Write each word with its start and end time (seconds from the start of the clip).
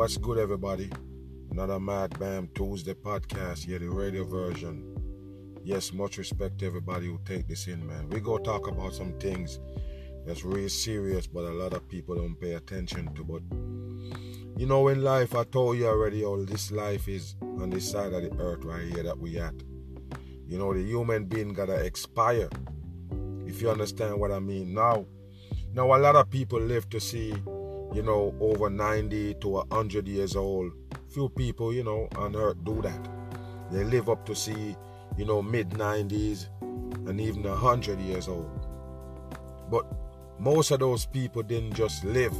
what's 0.00 0.16
good, 0.16 0.38
everybody? 0.38 0.90
Another 1.50 1.78
Mad 1.78 2.18
Bam 2.18 2.48
Tuesday 2.54 2.94
podcast, 2.94 3.68
yeah, 3.68 3.76
the 3.76 3.90
radio 3.90 4.24
version. 4.24 4.96
Yes, 5.62 5.92
much 5.92 6.16
respect 6.16 6.56
to 6.60 6.66
everybody 6.66 7.04
who 7.04 7.20
take 7.26 7.46
this 7.46 7.66
in, 7.66 7.86
man. 7.86 8.08
We 8.08 8.20
go 8.20 8.38
talk 8.38 8.66
about 8.66 8.94
some 8.94 9.12
things 9.18 9.60
that's 10.24 10.42
really 10.42 10.70
serious, 10.70 11.26
but 11.26 11.44
a 11.44 11.50
lot 11.50 11.74
of 11.74 11.86
people 11.86 12.14
don't 12.14 12.34
pay 12.40 12.54
attention 12.54 13.14
to. 13.14 13.22
But 13.22 13.42
you 14.58 14.64
know, 14.64 14.88
in 14.88 15.02
life, 15.02 15.34
I 15.34 15.44
told 15.44 15.76
you 15.76 15.88
already, 15.88 16.24
all 16.24 16.46
this 16.46 16.70
life 16.70 17.06
is 17.06 17.36
on 17.42 17.68
this 17.68 17.90
side 17.90 18.14
of 18.14 18.22
the 18.22 18.34
earth 18.42 18.64
right 18.64 18.90
here 18.90 19.02
that 19.02 19.18
we 19.18 19.38
at. 19.38 19.52
You 20.46 20.56
know, 20.56 20.72
the 20.72 20.82
human 20.82 21.26
being 21.26 21.52
gotta 21.52 21.74
expire. 21.74 22.48
If 23.44 23.60
you 23.60 23.68
understand 23.68 24.18
what 24.18 24.32
I 24.32 24.38
mean. 24.38 24.72
Now, 24.72 25.04
now 25.74 25.94
a 25.94 25.98
lot 25.98 26.16
of 26.16 26.30
people 26.30 26.58
live 26.58 26.88
to 26.88 27.00
see, 27.00 27.34
you 27.92 28.02
know, 28.02 28.34
over 28.40 28.70
90 28.70 29.34
to 29.34 29.48
100 29.48 30.06
years 30.06 30.36
old. 30.36 30.72
Few 31.08 31.28
people, 31.28 31.72
you 31.72 31.82
know, 31.82 32.08
on 32.16 32.36
earth 32.36 32.62
do 32.64 32.80
that. 32.82 33.08
They 33.70 33.84
live 33.84 34.08
up 34.08 34.24
to 34.26 34.34
see, 34.34 34.76
you 35.16 35.24
know, 35.24 35.42
mid 35.42 35.70
90s 35.70 36.48
and 37.08 37.20
even 37.20 37.42
100 37.42 38.00
years 38.00 38.28
old. 38.28 38.50
But 39.70 39.86
most 40.38 40.70
of 40.70 40.80
those 40.80 41.06
people 41.06 41.42
didn't 41.42 41.74
just 41.74 42.04
live. 42.04 42.34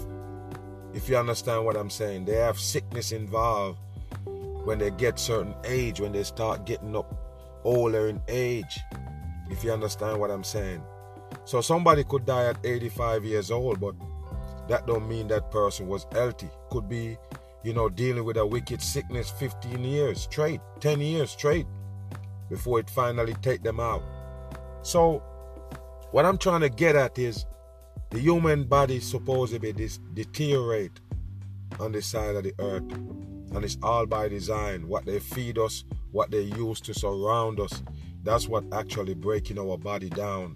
If 0.94 1.08
you 1.08 1.16
understand 1.16 1.64
what 1.64 1.76
I'm 1.76 1.90
saying, 1.90 2.24
they 2.24 2.36
have 2.36 2.58
sickness 2.58 3.12
involved 3.12 3.78
when 4.64 4.78
they 4.78 4.90
get 4.90 5.18
certain 5.18 5.54
age, 5.64 6.00
when 6.00 6.12
they 6.12 6.22
start 6.22 6.66
getting 6.66 6.96
up 6.96 7.14
older 7.64 8.08
in 8.08 8.20
age. 8.28 8.80
If 9.50 9.64
you 9.64 9.72
understand 9.72 10.20
what 10.20 10.30
I'm 10.30 10.44
saying. 10.44 10.82
So 11.44 11.60
somebody 11.60 12.04
could 12.04 12.24
die 12.24 12.46
at 12.46 12.58
85 12.64 13.24
years 13.24 13.50
old, 13.50 13.80
but 13.80 13.94
that 14.70 14.86
don't 14.86 15.08
mean 15.08 15.26
that 15.28 15.50
person 15.50 15.88
was 15.88 16.06
healthy. 16.12 16.48
Could 16.70 16.88
be, 16.88 17.18
you 17.64 17.74
know, 17.74 17.88
dealing 17.88 18.24
with 18.24 18.36
a 18.36 18.46
wicked 18.46 18.80
sickness 18.80 19.30
15 19.30 19.82
years 19.82 20.22
straight, 20.22 20.60
10 20.78 21.00
years 21.00 21.32
straight 21.32 21.66
before 22.48 22.78
it 22.78 22.88
finally 22.88 23.34
take 23.42 23.62
them 23.64 23.80
out. 23.80 24.02
So 24.82 25.18
what 26.12 26.24
I'm 26.24 26.38
trying 26.38 26.60
to 26.60 26.68
get 26.68 26.94
at 26.94 27.18
is 27.18 27.46
the 28.10 28.20
human 28.20 28.64
body 28.64 29.00
supposed 29.00 29.52
to 29.54 29.60
be 29.60 29.72
this 29.72 29.98
deteriorate 30.14 31.00
on 31.80 31.90
the 31.92 32.00
side 32.00 32.36
of 32.36 32.44
the 32.44 32.54
earth. 32.60 32.90
And 33.52 33.64
it's 33.64 33.78
all 33.82 34.06
by 34.06 34.28
design. 34.28 34.86
What 34.86 35.04
they 35.04 35.18
feed 35.18 35.58
us, 35.58 35.84
what 36.12 36.30
they 36.30 36.42
use 36.42 36.80
to 36.82 36.94
surround 36.94 37.58
us, 37.58 37.82
that's 38.22 38.46
what 38.46 38.64
actually 38.72 39.14
breaking 39.14 39.58
our 39.58 39.76
body 39.76 40.10
down. 40.10 40.54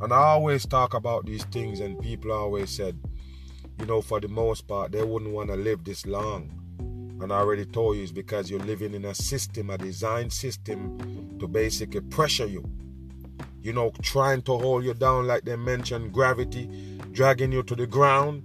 And 0.00 0.12
I 0.12 0.18
always 0.18 0.64
talk 0.64 0.94
about 0.94 1.26
these 1.26 1.42
things, 1.46 1.80
and 1.80 2.00
people 2.00 2.30
always 2.30 2.70
said, 2.70 2.96
you 3.78 3.86
know, 3.86 4.00
for 4.00 4.20
the 4.20 4.28
most 4.28 4.66
part, 4.66 4.92
they 4.92 5.02
wouldn't 5.02 5.32
want 5.32 5.48
to 5.50 5.56
live 5.56 5.84
this 5.84 6.06
long. 6.06 6.50
And 7.20 7.32
I 7.32 7.38
already 7.38 7.64
told 7.64 7.96
you 7.96 8.02
it's 8.02 8.12
because 8.12 8.50
you're 8.50 8.60
living 8.60 8.94
in 8.94 9.04
a 9.04 9.14
system, 9.14 9.70
a 9.70 9.78
design 9.78 10.30
system 10.30 11.36
to 11.38 11.48
basically 11.48 12.00
pressure 12.00 12.46
you 12.46 12.64
you 13.62 13.72
know, 13.72 13.90
trying 14.02 14.42
to 14.42 14.56
hold 14.56 14.84
you 14.84 14.94
down, 14.94 15.26
like 15.26 15.44
they 15.44 15.56
mentioned, 15.56 16.12
gravity, 16.12 16.66
dragging 17.12 17.52
you 17.52 17.62
to 17.64 17.74
the 17.74 17.86
ground. 17.86 18.42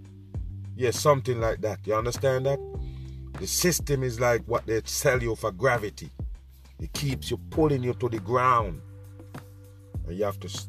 Yeah, 0.76 0.92
something 0.92 1.40
like 1.40 1.62
that. 1.62 1.80
You 1.86 1.96
understand 1.96 2.46
that? 2.48 2.60
The 3.40 3.48
system 3.48 4.04
is 4.04 4.20
like 4.20 4.44
what 4.46 4.66
they 4.66 4.82
sell 4.86 5.22
you 5.22 5.36
for 5.36 5.52
gravity. 5.52 6.10
It 6.80 6.92
keeps 6.94 7.30
you 7.32 7.38
pulling 7.38 7.84
you 7.84 7.94
to 7.94 8.10
the 8.10 8.20
ground. 8.20 8.82
And 10.08 10.18
you 10.18 10.26
have 10.26 10.40
to, 10.42 10.62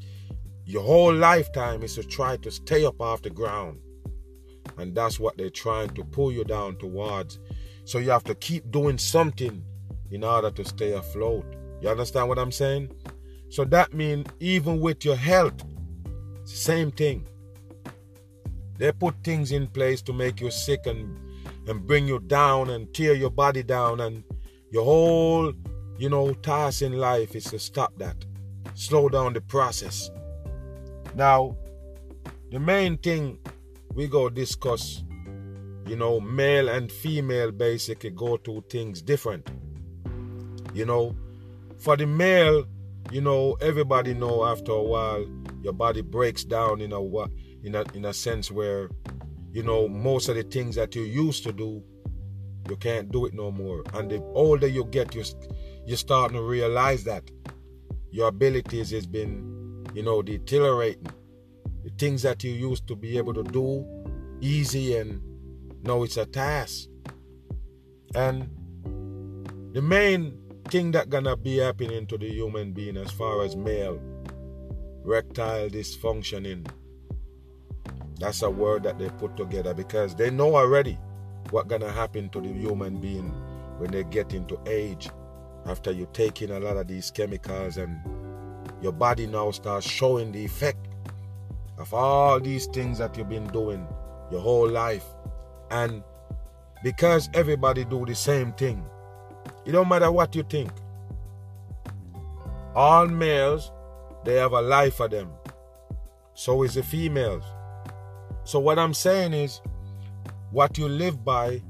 your 0.66 0.82
whole 0.82 1.12
lifetime 1.14 1.82
is 1.82 1.94
to 1.94 2.04
try 2.04 2.36
to 2.38 2.50
stay 2.50 2.84
up 2.84 3.00
off 3.00 3.22
the 3.22 3.30
ground. 3.30 3.80
And 4.78 4.94
that's 4.94 5.20
what 5.20 5.36
they're 5.36 5.50
trying 5.50 5.90
to 5.90 6.04
pull 6.04 6.32
you 6.32 6.44
down 6.44 6.76
towards. 6.76 7.38
So 7.84 7.98
you 7.98 8.10
have 8.10 8.24
to 8.24 8.34
keep 8.34 8.70
doing 8.70 8.98
something 8.98 9.64
in 10.10 10.24
order 10.24 10.50
to 10.50 10.64
stay 10.64 10.92
afloat. 10.92 11.44
You 11.80 11.88
understand 11.88 12.28
what 12.28 12.38
I'm 12.38 12.52
saying? 12.52 12.90
So 13.48 13.64
that 13.66 13.92
means 13.92 14.26
even 14.40 14.80
with 14.80 15.04
your 15.04 15.16
health, 15.16 15.64
same 16.44 16.90
thing. 16.90 17.26
They 18.78 18.90
put 18.92 19.22
things 19.22 19.52
in 19.52 19.68
place 19.68 20.02
to 20.02 20.12
make 20.12 20.40
you 20.40 20.50
sick 20.50 20.86
and 20.86 21.18
and 21.66 21.86
bring 21.86 22.06
you 22.06 22.18
down 22.18 22.70
and 22.70 22.92
tear 22.92 23.14
your 23.14 23.30
body 23.30 23.62
down 23.62 24.00
and 24.00 24.22
your 24.70 24.84
whole, 24.84 25.52
you 25.96 26.08
know, 26.08 26.34
task 26.34 26.82
in 26.82 26.98
life 26.98 27.34
is 27.34 27.44
to 27.44 27.58
stop 27.58 27.96
that. 27.98 28.16
Slow 28.74 29.08
down 29.08 29.32
the 29.32 29.40
process. 29.40 30.10
Now, 31.14 31.56
the 32.50 32.58
main 32.58 32.98
thing 32.98 33.38
we 33.94 34.08
go 34.08 34.28
discuss, 34.28 35.04
you 35.86 35.96
know, 35.96 36.20
male 36.20 36.68
and 36.68 36.90
female 36.90 37.52
basically 37.52 38.10
go 38.10 38.36
to 38.38 38.64
things 38.68 39.02
different. 39.02 39.48
You 40.74 40.84
know, 40.84 41.16
for 41.78 41.96
the 41.96 42.06
male, 42.06 42.64
you 43.12 43.20
know, 43.20 43.56
everybody 43.60 44.14
know 44.14 44.44
after 44.44 44.72
a 44.72 44.82
while 44.82 45.26
your 45.62 45.72
body 45.72 46.02
breaks 46.02 46.44
down 46.44 46.80
in 46.80 46.92
a 46.92 47.02
in 47.62 47.74
a 47.74 47.84
in 47.94 48.04
a 48.04 48.12
sense 48.12 48.50
where, 48.50 48.90
you 49.52 49.62
know, 49.62 49.88
most 49.88 50.28
of 50.28 50.36
the 50.36 50.42
things 50.42 50.74
that 50.76 50.94
you 50.94 51.02
used 51.02 51.44
to 51.44 51.52
do, 51.52 51.82
you 52.68 52.76
can't 52.76 53.10
do 53.10 53.26
it 53.26 53.34
no 53.34 53.50
more. 53.50 53.82
And 53.94 54.10
the 54.10 54.20
older 54.34 54.66
you 54.66 54.84
get, 54.86 55.14
you 55.14 55.24
you're 55.86 55.96
starting 55.96 56.36
to 56.36 56.42
realize 56.42 57.04
that 57.04 57.30
your 58.10 58.28
abilities 58.28 58.90
has 58.90 59.06
been, 59.06 59.86
you 59.94 60.02
know, 60.02 60.22
deteriorating. 60.22 61.06
The 61.84 61.90
things 61.98 62.22
that 62.22 62.42
you 62.42 62.52
used 62.52 62.86
to 62.88 62.96
be 62.96 63.18
able 63.18 63.34
to 63.34 63.44
do 63.44 63.86
easy 64.40 64.96
and 64.96 65.20
now 65.82 66.02
it's 66.02 66.16
a 66.16 66.26
task. 66.26 66.88
And 68.14 68.48
the 69.74 69.82
main 69.82 70.38
thing 70.68 70.92
that 70.92 71.10
gonna 71.10 71.36
be 71.36 71.58
happening 71.58 72.06
to 72.06 72.16
the 72.16 72.28
human 72.28 72.72
being 72.72 72.96
as 72.96 73.10
far 73.10 73.42
as 73.42 73.54
male 73.54 74.00
erectile 75.04 75.68
dysfunctioning 75.68 76.66
that's 78.18 78.42
a 78.42 78.50
word 78.50 78.82
that 78.84 78.98
they 78.98 79.10
put 79.10 79.36
together 79.36 79.74
because 79.74 80.14
they 80.14 80.30
know 80.30 80.56
already 80.56 80.98
what 81.50 81.68
gonna 81.68 81.90
happen 81.90 82.28
to 82.30 82.40
the 82.40 82.48
human 82.48 82.98
being 83.00 83.28
when 83.78 83.90
they 83.90 84.04
get 84.04 84.32
into 84.32 84.58
age 84.66 85.10
after 85.66 85.92
you 85.92 86.08
take 86.12 86.40
in 86.40 86.50
a 86.52 86.60
lot 86.60 86.76
of 86.76 86.88
these 86.88 87.10
chemicals 87.10 87.76
and 87.76 87.98
your 88.80 88.92
body 88.92 89.26
now 89.26 89.50
starts 89.50 89.86
showing 89.86 90.32
the 90.32 90.44
effect 90.44 90.83
of 91.84 91.92
all 91.92 92.40
these 92.40 92.66
things 92.66 92.98
that 92.98 93.16
you've 93.16 93.28
been 93.28 93.46
doing 93.48 93.86
your 94.30 94.40
whole 94.40 94.68
life 94.68 95.04
and 95.70 96.02
because 96.82 97.28
everybody 97.34 97.84
do 97.84 98.04
the 98.06 98.14
same 98.14 98.52
thing 98.54 98.82
it 99.64 99.72
don't 99.72 99.88
matter 99.88 100.10
what 100.12 100.34
you 100.34 100.42
think. 100.42 100.70
All 102.74 103.06
males, 103.06 103.72
they 104.24 104.34
have 104.34 104.52
a 104.52 104.60
life 104.60 104.96
for 104.96 105.08
them. 105.08 105.30
So 106.34 106.62
is 106.62 106.74
the 106.74 106.82
females. 106.82 107.44
So 108.44 108.58
what 108.58 108.78
I'm 108.78 108.92
saying 108.92 109.32
is, 109.32 109.60
what 110.50 110.76
you 110.76 110.88
live 110.88 111.24
by 111.24 111.62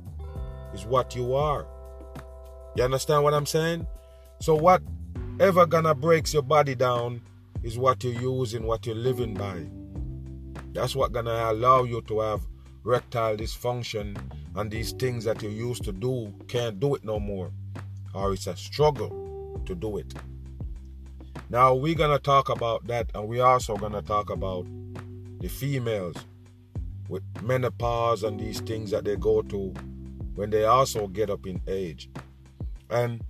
is 0.74 0.84
what 0.84 1.14
you 1.14 1.34
are. 1.34 1.66
You 2.76 2.82
understand 2.82 3.22
what 3.22 3.34
I'm 3.34 3.46
saying? 3.46 3.86
So 4.40 4.56
whatever 4.56 5.66
gonna 5.66 5.94
breaks 5.94 6.34
your 6.34 6.42
body 6.42 6.74
down 6.74 7.20
is 7.62 7.78
what 7.78 8.02
you're 8.02 8.20
using, 8.20 8.64
what 8.64 8.86
you're 8.86 8.96
living 8.96 9.34
by. 9.34 9.66
That's 10.74 10.94
what 10.94 11.12
gonna 11.12 11.50
allow 11.50 11.84
you 11.84 12.02
to 12.02 12.20
have 12.20 12.46
erectile 12.84 13.36
dysfunction 13.36 14.18
and 14.56 14.70
these 14.70 14.92
things 14.92 15.24
that 15.24 15.42
you 15.42 15.48
used 15.48 15.84
to 15.84 15.92
do 15.92 16.34
can't 16.48 16.78
do 16.78 16.94
it 16.94 17.04
no 17.04 17.18
more 17.18 17.50
or 18.14 18.32
it's 18.32 18.46
a 18.46 18.56
struggle 18.56 19.60
to 19.66 19.74
do 19.74 19.98
it. 19.98 20.14
Now, 21.50 21.74
we're 21.74 21.94
to 22.10 22.18
talk 22.18 22.48
about 22.48 22.86
that, 22.86 23.10
and 23.14 23.28
we're 23.28 23.44
also 23.44 23.76
to 23.92 24.02
talk 24.02 24.30
about 24.30 24.66
the 25.40 25.48
females 25.48 26.16
with 27.08 27.22
menopause 27.42 28.22
and 28.22 28.40
these 28.40 28.60
things 28.60 28.90
that 28.92 29.04
they 29.04 29.16
go 29.16 29.42
to 29.42 29.74
when 30.34 30.50
they 30.50 30.64
also 30.64 31.06
get 31.06 31.30
up 31.30 31.46
in 31.46 31.60
age. 31.66 32.08
And 32.88 33.22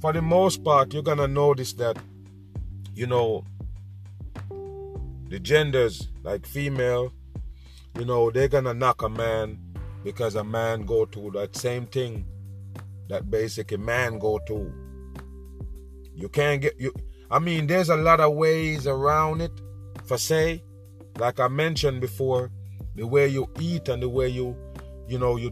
for 0.00 0.12
the 0.12 0.22
most 0.22 0.62
part, 0.62 0.92
you're 0.92 1.02
to 1.18 1.28
notice 1.28 1.72
that, 1.74 1.96
you 2.94 3.06
know, 3.06 3.44
the 5.34 5.40
genders, 5.40 6.10
like 6.22 6.46
female, 6.46 7.12
you 7.98 8.04
know, 8.04 8.30
they're 8.30 8.46
to 8.48 8.72
knock 8.72 9.02
a 9.02 9.08
man 9.08 9.58
because 10.04 10.36
a 10.36 10.44
man 10.44 10.86
go 10.86 11.04
to 11.06 11.28
that 11.32 11.56
same 11.56 11.86
thing 11.86 12.24
that 13.08 13.28
basically 13.32 13.78
man 13.78 14.20
go 14.20 14.38
to. 14.46 14.72
You 16.14 16.28
can't 16.28 16.62
get 16.62 16.78
you. 16.78 16.94
I 17.32 17.40
mean, 17.40 17.66
there's 17.66 17.88
a 17.88 17.96
lot 17.96 18.20
of 18.20 18.34
ways 18.34 18.86
around 18.86 19.40
it. 19.40 19.50
For 20.04 20.18
say, 20.18 20.62
like 21.18 21.40
I 21.40 21.48
mentioned 21.48 22.00
before, 22.00 22.52
the 22.94 23.04
way 23.04 23.26
you 23.26 23.50
eat 23.58 23.88
and 23.88 24.00
the 24.00 24.08
way 24.08 24.28
you, 24.28 24.56
you 25.08 25.18
know, 25.18 25.34
you 25.34 25.50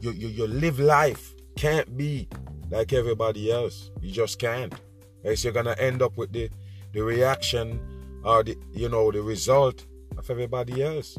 you 0.00 0.10
you, 0.10 0.26
you 0.26 0.46
live 0.48 0.80
life 0.80 1.36
can't 1.56 1.96
be 1.96 2.28
like 2.68 2.92
everybody 2.92 3.52
else. 3.52 3.92
You 4.00 4.10
just 4.10 4.40
can't. 4.40 4.74
Else 5.24 5.44
you're 5.44 5.52
gonna 5.52 5.76
end 5.78 6.02
up 6.02 6.16
with 6.16 6.32
the 6.32 6.50
the 6.92 7.02
reaction 7.04 7.99
or 8.24 8.42
the 8.42 8.56
you 8.72 8.88
know 8.88 9.10
the 9.10 9.22
result 9.22 9.86
of 10.16 10.30
everybody 10.30 10.82
else. 10.82 11.18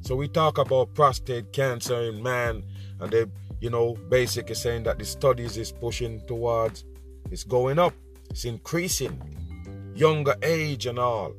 So 0.00 0.14
we 0.16 0.28
talk 0.28 0.58
about 0.58 0.94
prostate 0.94 1.52
cancer 1.52 2.02
in 2.02 2.22
man 2.22 2.62
and 3.00 3.10
they, 3.10 3.26
you 3.60 3.70
know, 3.70 3.96
basically 4.08 4.54
saying 4.54 4.84
that 4.84 4.98
the 4.98 5.04
studies 5.04 5.56
is 5.56 5.72
pushing 5.72 6.20
towards, 6.26 6.84
it's 7.30 7.42
going 7.42 7.78
up, 7.78 7.94
it's 8.30 8.44
increasing, 8.44 9.18
younger 9.94 10.34
age 10.42 10.86
and 10.86 10.98
all. 10.98 11.34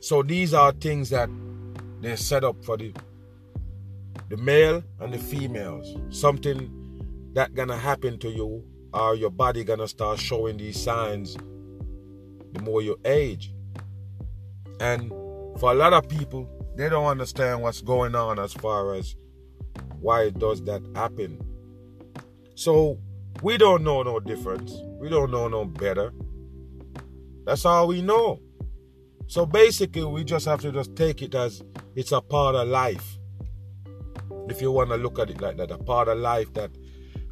So 0.00 0.22
these 0.22 0.52
are 0.52 0.72
things 0.72 1.10
that 1.10 1.30
they 2.00 2.16
set 2.16 2.44
up 2.44 2.64
for 2.64 2.76
the 2.76 2.92
the 4.28 4.36
male 4.38 4.82
and 5.00 5.12
the 5.12 5.18
females. 5.18 5.96
Something 6.10 7.30
that 7.34 7.54
gonna 7.54 7.76
happen 7.76 8.18
to 8.18 8.30
you, 8.30 8.64
or 8.92 9.14
your 9.14 9.30
body 9.30 9.64
gonna 9.64 9.88
start 9.88 10.18
showing 10.18 10.56
these 10.56 10.82
signs 10.82 11.36
the 12.54 12.62
more 12.62 12.80
you 12.80 12.98
age. 13.04 13.52
And 14.80 15.10
for 15.58 15.70
a 15.70 15.74
lot 15.74 15.92
of 15.92 16.08
people, 16.08 16.48
they 16.76 16.88
don't 16.88 17.06
understand 17.06 17.62
what's 17.62 17.80
going 17.80 18.14
on 18.14 18.38
as 18.38 18.52
far 18.52 18.94
as 18.94 19.14
why 20.00 20.22
it 20.24 20.38
does 20.38 20.62
that 20.64 20.82
happen. 20.94 21.40
So 22.54 22.98
we 23.42 23.56
don't 23.58 23.82
know 23.82 24.02
no 24.02 24.20
difference. 24.20 24.72
We 24.98 25.08
don't 25.08 25.30
know 25.30 25.48
no 25.48 25.64
better. 25.64 26.12
That's 27.44 27.64
all 27.64 27.88
we 27.88 28.02
know. 28.02 28.40
So 29.26 29.46
basically, 29.46 30.04
we 30.04 30.24
just 30.24 30.46
have 30.46 30.60
to 30.62 30.72
just 30.72 30.94
take 30.96 31.22
it 31.22 31.34
as 31.34 31.62
it's 31.94 32.12
a 32.12 32.20
part 32.20 32.54
of 32.54 32.68
life. 32.68 33.18
If 34.48 34.60
you 34.60 34.70
want 34.70 34.90
to 34.90 34.96
look 34.96 35.18
at 35.18 35.30
it 35.30 35.40
like 35.40 35.56
that, 35.56 35.70
a 35.70 35.78
part 35.78 36.08
of 36.08 36.18
life 36.18 36.52
that 36.54 36.70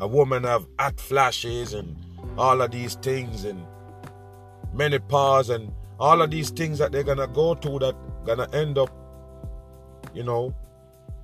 a 0.00 0.06
woman 0.06 0.44
have 0.44 0.66
hot 0.78 0.98
flashes 0.98 1.74
and 1.74 1.96
all 2.38 2.60
of 2.62 2.70
these 2.70 2.94
things 2.96 3.44
and 3.44 3.64
menopause 4.72 5.50
and 5.50 5.72
all 5.98 6.22
of 6.22 6.30
these 6.30 6.50
things 6.50 6.78
that 6.78 6.92
they're 6.92 7.04
gonna 7.04 7.28
go 7.28 7.54
to 7.54 7.78
that 7.78 7.94
gonna 8.24 8.48
end 8.52 8.78
up, 8.78 8.90
you 10.14 10.22
know, 10.22 10.54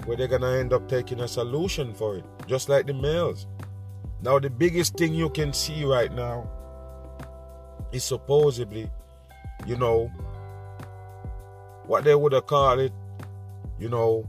where 0.05 0.17
they're 0.17 0.29
gonna 0.29 0.53
end 0.53 0.73
up 0.73 0.89
taking 0.89 1.21
a 1.21 1.29
solution 1.29 1.93
for 1.95 2.17
it, 2.17 2.25
just 2.47 2.69
like 2.69 2.87
the 2.87 2.95
males. 2.95 3.47
Now, 4.23 4.39
the 4.39 4.51
biggest 4.51 4.97
thing 4.97 5.15
you 5.15 5.31
can 5.31 5.53
see 5.53 5.85
right 5.85 6.13
now 6.13 6.49
is 7.93 8.05
supposedly, 8.05 8.91
you 9.67 9.77
know, 9.77 10.11
what 11.87 12.05
they 12.05 12.15
would 12.15 12.33
have 12.33 12.47
called 12.47 12.81
it, 12.81 12.93
you 13.79 13.89
know, 13.89 14.29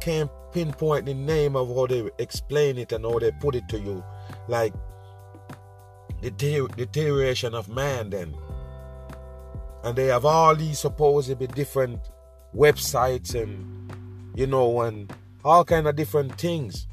can't 0.00 0.30
pinpoint 0.52 1.06
the 1.06 1.14
name 1.14 1.54
of 1.54 1.68
how 1.68 1.86
they 1.86 2.08
explain 2.18 2.78
it 2.78 2.92
and 2.92 3.04
how 3.04 3.18
they 3.18 3.30
put 3.32 3.54
it 3.54 3.68
to 3.68 3.78
you. 3.78 4.02
Like 4.48 4.72
the 6.20 6.30
deterioration 6.76 7.54
of 7.54 7.68
man 7.68 8.10
then. 8.10 8.34
And 9.84 9.96
they 9.96 10.06
have 10.06 10.24
all 10.24 10.54
these 10.56 10.78
supposedly 10.78 11.46
different 11.46 12.00
websites 12.54 13.40
and 13.40 13.92
you 14.34 14.46
know 14.46 14.80
and 14.82 15.12
all 15.44 15.64
kind 15.64 15.86
of 15.86 15.96
different 15.96 16.38
things. 16.38 16.86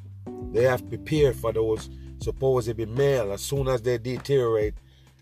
They 0.52 0.64
have 0.64 0.88
prepared 0.88 1.36
for 1.36 1.52
those 1.52 1.90
supposedly 2.20 2.86
male. 2.86 3.34
As 3.34 3.42
soon 3.42 3.68
as 3.68 3.82
they 3.82 3.98
deteriorate, 3.98 4.76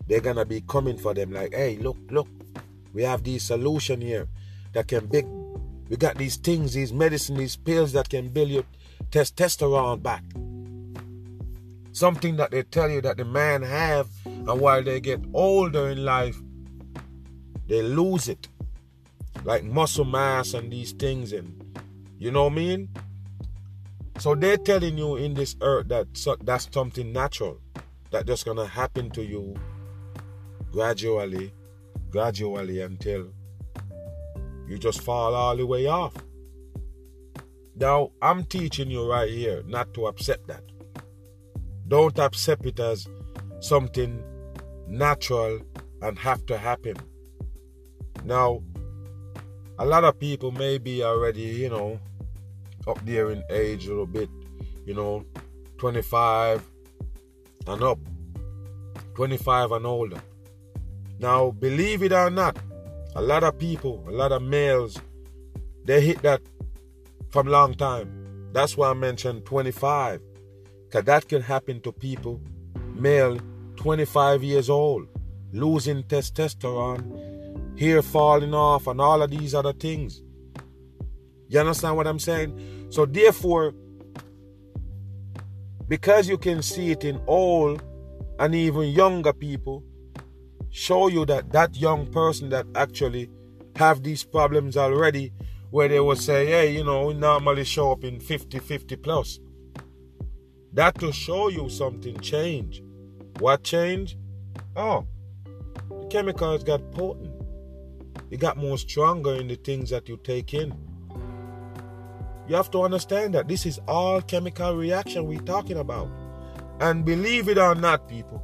they're 0.06 0.20
gonna 0.20 0.44
be 0.44 0.60
coming 0.62 0.98
for 0.98 1.14
them 1.14 1.32
like, 1.32 1.54
hey, 1.54 1.76
look, 1.76 1.96
look, 2.10 2.28
we 2.92 3.02
have 3.02 3.24
this 3.24 3.44
solution 3.44 4.00
here 4.00 4.28
that 4.72 4.88
can 4.88 5.06
big 5.06 5.26
we 5.88 5.96
got 5.98 6.16
these 6.16 6.36
things, 6.36 6.72
these 6.72 6.92
medicine, 6.92 7.36
these 7.36 7.56
pills 7.56 7.92
that 7.92 8.08
can 8.08 8.28
build 8.28 8.48
your 8.48 8.64
testosterone 9.10 10.02
back. 10.02 10.24
Something 11.94 12.34
that 12.38 12.50
they 12.50 12.64
tell 12.64 12.90
you 12.90 13.00
that 13.02 13.18
the 13.18 13.24
man 13.24 13.62
have, 13.62 14.08
and 14.26 14.60
while 14.60 14.82
they 14.82 14.98
get 14.98 15.20
older 15.32 15.90
in 15.90 16.04
life, 16.04 16.36
they 17.68 17.82
lose 17.82 18.28
it. 18.28 18.48
Like 19.44 19.62
muscle 19.62 20.04
mass 20.04 20.54
and 20.54 20.72
these 20.72 20.90
things, 20.90 21.32
and 21.32 21.78
you 22.18 22.32
know 22.32 22.44
what 22.44 22.52
I 22.52 22.56
mean? 22.56 22.88
So 24.18 24.34
they're 24.34 24.56
telling 24.56 24.98
you 24.98 25.14
in 25.14 25.34
this 25.34 25.54
earth 25.60 25.86
that 25.88 26.08
that's 26.42 26.68
something 26.72 27.12
natural 27.12 27.60
that 28.10 28.26
just 28.26 28.44
gonna 28.44 28.66
happen 28.66 29.08
to 29.10 29.22
you 29.24 29.54
gradually, 30.72 31.52
gradually 32.10 32.80
until 32.80 33.28
you 34.66 34.78
just 34.78 35.00
fall 35.00 35.32
all 35.32 35.56
the 35.56 35.64
way 35.64 35.86
off. 35.86 36.14
Now, 37.76 38.10
I'm 38.20 38.42
teaching 38.44 38.90
you 38.90 39.08
right 39.08 39.30
here 39.30 39.62
not 39.66 39.94
to 39.94 40.08
accept 40.08 40.48
that. 40.48 40.64
Don't 41.94 42.18
accept 42.18 42.66
it 42.66 42.80
as 42.80 43.06
something 43.60 44.20
natural 44.88 45.60
and 46.02 46.18
have 46.18 46.44
to 46.46 46.58
happen. 46.58 46.96
Now, 48.24 48.64
a 49.78 49.86
lot 49.86 50.02
of 50.02 50.18
people 50.18 50.50
may 50.50 50.78
be 50.78 51.04
already, 51.04 51.42
you 51.42 51.70
know, 51.70 52.00
up 52.88 52.98
there 53.06 53.30
in 53.30 53.44
age 53.48 53.86
a 53.86 53.90
little 53.90 54.06
bit, 54.06 54.28
you 54.84 54.92
know, 54.92 55.24
25 55.78 56.68
and 57.68 57.80
up, 57.84 58.00
25 59.14 59.70
and 59.70 59.86
older. 59.86 60.20
Now, 61.20 61.52
believe 61.52 62.02
it 62.02 62.10
or 62.10 62.28
not, 62.28 62.58
a 63.14 63.22
lot 63.22 63.44
of 63.44 63.56
people, 63.56 64.04
a 64.08 64.10
lot 64.10 64.32
of 64.32 64.42
males, 64.42 64.98
they 65.84 66.00
hit 66.00 66.22
that 66.22 66.42
from 67.30 67.46
long 67.46 67.72
time. 67.72 68.50
That's 68.52 68.76
why 68.76 68.90
I 68.90 68.94
mentioned 68.94 69.44
25. 69.44 70.33
Because 70.94 71.06
that 71.06 71.28
can 71.28 71.42
happen 71.42 71.80
to 71.80 71.90
people, 71.90 72.40
male, 72.94 73.36
25 73.74 74.44
years 74.44 74.70
old, 74.70 75.08
losing 75.50 76.04
testosterone, 76.04 77.76
hair 77.76 78.00
falling 78.00 78.54
off, 78.54 78.86
and 78.86 79.00
all 79.00 79.20
of 79.20 79.28
these 79.28 79.56
other 79.56 79.72
things. 79.72 80.22
You 81.48 81.58
understand 81.58 81.96
what 81.96 82.06
I'm 82.06 82.20
saying? 82.20 82.86
So, 82.90 83.06
therefore, 83.06 83.74
because 85.88 86.28
you 86.28 86.38
can 86.38 86.62
see 86.62 86.92
it 86.92 87.02
in 87.02 87.20
old 87.26 87.82
and 88.38 88.54
even 88.54 88.84
younger 88.90 89.32
people, 89.32 89.82
show 90.70 91.08
you 91.08 91.24
that 91.24 91.50
that 91.50 91.74
young 91.74 92.06
person 92.12 92.50
that 92.50 92.66
actually 92.76 93.28
have 93.74 94.04
these 94.04 94.22
problems 94.22 94.76
already 94.76 95.32
where 95.70 95.88
they 95.88 95.98
will 95.98 96.14
say 96.14 96.46
hey 96.46 96.72
you 96.72 96.84
know 96.84 97.06
we 97.06 97.14
normally 97.14 97.64
show 97.64 97.90
up 97.90 98.04
in 98.04 98.20
50 98.20 98.60
50 98.60 98.96
plus 98.96 99.40
that 100.74 100.98
to 101.00 101.12
show 101.12 101.48
you 101.48 101.68
something 101.68 102.18
change. 102.20 102.82
What 103.38 103.64
change? 103.64 104.18
Oh 104.76 105.06
the 105.88 106.06
chemicals 106.08 106.64
got 106.64 106.92
potent. 106.92 107.30
It 108.30 108.40
got 108.40 108.56
more 108.56 108.78
stronger 108.78 109.34
in 109.34 109.48
the 109.48 109.56
things 109.56 109.90
that 109.90 110.08
you 110.08 110.16
take 110.18 110.54
in. 110.54 110.74
You 112.48 112.56
have 112.56 112.70
to 112.72 112.82
understand 112.82 113.34
that 113.34 113.48
this 113.48 113.64
is 113.64 113.80
all 113.88 114.20
chemical 114.20 114.76
reaction 114.76 115.26
we're 115.26 115.40
talking 115.40 115.78
about. 115.78 116.10
And 116.80 117.04
believe 117.04 117.48
it 117.48 117.58
or 117.58 117.74
not 117.74 118.08
people 118.08 118.42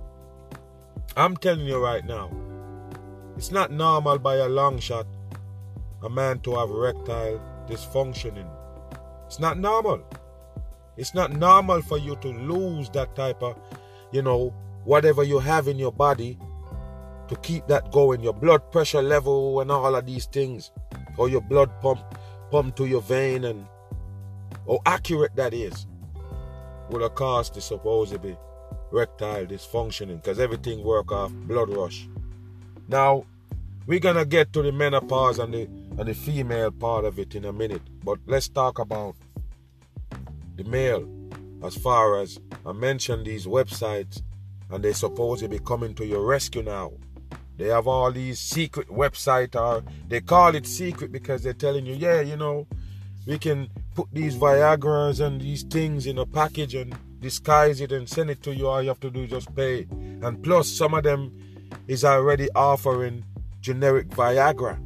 I'm 1.17 1.37
telling 1.37 1.67
you 1.67 1.83
right 1.83 2.05
now, 2.05 2.31
it's 3.37 3.51
not 3.51 3.73
normal 3.73 4.19
by 4.19 4.37
a 4.37 4.49
long 4.49 4.79
shot 4.79 5.07
a 6.03 6.09
man 6.09 6.39
to 6.41 6.55
have 6.57 6.71
erectile 6.71 7.41
dysfunctioning. 7.69 8.49
It's 9.27 9.39
not 9.39 9.59
normal. 9.59 10.03
It's 10.97 11.15
not 11.15 11.33
normal 11.33 11.83
for 11.83 11.99
you 11.99 12.17
to 12.17 12.29
lose 12.29 12.91
that 12.91 13.15
type 13.17 13.43
of, 13.43 13.57
you 14.13 14.23
know, 14.23 14.55
whatever 14.85 15.23
you 15.23 15.39
have 15.39 15.69
in 15.69 15.79
your 15.79 15.93
body 15.93 16.39
to 17.29 17.37
keep 17.37 17.67
that 17.69 17.93
going, 17.93 18.21
your 18.21 18.33
blood 18.35 18.71
pressure 18.73 19.03
level 19.03 19.61
and 19.61 19.71
all 19.71 19.95
of 19.95 20.07
these 20.07 20.27
things, 20.27 20.73
or 21.17 21.29
your 21.29 21.41
blood 21.41 21.71
pump 21.81 22.01
pump 22.51 22.75
to 22.77 22.87
your 22.87 23.03
vein 23.03 23.45
and 23.45 23.67
how 24.67 24.81
accurate 24.85 25.35
that 25.37 25.55
is 25.55 25.87
have 26.99 27.15
caused 27.15 27.55
the 27.55 27.61
supposedly 27.61 28.37
erectile 28.93 29.47
dysfunctioning 29.47 30.17
because 30.17 30.41
everything 30.41 30.83
work 30.83 31.13
off 31.13 31.33
blood 31.33 31.69
rush. 31.71 32.09
Now, 32.89 33.25
we're 33.87 34.01
gonna 34.01 34.25
get 34.25 34.53
to 34.55 34.63
the 34.63 34.73
menopause 34.73 35.39
and 35.39 35.55
the 35.55 35.69
and 35.99 36.09
the 36.09 36.15
female 36.15 36.71
part 36.71 37.05
of 37.05 37.19
it 37.19 37.35
in 37.35 37.45
a 37.45 37.53
minute, 37.53 37.83
but 38.05 38.19
let's 38.27 38.49
talk 38.49 38.79
about 38.79 39.15
the 40.63 40.71
male. 40.71 41.09
As 41.63 41.77
far 41.77 42.21
as 42.21 42.39
I 42.65 42.73
mentioned 42.73 43.27
these 43.27 43.47
websites, 43.47 44.23
and 44.71 44.85
they 44.85 44.93
supposed 44.93 45.43
to 45.43 45.49
be 45.49 45.59
coming 45.59 45.95
to 45.95 46.07
your 46.07 46.25
rescue 46.25 46.63
now. 46.63 46.93
They 47.57 47.69
have 47.69 47.87
all 47.87 48.11
these 48.13 48.39
secret 48.39 48.89
website, 48.89 49.55
or 49.55 49.85
they 50.09 50.21
call 50.21 50.55
it 50.55 50.67
secret 50.67 51.13
because 51.13 51.43
they're 51.43 51.53
telling 51.53 51.85
you, 51.85 51.95
yeah, 51.95 52.21
you 52.21 52.37
know, 52.37 52.67
we 53.27 53.39
can 53.39 53.69
put 53.95 54.09
these 54.13 54.37
Viagra's 54.37 55.21
and 55.21 55.41
these 55.41 55.63
things 55.65 56.07
in 56.07 56.19
a 56.19 56.25
package 56.25 56.75
and 56.75 56.97
disguise 57.21 57.81
it 57.81 57.93
and 57.93 58.09
send 58.09 58.31
it 58.31 58.43
to 58.45 58.55
you. 58.55 58.69
All 58.69 58.81
you 58.81 58.89
have 58.89 59.01
to 59.01 59.11
do 59.11 59.25
is 59.25 59.31
just 59.31 59.55
pay. 59.55 59.87
And 59.91 60.43
plus, 60.43 60.69
some 60.69 60.95
of 60.95 61.03
them 61.03 61.37
is 61.87 62.05
already 62.05 62.49
offering 62.55 63.25
generic 63.61 64.09
Viagra. 64.09 64.79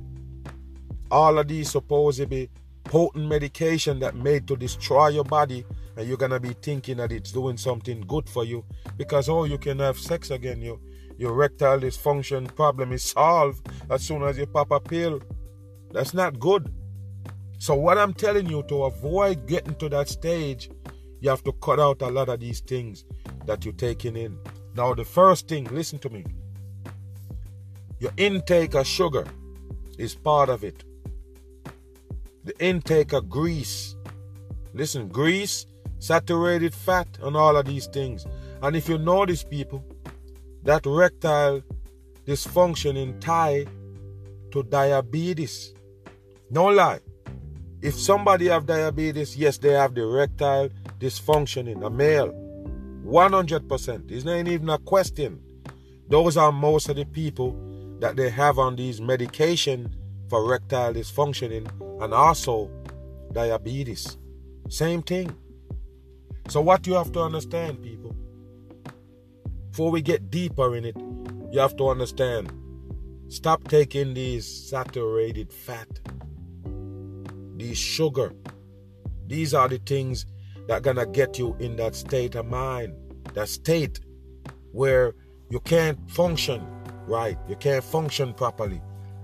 All 1.10 1.38
of 1.38 1.46
these 1.46 1.70
supposedly 1.70 2.50
potent 2.84 3.28
medication 3.28 3.98
that 4.00 4.14
made 4.14 4.46
to 4.48 4.56
destroy 4.56 5.08
your 5.08 5.24
body, 5.24 5.64
and 5.96 6.06
you're 6.06 6.16
gonna 6.16 6.40
be 6.40 6.54
thinking 6.62 6.98
that 6.98 7.12
it's 7.12 7.32
doing 7.32 7.56
something 7.56 8.00
good 8.02 8.28
for 8.28 8.44
you 8.44 8.64
because 8.96 9.28
oh, 9.28 9.44
you 9.44 9.58
can 9.58 9.78
have 9.78 9.98
sex 9.98 10.30
again. 10.30 10.60
Your 10.60 10.78
your 11.16 11.32
erectile 11.32 11.78
dysfunction 11.78 12.52
problem 12.56 12.92
is 12.92 13.04
solved 13.04 13.68
as 13.90 14.02
soon 14.02 14.22
as 14.22 14.36
you 14.36 14.46
pop 14.46 14.70
a 14.70 14.80
pill. 14.80 15.20
That's 15.92 16.12
not 16.12 16.40
good. 16.40 16.72
So, 17.58 17.74
what 17.74 17.98
I'm 17.98 18.12
telling 18.12 18.46
you 18.46 18.62
to 18.64 18.84
avoid 18.84 19.46
getting 19.46 19.76
to 19.76 19.88
that 19.90 20.08
stage, 20.08 20.70
you 21.20 21.30
have 21.30 21.44
to 21.44 21.52
cut 21.52 21.78
out 21.78 22.02
a 22.02 22.08
lot 22.08 22.28
of 22.28 22.40
these 22.40 22.60
things 22.60 23.04
that 23.46 23.64
you're 23.64 23.74
taking 23.74 24.16
in. 24.16 24.38
Now, 24.74 24.92
the 24.92 25.04
first 25.04 25.48
thing, 25.48 25.64
listen 25.66 25.98
to 26.00 26.10
me. 26.10 26.24
Your 28.00 28.12
intake 28.16 28.74
of 28.74 28.86
sugar 28.86 29.24
is 29.98 30.14
part 30.14 30.48
of 30.48 30.64
it. 30.64 30.84
The 32.44 32.54
intake 32.64 33.12
of 33.12 33.28
grease. 33.28 33.96
Listen, 34.74 35.08
grease, 35.08 35.66
saturated 35.98 36.74
fat, 36.74 37.08
and 37.22 37.36
all 37.36 37.56
of 37.56 37.66
these 37.66 37.86
things. 37.86 38.26
And 38.62 38.76
if 38.76 38.88
you 38.88 38.98
notice, 38.98 39.44
people, 39.44 39.84
that 40.62 40.86
erectile 40.86 41.62
dysfunction 42.26 42.96
in 42.96 43.18
tie 43.20 43.66
to 44.50 44.62
diabetes. 44.62 45.74
No 46.50 46.66
lie. 46.66 47.00
If 47.82 47.94
somebody 47.94 48.46
have 48.48 48.66
diabetes, 48.66 49.36
yes, 49.36 49.58
they 49.58 49.72
have 49.72 49.94
the 49.94 50.02
erectile 50.02 50.70
dysfunction 50.98 51.68
in 51.68 51.82
a 51.82 51.90
male. 51.90 52.32
100%. 53.04 54.10
It's 54.10 54.24
not 54.24 54.48
even 54.48 54.70
a 54.70 54.78
question. 54.78 55.42
Those 56.08 56.36
are 56.36 56.52
most 56.52 56.88
of 56.88 56.96
the 56.96 57.04
people 57.04 57.56
that 58.00 58.16
they 58.16 58.30
have 58.30 58.58
on 58.58 58.76
these 58.76 59.00
medication 59.00 59.94
for 60.28 60.44
erectile 60.44 60.94
dysfunctioning 60.94 61.68
and 62.02 62.14
also 62.14 62.70
diabetes. 63.32 64.18
Same 64.68 65.02
thing. 65.02 65.34
So 66.48 66.60
what 66.60 66.86
you 66.86 66.94
have 66.94 67.12
to 67.12 67.20
understand, 67.20 67.82
people, 67.82 68.14
before 69.70 69.90
we 69.90 70.02
get 70.02 70.30
deeper 70.30 70.76
in 70.76 70.84
it, 70.84 70.96
you 71.50 71.60
have 71.60 71.76
to 71.76 71.88
understand. 71.88 72.52
Stop 73.28 73.66
taking 73.68 74.14
these 74.14 74.46
saturated 74.46 75.52
fat, 75.52 75.88
these 77.56 77.78
sugar. 77.78 78.32
These 79.26 79.54
are 79.54 79.68
the 79.68 79.78
things 79.78 80.26
that 80.68 80.82
gonna 80.82 81.06
get 81.06 81.38
you 81.38 81.56
in 81.58 81.76
that 81.76 81.94
state 81.94 82.34
of 82.34 82.46
mind, 82.46 82.94
that 83.32 83.48
state 83.48 84.00
where 84.72 85.14
you 85.50 85.60
can't 85.60 85.98
function 86.10 86.64
right, 87.06 87.38
you 87.48 87.56
can't 87.56 87.84
function 87.84 88.32
properly. 88.34 88.80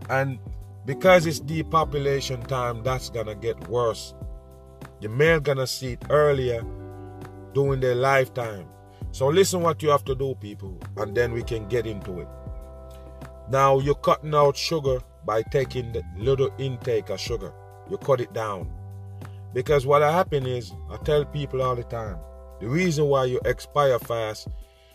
And 0.08 0.38
because 0.86 1.26
it's 1.26 1.40
depopulation 1.40 2.42
time, 2.42 2.82
that's 2.82 3.10
gonna 3.10 3.34
get 3.34 3.68
worse. 3.68 4.14
The 5.00 5.08
male 5.08 5.40
gonna 5.40 5.66
see 5.66 5.92
it 5.92 6.04
earlier 6.10 6.62
during 7.54 7.80
their 7.80 7.94
lifetime. 7.94 8.66
So 9.12 9.28
listen 9.28 9.62
what 9.62 9.82
you 9.82 9.90
have 9.90 10.04
to 10.04 10.14
do, 10.14 10.34
people, 10.36 10.78
and 10.96 11.16
then 11.16 11.32
we 11.32 11.42
can 11.42 11.68
get 11.68 11.86
into 11.86 12.20
it. 12.20 12.28
Now 13.50 13.78
you're 13.80 13.96
cutting 13.96 14.34
out 14.34 14.56
sugar 14.56 15.00
by 15.24 15.42
taking 15.42 15.92
the 15.92 16.02
little 16.16 16.50
intake 16.58 17.10
of 17.10 17.20
sugar. 17.20 17.52
You 17.90 17.98
cut 17.98 18.20
it 18.20 18.32
down. 18.32 18.70
Because 19.52 19.84
what 19.84 20.02
happen 20.02 20.46
is, 20.46 20.72
I 20.90 20.96
tell 20.98 21.24
people 21.24 21.60
all 21.60 21.74
the 21.74 21.82
time, 21.82 22.18
the 22.60 22.68
reason 22.68 23.06
why 23.06 23.24
you 23.24 23.40
expire 23.44 23.98
fast 23.98 24.48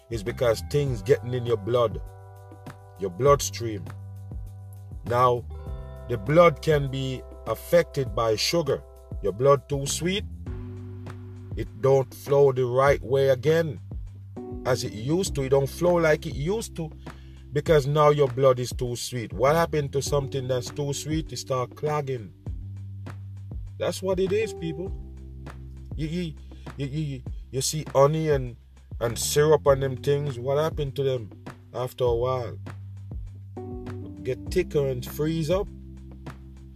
is 0.10 0.24
because 0.24 0.64
things 0.72 1.02
getting 1.02 1.34
in 1.34 1.46
your 1.46 1.58
blood, 1.58 2.02
your 3.00 3.10
bloodstream. 3.10 3.84
Now, 5.06 5.44
the 6.10 6.18
blood 6.18 6.62
can 6.62 6.90
be 6.90 7.22
affected 7.48 8.16
by 8.16 8.36
sugar. 8.36 8.84
Your 9.22 9.34
blood 9.34 9.68
too 9.70 9.86
sweet, 9.86 10.26
it 11.56 11.68
don't 11.82 12.14
flow 12.14 12.52
the 12.52 12.66
right 12.66 13.02
way 13.02 13.30
again 13.30 13.80
as 14.66 14.84
it 14.84 14.94
used 14.94 15.36
to. 15.36 15.44
It 15.44 15.50
don't 15.50 15.70
flow 15.70 15.96
like 15.96 16.26
it 16.26 16.36
used 16.36 16.76
to 16.76 16.92
because 17.54 17.88
now 17.88 18.10
your 18.10 18.28
blood 18.28 18.60
is 18.60 18.72
too 18.72 18.96
sweet. 18.96 19.32
What 19.32 19.56
happened 19.56 19.94
to 19.94 20.02
something 20.02 20.48
that's 20.48 20.70
too 20.70 20.94
sweet? 20.94 21.32
It 21.32 21.38
start 21.38 21.76
clogging. 21.76 22.34
That's 23.80 24.02
what 24.02 24.20
it 24.20 24.32
is, 24.32 24.54
people. 24.54 24.92
You 25.96 26.08
you 26.08 26.34
you 26.78 26.88
you, 26.88 27.22
you 27.52 27.62
see 27.62 27.86
honey 27.94 28.30
and 28.30 28.58
and 29.00 29.18
syrup 29.18 29.66
and 29.68 29.82
them 29.82 29.98
things. 29.98 30.38
What 30.38 30.58
happened 30.58 30.96
to 30.98 31.04
them 31.04 31.30
after 31.74 32.04
a 32.04 32.16
while? 32.16 32.58
Get 34.24 34.40
thicker 34.52 34.88
and 34.88 35.06
freeze 35.06 35.50
up. 35.50 35.68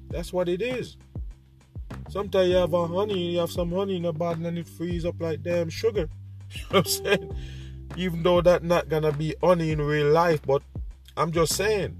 That's 0.09 0.33
what 0.33 0.49
it 0.49 0.61
is. 0.61 0.97
Sometimes 2.09 2.49
you 2.49 2.55
have 2.55 2.73
a 2.73 2.87
honey, 2.87 3.33
you 3.33 3.39
have 3.39 3.51
some 3.51 3.71
honey 3.71 3.97
in 3.97 4.05
a 4.05 4.13
bottle 4.13 4.45
and 4.45 4.57
it 4.57 4.67
freeze 4.67 5.05
up 5.05 5.15
like 5.19 5.43
damn 5.43 5.69
sugar. 5.69 6.09
You 6.51 6.61
know 6.71 6.79
what 6.79 6.85
I'm 6.87 6.91
saying? 7.05 7.35
even 7.95 8.23
though 8.23 8.41
that's 8.41 8.63
not 8.63 8.89
gonna 8.89 9.11
be 9.11 9.35
honey 9.41 9.71
in 9.71 9.81
real 9.81 10.09
life, 10.11 10.41
but 10.45 10.61
I'm 11.17 11.31
just 11.31 11.55
saying 11.55 11.97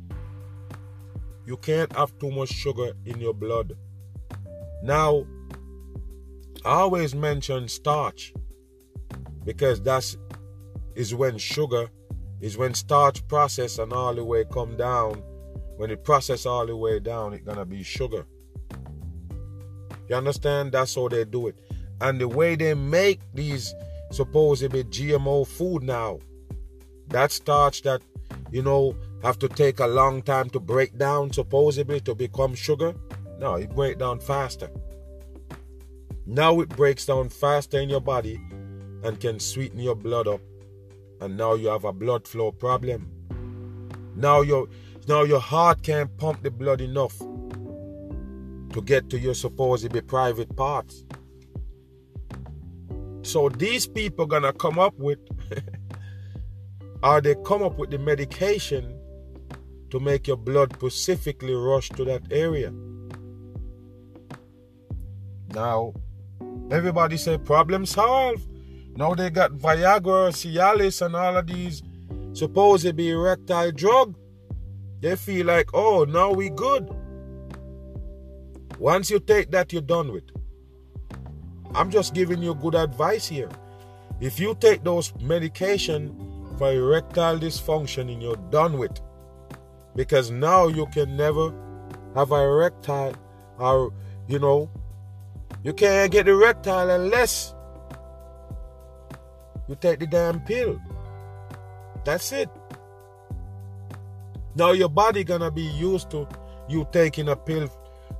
you 1.46 1.58
can't 1.58 1.92
have 1.96 2.18
too 2.20 2.32
much 2.32 2.50
sugar 2.50 2.94
in 3.06 3.20
your 3.20 3.34
blood. 3.34 3.74
Now, 4.84 5.26
I 6.66 6.72
always 6.72 7.16
mention 7.16 7.68
starch 7.68 8.34
because 9.44 9.82
that's 9.82 10.18
is 10.96 11.16
when 11.16 11.38
sugar 11.38 11.90
is 12.40 12.58
when 12.58 12.74
starch 12.74 13.26
process 13.28 13.80
and 13.80 13.92
all 13.92 14.14
the 14.14 14.24
way 14.24 14.46
come 14.46 14.78
down. 14.78 15.24
When 15.80 15.92
it 15.92 16.04
process 16.04 16.46
all 16.46 16.66
the 16.66 16.76
way 16.76 17.00
down, 17.00 17.34
it's 17.34 17.46
gonna 17.46 17.64
be 17.64 17.84
sugar. 17.84 18.26
You 20.10 20.16
understand? 20.18 20.74
That's 20.74 20.94
how 20.94 21.08
they 21.08 21.24
do 21.24 21.48
it. 21.48 21.58
And 22.02 22.20
the 22.20 22.28
way 22.28 22.58
they 22.58 22.74
make 22.74 23.22
these 23.34 23.74
supposedly 24.12 24.84
GMO 24.84 25.48
food 25.48 25.84
now. 25.84 26.20
That 27.08 27.32
starch 27.32 27.84
that, 27.84 28.02
you 28.52 28.62
know, 28.62 28.94
have 29.24 29.40
to 29.40 29.48
take 29.48 29.80
a 29.80 29.88
long 29.88 30.22
time 30.22 30.50
to 30.50 30.60
break 30.60 30.98
down, 30.98 31.32
supposedly 31.32 32.02
to 32.02 32.14
become 32.14 32.56
sugar. 32.56 32.94
No, 33.38 33.56
it 33.56 33.74
breaks 33.74 34.00
down 34.00 34.20
faster. 34.20 34.70
Now 36.26 36.60
it 36.60 36.68
breaks 36.68 37.06
down 37.06 37.30
faster 37.30 37.80
in 37.80 37.88
your 37.88 38.02
body 38.02 38.36
and 39.06 39.18
can 39.18 39.40
sweeten 39.40 39.80
your 39.80 39.96
blood 39.96 40.28
up. 40.28 40.42
And 41.22 41.38
now 41.38 41.54
you 41.54 41.70
have 41.70 41.86
a 41.86 41.94
blood 41.94 42.28
flow 42.28 42.52
problem. 42.52 43.10
Now 44.18 44.42
your 44.42 44.68
now 45.10 45.24
your 45.24 45.40
heart 45.40 45.82
can't 45.82 46.16
pump 46.18 46.44
the 46.44 46.52
blood 46.52 46.82
enough 46.82 47.18
to 47.18 48.82
get 48.86 49.10
to 49.10 49.18
your 49.18 49.34
supposedly 49.34 50.02
private 50.02 50.56
parts. 50.56 51.04
So 53.24 53.50
these 53.50 53.88
people 53.88 54.28
gonna 54.28 54.54
come 54.54 54.78
up 54.78 54.94
with 55.00 55.18
or 57.04 57.22
they 57.22 57.34
come 57.44 57.64
up 57.64 57.80
with 57.80 57.90
the 57.90 57.98
medication 57.98 58.96
to 59.90 60.00
make 60.00 60.28
your 60.28 60.38
blood 60.38 60.74
specifically 60.74 61.56
rush 61.56 61.90
to 61.90 62.06
that 62.06 62.22
area. 62.30 62.72
Now, 65.56 65.94
everybody 66.70 67.18
say 67.18 67.40
problem 67.40 67.88
solved. 67.88 68.48
Now 68.96 69.16
they 69.16 69.32
got 69.32 69.54
Viagra, 69.54 70.30
Cialis, 70.30 71.04
and 71.04 71.16
all 71.16 71.38
of 71.38 71.48
these 71.48 71.82
supposed 72.34 72.86
to 72.86 72.94
be 72.94 73.10
erectile 73.10 73.72
drug. 73.72 74.19
They 75.02 75.16
feel 75.16 75.46
like, 75.46 75.70
oh, 75.74 76.04
now 76.04 76.32
we 76.32 76.50
good. 76.50 76.90
Once 78.78 79.10
you 79.10 79.20
take 79.20 79.52
that, 79.52 79.72
you're 79.72 79.82
done 79.82 80.12
with. 80.12 80.24
I'm 81.74 81.90
just 81.90 82.14
giving 82.14 82.42
you 82.42 82.56
good 82.56 82.76
advice 82.76 83.28
here. 83.28 83.50
If 84.20 84.40
you 84.40 84.56
take 84.60 84.84
those 84.84 85.14
medication 85.22 86.16
for 86.58 86.74
erectile 86.74 87.40
dysfunction 87.40 88.22
you're 88.22 88.36
done 88.52 88.78
with, 88.78 89.00
because 89.96 90.32
now 90.32 90.68
you 90.68 90.86
can 90.88 91.16
never 91.16 91.54
have 92.16 92.32
a 92.32 92.36
erectile 92.36 93.16
or 93.58 93.94
you 94.28 94.40
know 94.40 94.70
you 95.64 95.74
can't 95.74 96.12
get 96.12 96.28
erectile 96.28 96.90
unless 96.90 97.54
you 99.68 99.76
take 99.76 100.00
the 100.00 100.08
damn 100.08 100.40
pill. 100.42 100.80
That's 102.04 102.32
it. 102.32 102.50
Now 104.56 104.72
your 104.72 104.90
body 104.90 105.24
gonna 105.24 105.52
be 105.52 105.64
used 105.64 106.10
to 106.12 106.28
you 106.68 106.88
taking 106.92 107.30
a 107.30 107.36
pill 107.36 107.70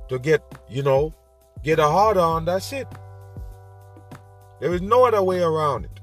to 0.08 0.18
get, 0.18 0.42
you 0.68 0.82
know, 0.82 1.14
get 1.62 1.78
a 1.78 1.86
hard 1.86 2.16
on. 2.16 2.44
That's 2.44 2.72
it. 2.72 2.88
There 4.60 4.74
is 4.74 4.82
no 4.82 5.06
other 5.06 5.22
way 5.22 5.40
around 5.40 5.86
it. 5.86 6.00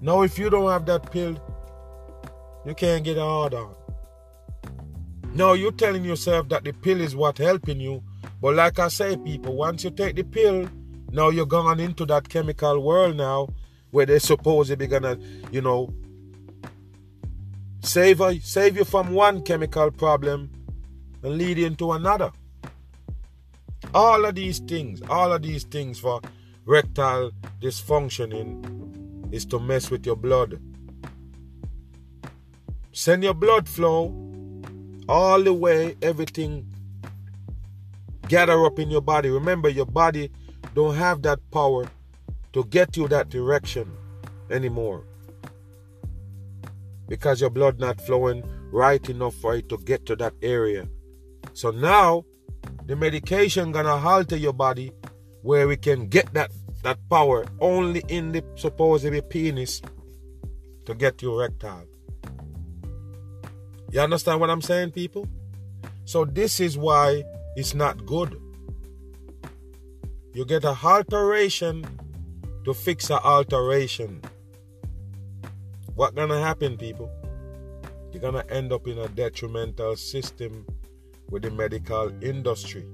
Now, 0.00 0.22
if 0.22 0.38
you 0.38 0.48
don't 0.48 0.70
have 0.70 0.86
that 0.86 1.12
pill, 1.12 1.36
you 2.64 2.74
can't 2.74 3.04
get 3.04 3.18
a 3.18 3.22
hard 3.22 3.54
on. 3.54 3.74
No, 5.34 5.52
you're 5.52 5.72
telling 5.72 6.04
yourself 6.04 6.48
that 6.48 6.64
the 6.64 6.72
pill 6.72 7.00
is 7.00 7.14
what 7.14 7.38
helping 7.38 7.80
you. 7.80 8.02
But 8.40 8.54
like 8.54 8.78
I 8.78 8.88
say, 8.88 9.16
people, 9.16 9.56
once 9.56 9.84
you 9.84 9.90
take 9.90 10.16
the 10.16 10.24
pill, 10.24 10.68
now 11.10 11.28
you're 11.28 11.46
gone 11.46 11.80
into 11.80 12.06
that 12.06 12.28
chemical 12.28 12.80
world 12.80 13.16
now 13.16 13.48
where 13.90 14.06
they're 14.06 14.20
supposedly 14.20 14.86
gonna, 14.86 15.18
you 15.50 15.60
know, 15.60 15.92
save, 17.82 18.20
save 18.44 18.76
you 18.76 18.84
from 18.84 19.12
one 19.12 19.42
chemical 19.42 19.90
problem 19.90 20.50
and 21.22 21.38
lead 21.38 21.58
you 21.58 21.66
into 21.66 21.92
another. 21.92 22.32
All 23.94 24.24
of 24.24 24.34
these 24.34 24.60
things, 24.60 25.02
all 25.08 25.32
of 25.32 25.42
these 25.42 25.64
things 25.64 25.98
for 25.98 26.20
rectal 26.64 27.32
dysfunctioning 27.60 29.32
is 29.34 29.44
to 29.46 29.58
mess 29.58 29.90
with 29.90 30.06
your 30.06 30.16
blood. 30.16 30.60
Send 32.92 33.24
your 33.24 33.34
blood 33.34 33.68
flow 33.68 34.14
all 35.08 35.42
the 35.42 35.52
way, 35.52 35.96
everything 36.00 36.66
gather 38.28 38.64
up 38.64 38.78
in 38.78 38.90
your 38.90 39.00
body. 39.00 39.28
Remember, 39.28 39.68
your 39.68 39.86
body 39.86 40.30
don't 40.74 40.94
have 40.94 41.22
that 41.22 41.38
power 41.50 41.86
to 42.52 42.64
get 42.64 42.96
you 42.96 43.08
that 43.08 43.28
direction 43.28 43.90
anymore 44.50 45.04
because 47.12 47.42
your 47.42 47.50
blood 47.50 47.78
not 47.78 48.00
flowing 48.00 48.42
right 48.72 49.10
enough 49.10 49.34
for 49.34 49.54
it 49.54 49.68
to 49.68 49.76
get 49.76 50.06
to 50.06 50.16
that 50.16 50.32
area. 50.40 50.88
So 51.52 51.70
now 51.70 52.24
the 52.86 52.96
medication 52.96 53.70
gonna 53.70 53.96
alter 53.96 54.34
your 54.34 54.54
body 54.54 54.92
where 55.42 55.68
we 55.68 55.76
can 55.76 56.08
get 56.08 56.32
that 56.32 56.50
that 56.82 56.96
power 57.10 57.44
only 57.60 58.02
in 58.08 58.32
the 58.32 58.42
supposedly 58.54 59.20
penis 59.20 59.82
to 60.86 60.94
get 60.94 61.20
you 61.20 61.38
erectile. 61.38 61.84
You 63.90 64.00
understand 64.00 64.40
what 64.40 64.48
I'm 64.48 64.62
saying, 64.62 64.92
people? 64.92 65.28
So 66.06 66.24
this 66.24 66.60
is 66.60 66.78
why 66.78 67.24
it's 67.56 67.74
not 67.74 68.06
good. 68.06 68.40
You 70.32 70.46
get 70.46 70.64
a 70.64 70.74
alteration 70.82 71.84
to 72.64 72.72
fix 72.72 73.10
a 73.10 73.20
alteration. 73.20 74.22
What 76.02 76.16
gonna 76.16 76.40
happen, 76.40 76.76
people? 76.76 77.08
You're 78.10 78.20
gonna 78.20 78.44
end 78.48 78.72
up 78.72 78.88
in 78.88 78.98
a 78.98 79.06
detrimental 79.06 79.94
system 79.94 80.66
with 81.30 81.44
the 81.44 81.50
medical 81.52 82.10
industry. 82.20 82.84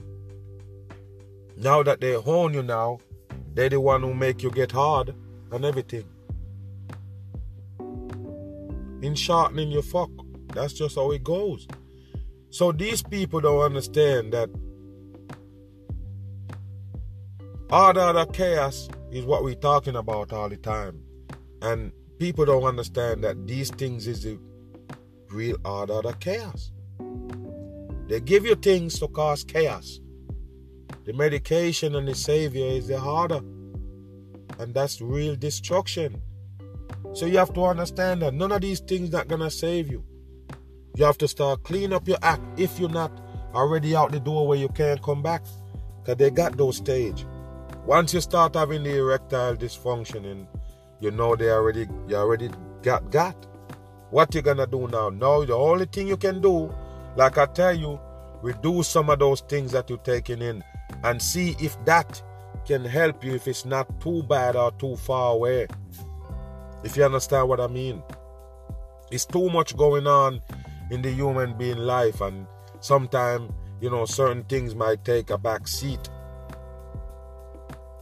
Now 1.57 1.83
that 1.85 2.03
they 2.03 2.17
own 2.17 2.53
you 2.53 2.63
now, 2.63 2.99
they're 3.55 3.71
the 3.71 3.81
one 3.81 4.03
who 4.03 4.13
make 4.13 4.43
you 4.43 4.51
get 4.51 4.73
hard 4.73 5.15
and 5.51 5.65
everything. 5.65 6.05
In 9.01 9.15
shortening 9.15 9.71
your 9.71 9.85
fuck. 9.85 10.11
That's 10.53 10.75
just 10.75 10.97
how 10.97 11.11
it 11.13 11.25
goes. 11.25 11.67
So 12.51 12.73
these 12.73 13.03
people 13.03 13.41
don't 13.41 13.63
understand 13.63 14.35
that 14.35 14.51
order 17.71 18.01
of 18.01 18.33
chaos 18.35 18.91
is 19.11 19.25
what 19.25 19.45
we're 19.45 19.55
talking 19.55 19.97
about 19.97 20.35
all 20.35 20.51
the 20.51 20.59
time. 20.59 21.01
And 21.63 21.93
people 22.19 22.45
don't 22.45 22.65
understand 22.65 23.23
that 23.25 23.47
these 23.47 23.71
things 23.71 24.07
is 24.07 24.23
the 24.23 24.39
real 25.31 25.57
order 25.65 26.01
of 26.01 26.21
chaos. 26.21 26.73
They 28.09 28.21
give 28.21 28.45
you 28.45 28.55
things 28.55 28.99
to 28.99 29.09
cause 29.09 29.45
chaos. 29.45 30.01
The 31.05 31.13
medication 31.13 31.95
and 31.95 32.09
the 32.09 32.15
savior 32.15 32.67
is 32.67 32.89
the 32.89 32.99
harder. 32.99 33.41
And 34.59 34.75
that's 34.75 35.01
real 35.01 35.37
destruction. 35.37 36.21
So 37.13 37.27
you 37.27 37.39
have 37.39 37.53
to 37.55 37.65
understand 37.65 38.23
that 38.23 38.35
none 38.35 38.53
of 38.53 38.61
these 38.63 38.81
things 38.81 39.13
not 39.13 39.29
gonna 39.29 39.51
save 39.51 39.91
you. 39.91 40.05
You 40.97 41.05
have 41.05 41.19
to 41.19 41.29
start 41.29 41.63
clean 41.63 41.93
up 41.93 42.09
your 42.09 42.19
act 42.23 42.43
if 42.59 42.81
you're 42.81 42.89
not 42.89 43.13
already 43.55 43.95
out 43.95 44.11
the 44.11 44.21
door 44.21 44.47
where 44.47 44.59
you 44.59 44.69
can't 44.69 45.03
come 45.03 45.23
back. 45.23 45.45
Cause 46.05 46.17
they 46.17 46.31
got 46.31 46.57
those 46.57 46.79
stage. 46.79 47.27
Once 47.87 48.13
you 48.13 48.21
start 48.21 48.55
having 48.55 48.83
the 48.83 48.97
erectile 48.97 49.55
dysfunction 49.55 50.25
and 50.31 50.47
you 51.01 51.11
know 51.11 51.37
they 51.37 51.51
already 51.51 51.87
you 52.07 52.17
already 52.17 52.51
got 52.83 53.11
got. 53.11 53.37
What 54.11 54.35
you 54.35 54.43
gonna 54.43 54.67
do 54.67 54.89
now? 54.89 55.11
No, 55.11 55.45
the 55.45 55.55
only 55.55 55.85
thing 55.87 56.09
you 56.09 56.17
can 56.17 56.41
do, 56.41 56.75
like 57.17 57.37
I 57.39 57.47
tell 57.47 57.75
you, 57.75 58.01
reduce 58.43 58.89
some 58.89 59.11
of 59.11 59.19
those 59.19 59.41
things 59.43 59.73
that 59.73 59.91
you're 59.91 59.99
taking 59.99 60.41
in 60.41 60.65
and 61.05 61.21
see 61.21 61.57
if 61.61 61.83
that 61.85 62.23
can 62.67 62.85
help 62.85 63.25
you 63.25 63.35
if 63.35 63.47
it's 63.47 63.65
not 63.65 64.01
too 64.01 64.23
bad 64.23 64.57
or 64.57 64.73
too 64.73 64.97
far 64.97 65.33
away. 65.33 65.67
If 66.85 66.97
you 66.97 67.05
understand 67.05 67.49
what 67.49 67.61
I 67.61 67.67
mean. 67.67 68.03
It's 69.11 69.25
too 69.25 69.49
much 69.49 69.75
going 69.77 70.07
on 70.07 70.43
in 70.91 71.01
the 71.01 71.11
human 71.11 71.57
being 71.57 71.79
life 71.79 72.21
and 72.21 72.47
sometimes, 72.81 73.51
you 73.81 73.91
know, 73.91 74.05
certain 74.05 74.45
things 74.45 74.75
might 74.75 75.05
take 75.05 75.31
a 75.31 75.39
back 75.39 75.67
seat. 75.67 76.11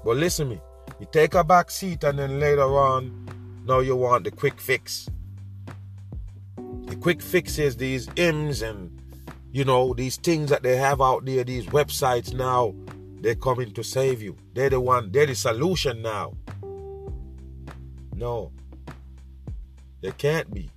But 0.04 0.16
listen 0.16 0.48
me, 0.48 0.61
you 0.98 1.06
take 1.12 1.35
a 1.35 1.44
back 1.44 1.70
seat 1.70 2.04
and 2.04 2.18
then 2.18 2.40
later 2.40 2.62
on, 2.62 3.64
now 3.66 3.80
you 3.80 3.96
want 3.96 4.24
the 4.24 4.30
quick 4.30 4.61
fix. 4.61 5.09
The 6.56 6.96
quick 6.96 7.20
fix 7.20 7.59
is 7.59 7.76
these 7.76 8.09
Hims 8.16 8.62
and 8.62 9.02
you 9.52 9.64
know 9.64 9.94
these 9.94 10.16
things 10.16 10.50
that 10.50 10.62
they 10.62 10.76
have 10.76 11.00
out 11.00 11.24
there, 11.24 11.44
these 11.44 11.66
websites 11.66 12.32
now, 12.32 12.74
they're 13.20 13.35
coming 13.35 13.72
to 13.74 13.82
save 13.82 14.22
you. 14.22 14.37
They're 14.54 14.70
the 14.70 14.80
one, 14.80 15.11
they're 15.11 15.26
the 15.26 15.35
solution 15.35 16.02
now. 16.02 16.35
No. 18.14 18.52
They 20.00 20.12
can't 20.12 20.52
be. 20.52 20.70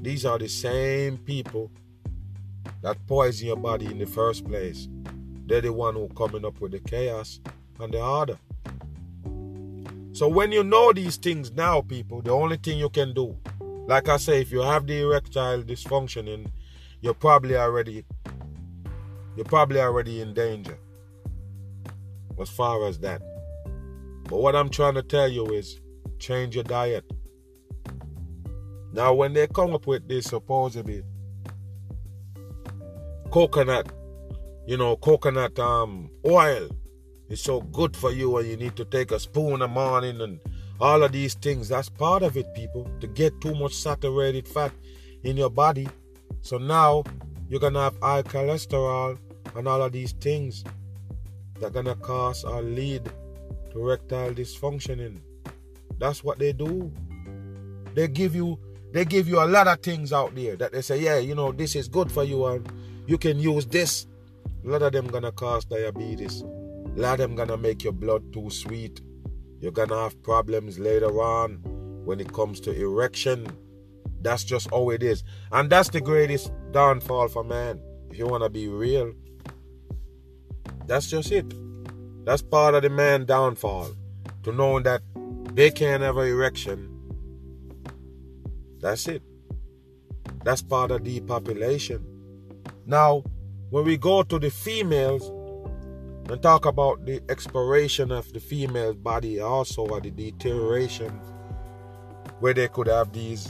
These 0.00 0.24
are 0.26 0.38
the 0.38 0.48
same 0.48 1.18
people 1.18 1.70
that 2.82 2.96
poison 3.06 3.46
your 3.48 3.56
body 3.56 3.86
in 3.86 3.98
the 3.98 4.06
first 4.06 4.44
place. 4.44 4.88
They're 5.46 5.60
the 5.60 5.72
one 5.72 5.94
who 5.94 6.08
coming 6.08 6.44
up 6.44 6.60
with 6.60 6.72
the 6.72 6.80
chaos 6.80 7.40
and 7.80 7.92
the 7.92 8.02
order. 8.02 8.38
So 10.14 10.28
when 10.28 10.52
you 10.52 10.62
know 10.62 10.92
these 10.92 11.16
things 11.16 11.50
now, 11.50 11.80
people, 11.80 12.22
the 12.22 12.30
only 12.30 12.56
thing 12.56 12.78
you 12.78 12.88
can 12.88 13.12
do, 13.14 13.36
like 13.88 14.08
I 14.08 14.16
say, 14.16 14.40
if 14.40 14.52
you 14.52 14.60
have 14.60 14.86
the 14.86 15.00
erectile 15.00 15.60
dysfunctioning, 15.64 16.46
you're 17.00 17.14
probably 17.14 17.56
already 17.56 18.04
you're 19.34 19.44
probably 19.44 19.80
already 19.80 20.20
in 20.20 20.32
danger. 20.32 20.78
As 22.40 22.48
far 22.48 22.86
as 22.86 23.00
that. 23.00 23.22
But 24.28 24.40
what 24.40 24.54
I'm 24.54 24.68
trying 24.68 24.94
to 24.94 25.02
tell 25.02 25.28
you 25.28 25.46
is 25.52 25.80
change 26.20 26.54
your 26.54 26.62
diet. 26.62 27.04
Now 28.92 29.14
when 29.14 29.32
they 29.32 29.48
come 29.48 29.74
up 29.74 29.88
with 29.88 30.06
this 30.06 30.26
supposedly 30.26 31.02
coconut, 33.32 33.90
you 34.64 34.76
know, 34.76 34.96
coconut 34.96 35.58
um 35.58 36.08
oil 36.24 36.68
it's 37.28 37.42
so 37.42 37.60
good 37.60 37.96
for 37.96 38.12
you 38.12 38.36
and 38.36 38.48
you 38.48 38.56
need 38.56 38.76
to 38.76 38.84
take 38.84 39.10
a 39.10 39.18
spoon 39.18 39.62
a 39.62 39.68
morning 39.68 40.20
and 40.20 40.40
all 40.80 41.02
of 41.02 41.12
these 41.12 41.34
things. 41.34 41.68
That's 41.68 41.88
part 41.88 42.22
of 42.22 42.36
it, 42.36 42.52
people. 42.54 42.88
To 43.00 43.06
get 43.06 43.40
too 43.40 43.54
much 43.54 43.74
saturated 43.74 44.46
fat 44.46 44.72
in 45.22 45.36
your 45.36 45.50
body. 45.50 45.88
So 46.42 46.58
now 46.58 47.04
you're 47.48 47.60
gonna 47.60 47.82
have 47.82 47.96
high 48.02 48.22
cholesterol 48.22 49.18
and 49.54 49.66
all 49.68 49.82
of 49.82 49.92
these 49.92 50.12
things 50.12 50.64
that 51.60 51.72
gonna 51.72 51.94
cause 51.96 52.44
or 52.44 52.60
lead 52.62 53.10
to 53.70 53.80
erectile 53.80 54.32
dysfunctioning. 54.32 55.20
That's 55.98 56.22
what 56.22 56.38
they 56.38 56.52
do. 56.52 56.92
They 57.94 58.08
give 58.08 58.34
you 58.34 58.58
they 58.92 59.04
give 59.04 59.26
you 59.28 59.42
a 59.42 59.46
lot 59.46 59.66
of 59.66 59.80
things 59.80 60.12
out 60.12 60.34
there 60.36 60.56
that 60.56 60.72
they 60.72 60.80
say, 60.80 61.00
yeah, 61.00 61.18
you 61.18 61.34
know, 61.34 61.50
this 61.50 61.74
is 61.74 61.88
good 61.88 62.12
for 62.12 62.22
you 62.22 62.46
and 62.46 62.70
you 63.06 63.18
can 63.18 63.38
use 63.38 63.66
this. 63.66 64.06
A 64.64 64.68
lot 64.68 64.82
of 64.82 64.92
them 64.92 65.08
gonna 65.08 65.32
cause 65.32 65.64
diabetes. 65.64 66.44
A 66.96 67.00
lot 67.00 67.14
of 67.14 67.18
them 67.18 67.34
gonna 67.34 67.56
make 67.56 67.82
your 67.82 67.92
blood 67.92 68.32
too 68.32 68.50
sweet. 68.50 69.00
You're 69.60 69.72
gonna 69.72 70.00
have 70.00 70.22
problems 70.22 70.78
later 70.78 71.20
on 71.20 71.58
when 72.04 72.20
it 72.20 72.32
comes 72.32 72.60
to 72.60 72.72
erection. 72.72 73.48
That's 74.20 74.44
just 74.44 74.70
how 74.70 74.90
it 74.90 75.02
is. 75.02 75.24
And 75.50 75.68
that's 75.68 75.88
the 75.88 76.00
greatest 76.00 76.52
downfall 76.70 77.28
for 77.28 77.42
man. 77.42 77.80
If 78.10 78.18
you 78.18 78.26
wanna 78.26 78.48
be 78.48 78.68
real. 78.68 79.12
That's 80.86 81.08
just 81.08 81.32
it. 81.32 81.52
That's 82.24 82.42
part 82.42 82.74
of 82.74 82.82
the 82.82 82.90
man 82.90 83.24
downfall. 83.24 83.88
To 84.44 84.52
know 84.52 84.78
that 84.80 85.02
they 85.54 85.70
can't 85.70 86.02
have 86.02 86.16
an 86.16 86.28
erection. 86.28 86.90
That's 88.80 89.08
it. 89.08 89.22
That's 90.44 90.62
part 90.62 90.90
of 90.90 91.02
depopulation. 91.02 92.04
Now, 92.86 93.24
when 93.70 93.84
we 93.84 93.96
go 93.96 94.22
to 94.22 94.38
the 94.38 94.50
females, 94.50 95.30
and 96.28 96.42
talk 96.42 96.64
about 96.64 97.04
the 97.04 97.20
exploration 97.28 98.10
of 98.10 98.32
the 98.32 98.40
female 98.40 98.94
body 98.94 99.40
also 99.40 99.86
or 99.86 100.00
the 100.00 100.10
deterioration 100.10 101.10
where 102.40 102.54
they 102.54 102.68
could 102.68 102.86
have 102.86 103.12
these 103.12 103.48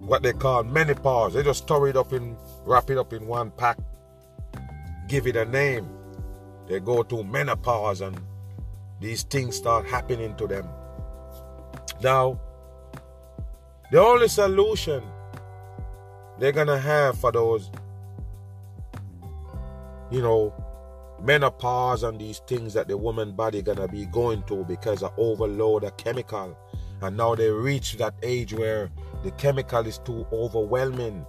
what 0.00 0.22
they 0.22 0.32
call 0.32 0.62
menopause. 0.64 1.34
They 1.34 1.42
just 1.42 1.62
store 1.62 1.88
it 1.88 1.96
up 1.96 2.12
in 2.12 2.36
wrap 2.64 2.90
it 2.90 2.98
up 2.98 3.12
in 3.12 3.26
one 3.26 3.50
pack 3.52 3.78
give 5.08 5.26
it 5.26 5.36
a 5.36 5.44
name. 5.44 5.88
They 6.68 6.80
go 6.80 7.02
to 7.02 7.24
menopause 7.24 8.00
and 8.00 8.18
these 9.00 9.22
things 9.24 9.56
start 9.56 9.86
happening 9.86 10.34
to 10.36 10.46
them. 10.46 10.68
Now 12.02 12.40
the 13.90 14.00
only 14.00 14.28
solution 14.28 15.02
they're 16.38 16.52
gonna 16.52 16.78
have 16.78 17.18
for 17.18 17.32
those 17.32 17.70
you 20.10 20.20
know 20.20 20.54
menopause 21.22 22.02
and 22.02 22.20
these 22.20 22.40
things 22.48 22.74
that 22.74 22.88
the 22.88 22.96
woman 22.96 23.32
body 23.32 23.62
gonna 23.62 23.86
be 23.86 24.06
going 24.06 24.42
to 24.44 24.64
because 24.64 25.02
of 25.02 25.12
overload 25.16 25.84
of 25.84 25.96
chemical. 25.96 26.56
And 27.00 27.16
now 27.16 27.34
they 27.34 27.50
reach 27.50 27.96
that 27.96 28.14
age 28.22 28.52
where 28.52 28.90
the 29.22 29.30
chemical 29.32 29.86
is 29.86 29.98
too 29.98 30.26
overwhelming. 30.32 31.24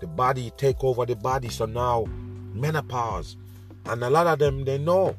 The 0.00 0.06
body 0.06 0.52
take 0.56 0.82
over 0.82 1.04
the 1.06 1.16
body. 1.16 1.48
So 1.48 1.66
now 1.66 2.04
menopause. 2.52 3.36
And 3.86 4.02
a 4.02 4.10
lot 4.10 4.26
of 4.26 4.38
them 4.38 4.64
they 4.64 4.78
know. 4.78 5.16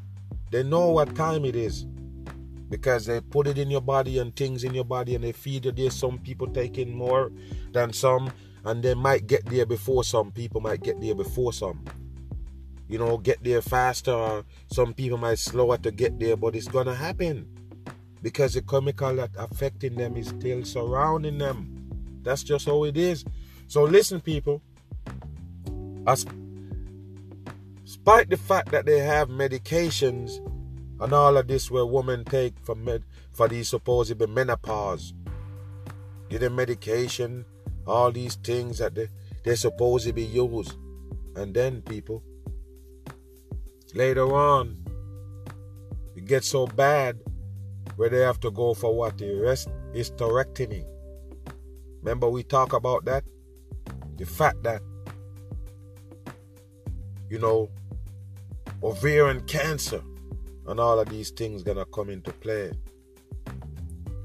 They 0.51 0.63
know 0.63 0.91
what 0.91 1.15
time 1.15 1.45
it 1.45 1.56
is. 1.56 1.86
Because 2.69 3.06
they 3.06 3.21
put 3.21 3.47
it 3.47 3.58
in 3.58 3.69
your 3.69 3.82
body 3.82 4.19
and 4.19 4.36
things 4.36 4.63
in 4.63 4.73
your 4.73 4.86
body 4.86 5.15
and 5.15 5.23
they 5.23 5.32
feed 5.32 5.65
you. 5.65 5.71
There 5.71 5.91
some 5.91 6.19
people 6.19 6.47
taking 6.47 6.93
more 6.93 7.32
than 7.71 7.93
some. 7.93 8.32
And 8.63 8.82
they 8.82 8.95
might 8.95 9.28
get 9.28 9.45
there 9.45 9.65
before 9.65 10.04
some. 10.04 10.32
People 10.32 10.62
might 10.62 10.84
get 10.84 10.99
there 10.99 11.15
before 11.15 11.54
some 11.54 11.84
you 12.87 12.97
know, 12.97 13.17
get 13.17 13.43
there 13.43 13.61
faster, 13.61 14.43
some 14.67 14.93
people 14.93 15.17
might 15.17 15.39
slower 15.39 15.77
to 15.79 15.91
get 15.91 16.19
there, 16.19 16.35
but 16.35 16.55
it's 16.55 16.67
gonna 16.67 16.95
happen 16.95 17.47
because 18.21 18.53
the 18.53 18.61
chemical 18.61 19.15
that 19.15 19.31
affecting 19.37 19.95
them 19.95 20.17
is 20.17 20.27
still 20.29 20.63
surrounding 20.65 21.37
them. 21.37 21.87
That's 22.23 22.43
just 22.43 22.65
how 22.65 22.83
it 22.83 22.97
is. 22.97 23.23
So 23.67 23.83
listen, 23.83 24.21
people. 24.21 24.61
As 26.07 26.25
despite 27.83 28.29
the 28.29 28.37
fact 28.37 28.71
that 28.71 28.85
they 28.85 28.99
have 28.99 29.29
medications 29.29 30.37
and 30.99 31.13
all 31.13 31.37
of 31.37 31.47
this 31.47 31.69
where 31.69 31.85
women 31.85 32.23
take 32.23 32.53
for 32.63 32.75
med 32.75 33.03
for 33.31 33.47
these 33.47 33.69
supposed 33.69 34.19
menopause, 34.29 35.13
get 36.29 36.43
a 36.43 36.49
medication, 36.49 37.45
all 37.85 38.11
these 38.11 38.35
things 38.35 38.77
that 38.77 38.95
they, 38.95 39.07
they're 39.43 39.55
supposed 39.55 40.07
to 40.07 40.13
be 40.13 40.23
used. 40.23 40.75
And 41.35 41.53
then 41.53 41.81
people 41.81 42.23
later 43.95 44.36
on 44.36 44.77
it 46.15 46.25
gets 46.25 46.47
so 46.47 46.67
bad 46.67 47.17
where 47.95 48.10
they 48.10 48.19
have 48.19 48.39
to 48.41 48.51
go 48.51 48.73
for 48.73 48.95
what 48.95 49.17
the 49.17 49.34
rest 49.36 49.69
hysterectomy. 49.93 50.86
Remember 52.01 52.29
we 52.29 52.43
talk 52.43 52.73
about 52.73 53.05
that? 53.05 53.23
The 54.17 54.25
fact 54.25 54.63
that 54.63 54.81
you 57.29 57.39
know 57.39 57.69
ovarian 58.84 59.41
cancer 59.41 60.01
and 60.67 60.79
all 60.79 60.99
of 60.99 61.10
these 61.10 61.31
things 61.31 61.63
gonna 61.63 61.86
come 61.86 62.10
into 62.10 62.31
play. 62.31 62.71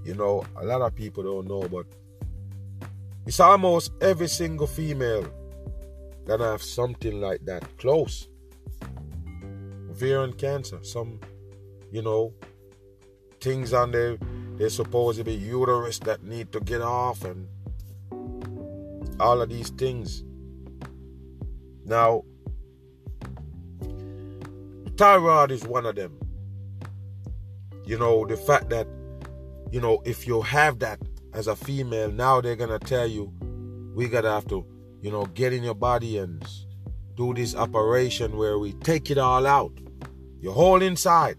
You 0.05 0.15
know, 0.15 0.45
a 0.57 0.65
lot 0.65 0.81
of 0.81 0.95
people 0.95 1.23
don't 1.23 1.47
know, 1.47 1.69
but 1.69 1.87
it's 3.27 3.41
almost 3.41 3.93
every 4.01 4.29
single 4.29 4.67
female 4.67 5.27
gonna 6.27 6.51
have 6.51 6.63
something 6.63 7.21
like 7.21 7.45
that 7.45 7.65
close. 7.79 8.30
Ovarian 10.01 10.33
cancer, 10.33 10.79
some, 10.83 11.21
you 11.93 12.01
know, 12.01 12.33
things 13.41 13.75
on 13.75 13.93
there 13.93 14.17
they're 14.57 14.69
supposed 14.69 15.19
to 15.19 15.25
be 15.25 15.33
uterus 15.33 15.99
that 16.01 16.23
need 16.23 16.53
to 16.53 16.61
get 16.61 16.83
off 16.83 17.25
and 17.25 17.49
all 19.19 19.41
of 19.41 19.49
these 19.49 19.71
things. 19.71 20.23
Now, 21.87 22.25
thyroid 24.99 25.51
is 25.51 25.65
one 25.65 25.87
of 25.87 25.97
them. 25.97 26.19
You 27.87 27.99
know, 27.99 28.27
the 28.27 28.37
fact 28.37 28.69
that, 28.69 28.87
you 29.71 29.81
know, 29.81 30.03
if 30.05 30.27
you 30.27 30.43
have 30.43 30.79
that 30.81 31.01
as 31.33 31.47
a 31.47 31.57
female, 31.57 32.11
now 32.11 32.43
they're 32.43 32.57
to 32.57 32.79
tell 32.79 33.07
you, 33.07 33.33
we 33.95 34.09
got 34.09 34.23
to 34.23 34.31
have 34.31 34.47
to, 34.49 34.65
you 35.01 35.11
know, 35.11 35.25
get 35.27 35.55
in 35.55 35.63
your 35.63 35.75
body 35.75 36.19
and 36.19 36.47
do 37.17 37.33
this 37.33 37.55
operation 37.55 38.37
where 38.37 38.59
we 38.59 38.73
take 38.75 39.11
it 39.11 39.17
all 39.17 39.47
out, 39.47 39.73
your 40.41 40.53
whole 40.53 40.83
inside. 40.83 41.37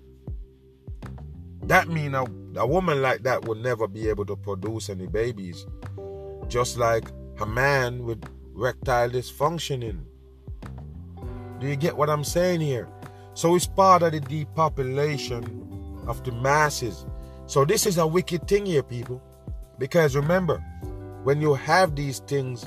That 1.64 1.88
means 1.88 2.14
a, 2.16 2.26
a 2.58 2.68
woman 2.68 3.02
like 3.02 3.24
that 3.24 3.46
would 3.46 3.60
never 3.60 3.88
be 3.88 4.10
able 4.10 4.26
to 4.26 4.36
produce 4.36 4.90
any 4.90 5.08
babies. 5.08 5.66
Just 6.48 6.78
like 6.78 7.06
a 7.40 7.46
man 7.46 8.04
with 8.04 8.24
erectile 8.56 9.10
dysfunctioning. 9.10 10.04
Do 11.60 11.68
you 11.68 11.76
get 11.76 11.96
what 11.96 12.10
I'm 12.10 12.24
saying 12.24 12.62
here? 12.62 12.88
So 13.34 13.56
it's 13.56 13.68
part 13.68 14.04
of 14.04 14.12
the 14.12 14.20
depopulation 14.20 16.04
of 16.08 16.24
the 16.24 16.32
masses. 16.32 17.06
So 17.46 17.66
this 17.66 17.86
is 17.86 17.98
a 17.98 18.06
wicked 18.06 18.48
thing 18.48 18.66
here, 18.66 18.84
people. 18.84 19.22
Because 19.78 20.16
remember, 20.16 20.58
when 21.24 21.42
you 21.42 21.54
have 21.54 21.96
these 21.96 22.20
things 22.20 22.66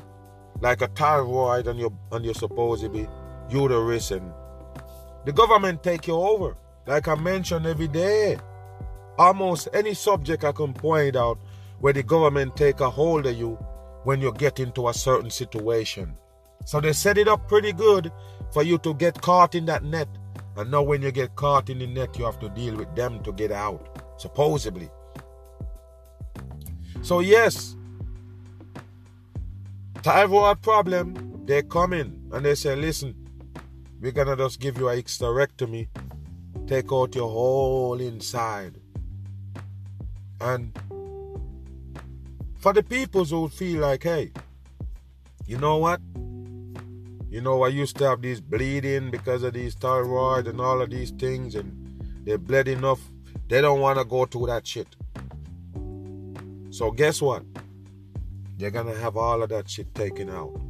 like 0.60 0.80
a 0.80 0.88
thyroid 0.88 1.68
on 1.68 1.76
your 1.76 1.92
on 2.12 2.24
your 2.24 2.34
supposedly 2.34 3.08
uterus 3.50 4.10
and 4.10 4.32
the 5.24 5.32
government 5.32 5.82
take 5.82 6.06
you 6.06 6.14
over. 6.14 6.56
Like 6.86 7.08
I 7.08 7.14
mentioned 7.14 7.66
every 7.66 7.88
day. 7.88 8.38
Almost 9.18 9.68
any 9.72 9.94
subject 9.94 10.44
I 10.44 10.52
can 10.52 10.74
point 10.74 11.16
out 11.16 11.38
where 11.80 11.92
the 11.92 12.02
government 12.02 12.56
take 12.56 12.80
a 12.80 12.90
hold 12.90 13.26
of 13.26 13.36
you 13.36 13.54
when 14.04 14.20
you 14.20 14.32
get 14.32 14.58
into 14.58 14.88
a 14.88 14.94
certain 14.94 15.30
situation. 15.30 16.16
So 16.66 16.80
they 16.80 16.92
set 16.92 17.18
it 17.18 17.28
up 17.28 17.48
pretty 17.48 17.72
good 17.72 18.10
for 18.52 18.62
you 18.62 18.78
to 18.78 18.94
get 18.94 19.20
caught 19.20 19.54
in 19.54 19.66
that 19.66 19.84
net 19.84 20.08
and 20.56 20.70
now, 20.70 20.82
when 20.82 21.02
you 21.02 21.10
get 21.10 21.34
caught 21.34 21.68
in 21.68 21.80
the 21.80 21.86
net, 21.86 22.16
you 22.16 22.24
have 22.24 22.38
to 22.38 22.48
deal 22.48 22.76
with 22.76 22.94
them 22.94 23.22
to 23.24 23.32
get 23.32 23.50
out, 23.50 24.00
supposedly. 24.18 24.88
So, 27.02 27.20
yes, 27.20 27.74
thyroid 29.96 30.62
problem, 30.62 31.42
they 31.44 31.62
come 31.62 31.92
in 31.92 32.22
and 32.32 32.44
they 32.44 32.54
say, 32.54 32.76
listen, 32.76 33.16
we're 34.04 34.12
gonna 34.12 34.36
just 34.36 34.60
give 34.60 34.76
you 34.76 34.90
a 34.90 35.02
hysterectomy, 35.02 35.88
take 36.66 36.92
out 36.92 37.14
your 37.14 37.30
whole 37.30 37.98
inside. 37.98 38.74
And 40.42 40.78
for 42.58 42.74
the 42.74 42.82
people 42.82 43.24
who 43.24 43.48
feel 43.48 43.80
like, 43.80 44.02
hey, 44.02 44.32
you 45.46 45.56
know 45.56 45.78
what? 45.78 46.02
You 47.30 47.40
know, 47.40 47.62
I 47.62 47.68
used 47.68 47.96
to 47.96 48.04
have 48.04 48.20
these 48.20 48.42
bleeding 48.42 49.10
because 49.10 49.42
of 49.42 49.54
these 49.54 49.74
thyroid 49.74 50.48
and 50.48 50.60
all 50.60 50.82
of 50.82 50.90
these 50.90 51.10
things, 51.10 51.54
and 51.54 51.72
they 52.26 52.36
bled 52.36 52.68
enough. 52.68 53.00
They 53.48 53.62
don't 53.62 53.80
want 53.80 53.98
to 53.98 54.04
go 54.04 54.26
through 54.26 54.48
that 54.48 54.66
shit. 54.66 54.96
So 56.68 56.90
guess 56.90 57.22
what? 57.22 57.42
They're 58.58 58.70
gonna 58.70 58.96
have 58.96 59.16
all 59.16 59.42
of 59.42 59.48
that 59.48 59.70
shit 59.70 59.94
taken 59.94 60.28
out. 60.28 60.60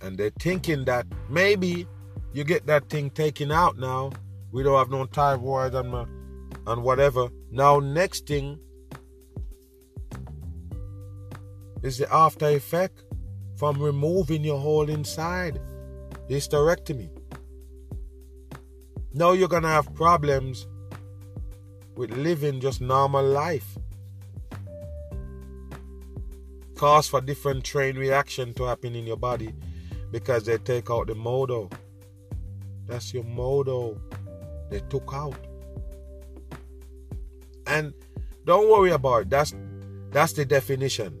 And 0.00 0.16
they're 0.16 0.32
thinking 0.38 0.84
that 0.86 1.06
maybe 1.28 1.86
you 2.32 2.44
get 2.44 2.66
that 2.66 2.88
thing 2.88 3.10
taken 3.10 3.52
out 3.52 3.78
now. 3.78 4.12
We 4.52 4.62
don't 4.62 4.78
have 4.78 4.90
no 4.90 5.04
thyroid 5.06 5.74
and, 5.74 5.94
uh, 5.94 6.06
and 6.66 6.82
whatever. 6.82 7.28
Now, 7.50 7.78
next 7.80 8.26
thing, 8.26 8.58
is 11.82 11.98
the 11.98 12.12
after 12.12 12.48
effect 12.48 13.04
from 13.56 13.80
removing 13.80 14.44
your 14.44 14.58
whole 14.58 14.88
inside. 14.88 15.60
Hysterectomy. 16.28 17.10
Now 19.12 19.32
you're 19.32 19.48
gonna 19.48 19.68
have 19.68 19.92
problems 19.94 20.68
with 21.96 22.10
living 22.12 22.60
just 22.60 22.80
normal 22.80 23.24
life. 23.24 23.76
Cause 26.76 27.08
for 27.08 27.20
different 27.20 27.64
train 27.64 27.96
reaction 27.96 28.54
to 28.54 28.64
happen 28.64 28.94
in 28.94 29.06
your 29.06 29.16
body 29.16 29.52
because 30.10 30.44
they 30.44 30.58
take 30.58 30.90
out 30.90 31.06
the 31.06 31.14
modo. 31.14 31.68
That's 32.86 33.14
your 33.14 33.24
modo. 33.24 34.00
They 34.70 34.80
took 34.88 35.10
out. 35.12 35.38
And 37.66 37.94
don't 38.44 38.70
worry 38.70 38.90
about 38.90 39.22
it. 39.22 39.30
That's 39.30 39.54
that's 40.10 40.32
the 40.32 40.44
definition. 40.44 41.18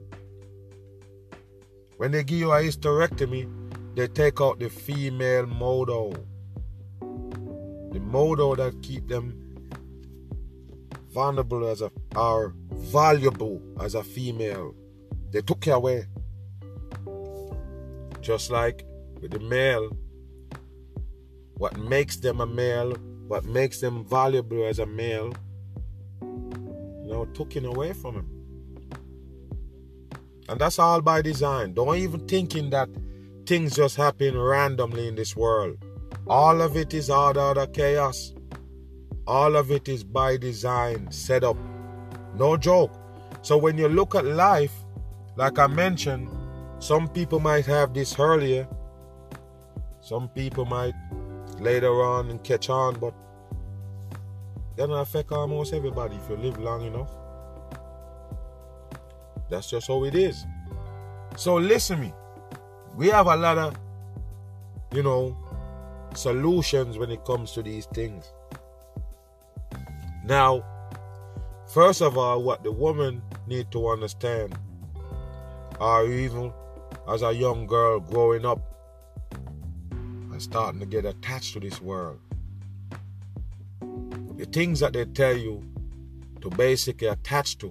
When 1.96 2.10
they 2.10 2.24
give 2.24 2.38
you 2.38 2.50
a 2.50 2.62
hysterectomy, 2.62 3.48
they 3.94 4.08
take 4.08 4.40
out 4.40 4.58
the 4.58 4.68
female 4.68 5.46
modo. 5.46 6.12
The 7.92 8.00
modo 8.00 8.54
that 8.56 8.82
keep 8.82 9.08
them 9.08 9.50
vulnerable 11.12 11.68
as 11.68 11.82
a 11.82 11.90
are 12.16 12.54
valuable 12.72 13.60
as 13.80 13.94
a 13.94 14.02
female. 14.02 14.74
They 15.30 15.42
took 15.42 15.66
it 15.66 15.70
away. 15.70 16.06
Just 18.20 18.50
like 18.50 18.84
with 19.20 19.32
the 19.32 19.40
male, 19.40 19.96
what 21.54 21.76
makes 21.78 22.16
them 22.16 22.40
a 22.40 22.46
male, 22.46 22.92
what 23.28 23.44
makes 23.44 23.80
them 23.80 24.04
valuable 24.04 24.64
as 24.66 24.78
a 24.78 24.86
male, 24.86 25.32
you 26.22 27.06
know, 27.06 27.26
taken 27.34 27.64
away 27.64 27.92
from 27.92 28.14
him. 28.16 28.40
And 30.48 30.60
that's 30.60 30.78
all 30.78 31.00
by 31.00 31.22
design. 31.22 31.74
Don't 31.74 31.96
even 31.96 32.26
thinking 32.26 32.70
that 32.70 32.88
things 33.46 33.76
just 33.76 33.96
happen 33.96 34.36
randomly 34.36 35.06
in 35.06 35.14
this 35.14 35.36
world. 35.36 35.76
All 36.26 36.60
of 36.60 36.76
it 36.76 36.92
is 36.94 37.08
order 37.10 37.40
of 37.60 37.72
chaos. 37.72 38.32
All 39.26 39.54
of 39.54 39.70
it 39.70 39.88
is 39.88 40.02
by 40.02 40.36
design, 40.36 41.10
set 41.12 41.44
up. 41.44 41.56
No 42.34 42.56
joke. 42.56 42.92
So 43.42 43.56
when 43.56 43.78
you 43.78 43.88
look 43.88 44.14
at 44.14 44.24
life, 44.24 44.72
like 45.36 45.58
I 45.58 45.66
mentioned, 45.68 46.28
some 46.80 47.08
people 47.08 47.38
might 47.38 47.66
have 47.66 47.94
this 47.94 48.18
earlier. 48.18 48.66
Some 50.00 50.28
people 50.30 50.64
might 50.64 50.94
later 51.58 52.02
on 52.02 52.30
and 52.30 52.42
catch 52.42 52.70
on, 52.70 52.98
but 52.98 53.14
that'll 54.76 54.96
affect 54.96 55.30
almost 55.30 55.74
everybody 55.74 56.16
if 56.16 56.28
you 56.30 56.36
live 56.36 56.58
long 56.58 56.86
enough. 56.86 57.10
That's 59.50 59.68
just 59.68 59.88
how 59.88 60.04
it 60.04 60.14
is. 60.14 60.46
So 61.36 61.56
listen 61.56 62.00
me. 62.00 62.14
We 62.96 63.08
have 63.08 63.26
a 63.26 63.36
lot 63.36 63.58
of, 63.58 63.76
you 64.94 65.02
know, 65.02 65.36
solutions 66.14 66.96
when 66.96 67.10
it 67.10 67.24
comes 67.24 67.52
to 67.52 67.62
these 67.62 67.86
things. 67.86 68.32
Now, 70.24 70.64
first 71.72 72.00
of 72.00 72.16
all, 72.16 72.42
what 72.42 72.64
the 72.64 72.72
woman 72.72 73.22
need 73.46 73.70
to 73.72 73.88
understand, 73.88 74.56
or 75.78 76.06
even 76.06 76.52
as 77.10 77.22
a 77.22 77.32
young 77.32 77.66
girl 77.66 77.98
growing 77.98 78.46
up, 78.46 78.60
and 79.90 80.40
starting 80.40 80.80
to 80.80 80.86
get 80.86 81.04
attached 81.04 81.54
to 81.54 81.60
this 81.60 81.82
world. 81.82 82.20
The 84.36 84.46
things 84.46 84.80
that 84.80 84.92
they 84.92 85.04
tell 85.04 85.36
you 85.36 85.62
to 86.40 86.50
basically 86.50 87.08
attach 87.08 87.58
to, 87.58 87.70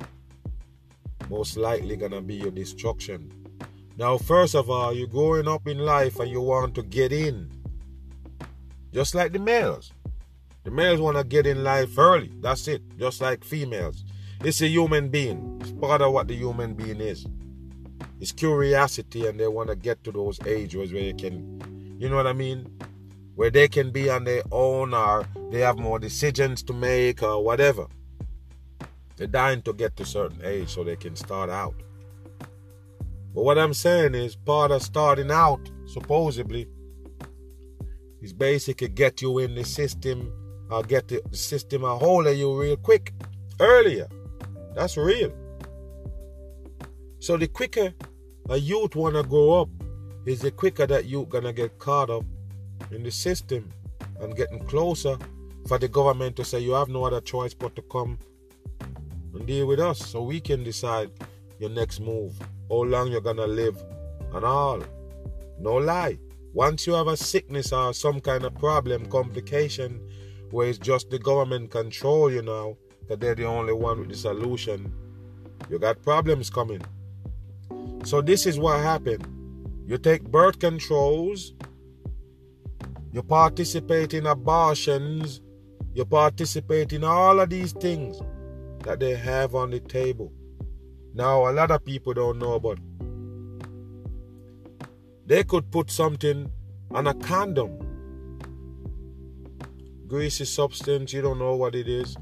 most 1.29 1.57
likely 1.57 1.95
gonna 1.95 2.21
be 2.21 2.35
your 2.35 2.51
destruction. 2.51 3.31
Now, 3.97 4.17
first 4.17 4.55
of 4.55 4.69
all, 4.69 4.93
you're 4.93 5.07
growing 5.07 5.47
up 5.47 5.67
in 5.67 5.79
life 5.79 6.19
and 6.19 6.29
you 6.29 6.41
want 6.41 6.75
to 6.75 6.83
get 6.83 7.11
in. 7.11 7.49
Just 8.93 9.15
like 9.15 9.31
the 9.31 9.39
males. 9.39 9.91
The 10.63 10.71
males 10.71 10.99
want 10.99 11.17
to 11.17 11.23
get 11.23 11.47
in 11.47 11.63
life 11.63 11.97
early. 11.97 12.31
That's 12.41 12.67
it. 12.67 12.81
Just 12.97 13.21
like 13.21 13.43
females. 13.43 14.03
It's 14.43 14.61
a 14.61 14.67
human 14.67 15.09
being. 15.09 15.59
It's 15.61 15.71
part 15.71 16.01
of 16.01 16.13
what 16.13 16.27
the 16.27 16.35
human 16.35 16.73
being 16.73 17.01
is. 17.01 17.25
It's 18.19 18.31
curiosity 18.31 19.27
and 19.27 19.39
they 19.39 19.47
want 19.47 19.69
to 19.69 19.75
get 19.75 20.03
to 20.03 20.11
those 20.11 20.39
ages 20.45 20.91
where 20.91 21.03
you 21.03 21.13
can, 21.13 21.97
you 21.99 22.09
know 22.09 22.17
what 22.17 22.27
I 22.27 22.33
mean? 22.33 22.67
Where 23.35 23.49
they 23.49 23.67
can 23.67 23.91
be 23.91 24.09
on 24.09 24.25
their 24.25 24.43
own 24.51 24.93
or 24.93 25.25
they 25.51 25.59
have 25.59 25.77
more 25.77 25.99
decisions 25.99 26.61
to 26.63 26.73
make 26.73 27.23
or 27.23 27.43
whatever. 27.43 27.87
They're 29.15 29.27
dying 29.27 29.61
to 29.63 29.73
get 29.73 29.95
to 29.97 30.05
certain 30.05 30.41
age 30.43 30.69
so 30.69 30.83
they 30.83 30.97
can 30.97 31.15
start 31.15 31.49
out. 31.49 31.75
But 33.33 33.43
what 33.43 33.57
I'm 33.57 33.73
saying 33.73 34.15
is 34.15 34.35
part 34.35 34.71
of 34.71 34.81
starting 34.81 35.31
out, 35.31 35.69
supposedly, 35.85 36.67
is 38.21 38.33
basically 38.33 38.89
get 38.89 39.21
you 39.21 39.39
in 39.39 39.55
the 39.55 39.63
system 39.63 40.33
or 40.69 40.83
get 40.83 41.07
the 41.07 41.21
system 41.31 41.83
a 41.83 41.97
hold 41.97 42.27
of 42.27 42.35
you 42.35 42.59
real 42.59 42.75
quick, 42.75 43.13
earlier. 43.59 44.07
That's 44.75 44.97
real. 44.97 45.31
So 47.19 47.37
the 47.37 47.47
quicker 47.47 47.93
a 48.49 48.57
youth 48.57 48.95
wanna 48.95 49.21
grow 49.21 49.61
up, 49.61 49.69
is 50.25 50.41
the 50.41 50.49
quicker 50.49 50.87
that 50.87 51.05
you 51.05 51.25
gonna 51.29 51.53
get 51.53 51.77
caught 51.77 52.09
up 52.09 52.25
in 52.91 53.03
the 53.03 53.11
system 53.11 53.71
and 54.19 54.35
getting 54.35 54.59
closer 54.65 55.17
for 55.67 55.77
the 55.77 55.87
government 55.87 56.35
to 56.35 56.43
say 56.43 56.59
you 56.59 56.71
have 56.71 56.89
no 56.89 57.05
other 57.05 57.21
choice 57.21 57.53
but 57.53 57.75
to 57.75 57.81
come 57.83 58.17
and 59.35 59.45
deal 59.45 59.67
with 59.67 59.79
us 59.79 59.99
so 59.99 60.23
we 60.23 60.39
can 60.39 60.63
decide 60.63 61.11
your 61.59 61.69
next 61.69 61.99
move, 61.99 62.33
how 62.69 62.83
long 62.83 63.11
you're 63.11 63.21
gonna 63.21 63.45
live, 63.45 63.77
and 64.33 64.43
all. 64.43 64.81
No 65.59 65.75
lie. 65.75 66.17
Once 66.53 66.87
you 66.87 66.93
have 66.93 67.07
a 67.07 67.17
sickness 67.17 67.71
or 67.71 67.93
some 67.93 68.19
kind 68.19 68.45
of 68.45 68.55
problem, 68.55 69.05
complication, 69.05 70.01
where 70.49 70.67
it's 70.67 70.79
just 70.79 71.11
the 71.11 71.19
government 71.19 71.69
control 71.69 72.31
you 72.31 72.41
now, 72.41 72.75
that 73.07 73.19
they're 73.19 73.35
the 73.35 73.45
only 73.45 73.73
one 73.73 73.99
with 73.99 74.09
the 74.09 74.15
solution, 74.15 74.91
you 75.69 75.77
got 75.77 76.01
problems 76.01 76.49
coming. 76.49 76.81
So 78.03 78.21
this 78.21 78.45
is 78.45 78.59
what 78.59 78.79
happened. 78.79 79.27
You 79.85 79.97
take 79.97 80.23
birth 80.23 80.59
controls, 80.59 81.53
you 83.11 83.23
participate 83.23 84.13
in 84.13 84.25
abortions, 84.25 85.41
you 85.93 86.05
participate 86.05 86.93
in 86.93 87.03
all 87.03 87.39
of 87.39 87.49
these 87.49 87.73
things 87.73 88.21
that 88.83 88.99
they 88.99 89.15
have 89.15 89.55
on 89.55 89.71
the 89.71 89.79
table. 89.79 90.31
Now, 91.13 91.49
a 91.49 91.51
lot 91.51 91.71
of 91.71 91.83
people 91.83 92.13
don't 92.13 92.39
know, 92.39 92.59
but 92.59 92.77
they 95.25 95.43
could 95.43 95.71
put 95.71 95.91
something 95.91 96.51
on 96.91 97.07
a 97.07 97.13
condom. 97.15 97.77
Greasy 100.07 100.45
substance, 100.45 101.13
you 101.13 101.21
don't 101.21 101.39
know 101.39 101.55
what 101.55 101.75
it 101.75 101.87
is. 101.87 102.15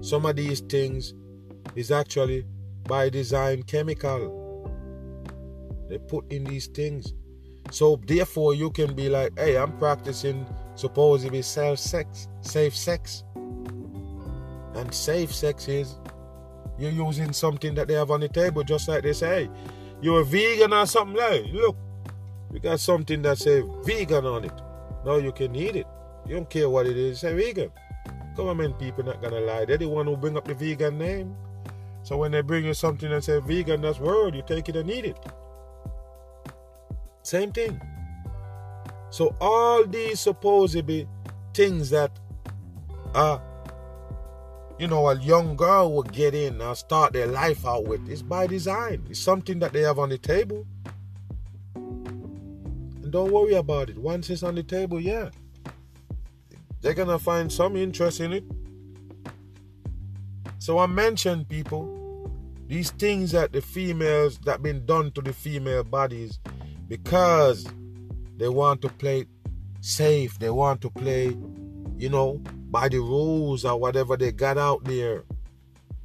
Some 0.00 0.26
of 0.26 0.36
these 0.36 0.60
things 0.60 1.14
is 1.74 1.90
actually 1.90 2.44
by 2.86 3.08
design 3.08 3.62
chemical. 3.62 4.43
They 5.88 5.98
put 5.98 6.30
in 6.32 6.44
these 6.44 6.66
things. 6.66 7.12
So 7.70 8.00
therefore 8.06 8.54
you 8.54 8.70
can 8.70 8.94
be 8.94 9.08
like, 9.08 9.38
hey, 9.38 9.56
I'm 9.56 9.76
practicing 9.78 10.46
supposedly 10.74 11.42
safe 11.42 11.78
sex, 11.78 12.28
safe 12.42 12.76
sex. 12.76 13.24
And 13.34 14.92
safe 14.92 15.32
sex 15.34 15.68
is 15.68 15.96
you're 16.78 16.90
using 16.90 17.32
something 17.32 17.74
that 17.74 17.88
they 17.88 17.94
have 17.94 18.10
on 18.10 18.20
the 18.20 18.28
table, 18.28 18.64
just 18.64 18.88
like 18.88 19.02
they 19.02 19.12
say, 19.12 19.48
you're 20.02 20.20
a 20.20 20.24
vegan 20.24 20.72
or 20.72 20.86
something 20.86 21.16
like 21.16 21.46
look, 21.52 21.76
you 22.52 22.60
got 22.60 22.80
something 22.80 23.22
that 23.22 23.38
say 23.38 23.62
vegan 23.84 24.26
on 24.26 24.44
it. 24.44 24.52
Now 25.04 25.16
you 25.16 25.32
can 25.32 25.54
eat 25.54 25.76
it. 25.76 25.86
You 26.26 26.36
don't 26.36 26.50
care 26.50 26.68
what 26.68 26.86
it 26.86 26.96
is, 26.96 27.20
say 27.20 27.34
vegan. 27.34 27.70
Government 28.36 28.78
people 28.78 29.04
not 29.04 29.22
gonna 29.22 29.40
lie. 29.40 29.64
They're 29.64 29.78
the 29.78 29.88
one 29.88 30.06
who 30.06 30.16
bring 30.16 30.36
up 30.36 30.46
the 30.46 30.54
vegan 30.54 30.98
name. 30.98 31.36
So 32.02 32.16
when 32.16 32.32
they 32.32 32.42
bring 32.42 32.64
you 32.64 32.74
something 32.74 33.10
that 33.10 33.24
say 33.24 33.40
vegan, 33.40 33.80
that's 33.80 33.98
word, 33.98 34.34
you 34.34 34.42
take 34.46 34.68
it 34.68 34.76
and 34.76 34.90
eat 34.90 35.04
it. 35.04 35.18
Same 37.24 37.52
thing. 37.52 37.80
So 39.10 39.34
all 39.40 39.84
these 39.86 40.20
supposedly 40.20 41.08
things 41.54 41.88
that 41.90 42.10
uh 43.14 43.38
you 44.78 44.88
know 44.88 45.08
a 45.08 45.18
young 45.20 45.56
girl 45.56 45.92
will 45.92 46.02
get 46.02 46.34
in 46.34 46.60
and 46.60 46.76
start 46.76 47.12
their 47.12 47.26
life 47.26 47.64
out 47.66 47.84
with 47.84 48.06
is 48.10 48.22
by 48.22 48.46
design. 48.46 49.06
It's 49.08 49.20
something 49.20 49.58
that 49.60 49.72
they 49.72 49.80
have 49.80 49.98
on 49.98 50.10
the 50.10 50.18
table. 50.18 50.66
And 51.74 53.10
don't 53.10 53.32
worry 53.32 53.54
about 53.54 53.88
it. 53.88 53.96
Once 53.96 54.28
it's 54.28 54.42
on 54.42 54.54
the 54.54 54.62
table, 54.62 55.00
yeah. 55.00 55.30
They're 56.82 56.92
gonna 56.92 57.18
find 57.18 57.50
some 57.50 57.74
interest 57.74 58.20
in 58.20 58.34
it. 58.34 58.44
So 60.58 60.78
I 60.78 60.86
mentioned 60.86 61.48
people 61.48 62.30
these 62.66 62.90
things 62.90 63.32
that 63.32 63.52
the 63.52 63.62
females 63.62 64.38
that 64.40 64.62
been 64.62 64.84
done 64.84 65.10
to 65.12 65.22
the 65.22 65.32
female 65.32 65.84
bodies 65.84 66.38
because 66.88 67.66
they 68.36 68.48
want 68.48 68.82
to 68.82 68.88
play 68.88 69.26
safe. 69.80 70.38
They 70.38 70.50
want 70.50 70.80
to 70.82 70.90
play, 70.90 71.36
you 71.96 72.08
know, 72.08 72.40
by 72.70 72.88
the 72.88 72.98
rules 72.98 73.64
or 73.64 73.78
whatever 73.78 74.16
they 74.16 74.32
got 74.32 74.58
out 74.58 74.84
there. 74.84 75.24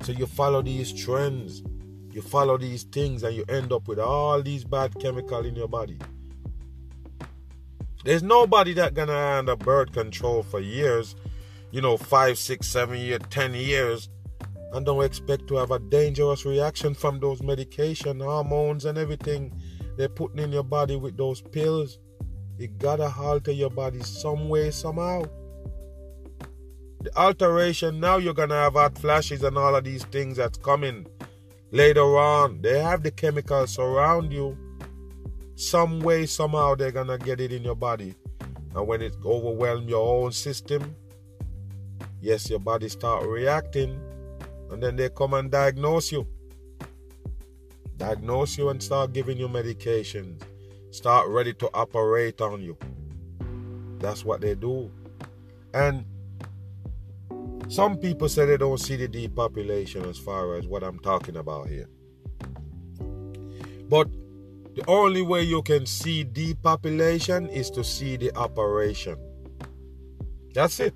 So 0.02 0.12
you 0.12 0.28
follow 0.28 0.62
these 0.62 0.94
trends, 0.94 1.64
you 2.12 2.22
follow 2.22 2.58
these 2.58 2.84
things, 2.84 3.24
and 3.24 3.36
you 3.36 3.44
end 3.50 3.72
up 3.72 3.88
with 3.88 4.00
all 4.00 4.42
these 4.42 4.64
bad 4.64 4.98
chemical 5.00 5.46
in 5.46 5.56
your 5.56 5.68
body. 5.68 5.98
There's 8.06 8.24
nobody 8.24 8.74
that 8.74 8.94
gonna 8.94 9.14
under 9.14 9.58
birth 9.58 9.92
control 9.92 10.44
for 10.44 10.62
years, 10.62 11.16
you 11.72 11.82
know, 11.82 11.98
five, 11.98 12.38
six, 12.38 12.68
seven 12.68 12.98
years, 12.98 13.22
ten 13.30 13.54
years, 13.54 14.10
and 14.72 14.86
don't 14.86 15.04
expect 15.04 15.48
to 15.48 15.56
have 15.56 15.72
a 15.72 15.80
dangerous 15.80 16.46
reaction 16.46 16.94
from 16.94 17.20
those 17.20 17.42
medication, 17.42 18.22
hormones, 18.22 18.86
and 18.86 18.98
everything 18.98 19.52
they're 20.00 20.08
putting 20.08 20.40
in 20.40 20.54
your 20.54 20.64
body 20.64 20.96
with 20.96 21.18
those 21.18 21.42
pills. 21.42 22.00
It 22.58 22.78
gotta 22.78 23.14
alter 23.20 23.52
your 23.52 23.70
body 23.70 24.00
some 24.00 24.48
way, 24.48 24.72
somehow. 24.72 25.24
The 27.02 27.12
alteration, 27.18 28.00
now 28.00 28.16
you're 28.16 28.34
gonna 28.34 28.56
have 28.56 28.74
hot 28.76 28.98
flashes 28.98 29.44
and 29.44 29.58
all 29.58 29.76
of 29.76 29.84
these 29.84 30.06
things 30.06 30.38
that's 30.38 30.58
coming 30.58 31.06
later 31.72 32.18
on. 32.18 32.62
They 32.62 32.80
have 32.80 33.04
the 33.04 33.12
chemicals 33.12 33.78
around 33.78 34.32
you. 34.32 34.58
Some 35.56 36.00
way, 36.00 36.28
somehow, 36.28 36.76
they're 36.76 36.94
gonna 36.94 37.18
get 37.18 37.42
it 37.42 37.52
in 37.52 37.64
your 37.64 37.76
body. 37.76 38.16
And 38.76 38.88
when 38.88 39.02
it 39.02 39.16
overwhelms 39.26 39.90
your 39.90 40.24
own 40.24 40.32
system, 40.32 40.96
yes, 42.22 42.50
your 42.50 42.60
body 42.60 42.88
start 42.88 43.28
reacting, 43.28 44.00
and 44.72 44.82
then 44.82 44.96
they 44.96 45.10
come 45.10 45.34
and 45.34 45.52
diagnose 45.52 46.10
you 46.10 46.26
diagnose 48.00 48.58
you 48.58 48.70
and 48.70 48.82
start 48.82 49.14
giving 49.14 49.38
you 49.38 49.48
medications, 49.48 50.42
start 50.90 51.28
ready 51.28 51.54
to 51.54 51.70
operate 51.74 52.42
on 52.42 52.62
you. 52.64 52.78
That's 54.00 54.24
what 54.26 54.42
they 54.42 54.56
do. 54.56 54.90
And 55.74 56.06
some 57.68 57.98
people 57.98 58.30
say 58.30 58.46
they 58.46 58.58
don't 58.58 58.80
see 58.80 58.96
the 58.96 59.08
depopulation 59.08 60.06
as 60.06 60.18
far 60.18 60.56
as 60.56 60.66
what 60.66 60.82
I'm 60.82 60.98
talking 61.00 61.36
about 61.36 61.68
here. 61.68 61.88
But 63.90 64.08
the 64.76 64.84
only 64.88 65.22
way 65.22 65.44
you 65.44 65.62
can 65.62 65.86
see 65.86 66.24
depopulation 66.24 67.50
is 67.50 67.70
to 67.72 67.84
see 67.84 68.16
the 68.16 68.36
operation. 68.36 69.18
That's 70.54 70.80
it. 70.80 70.96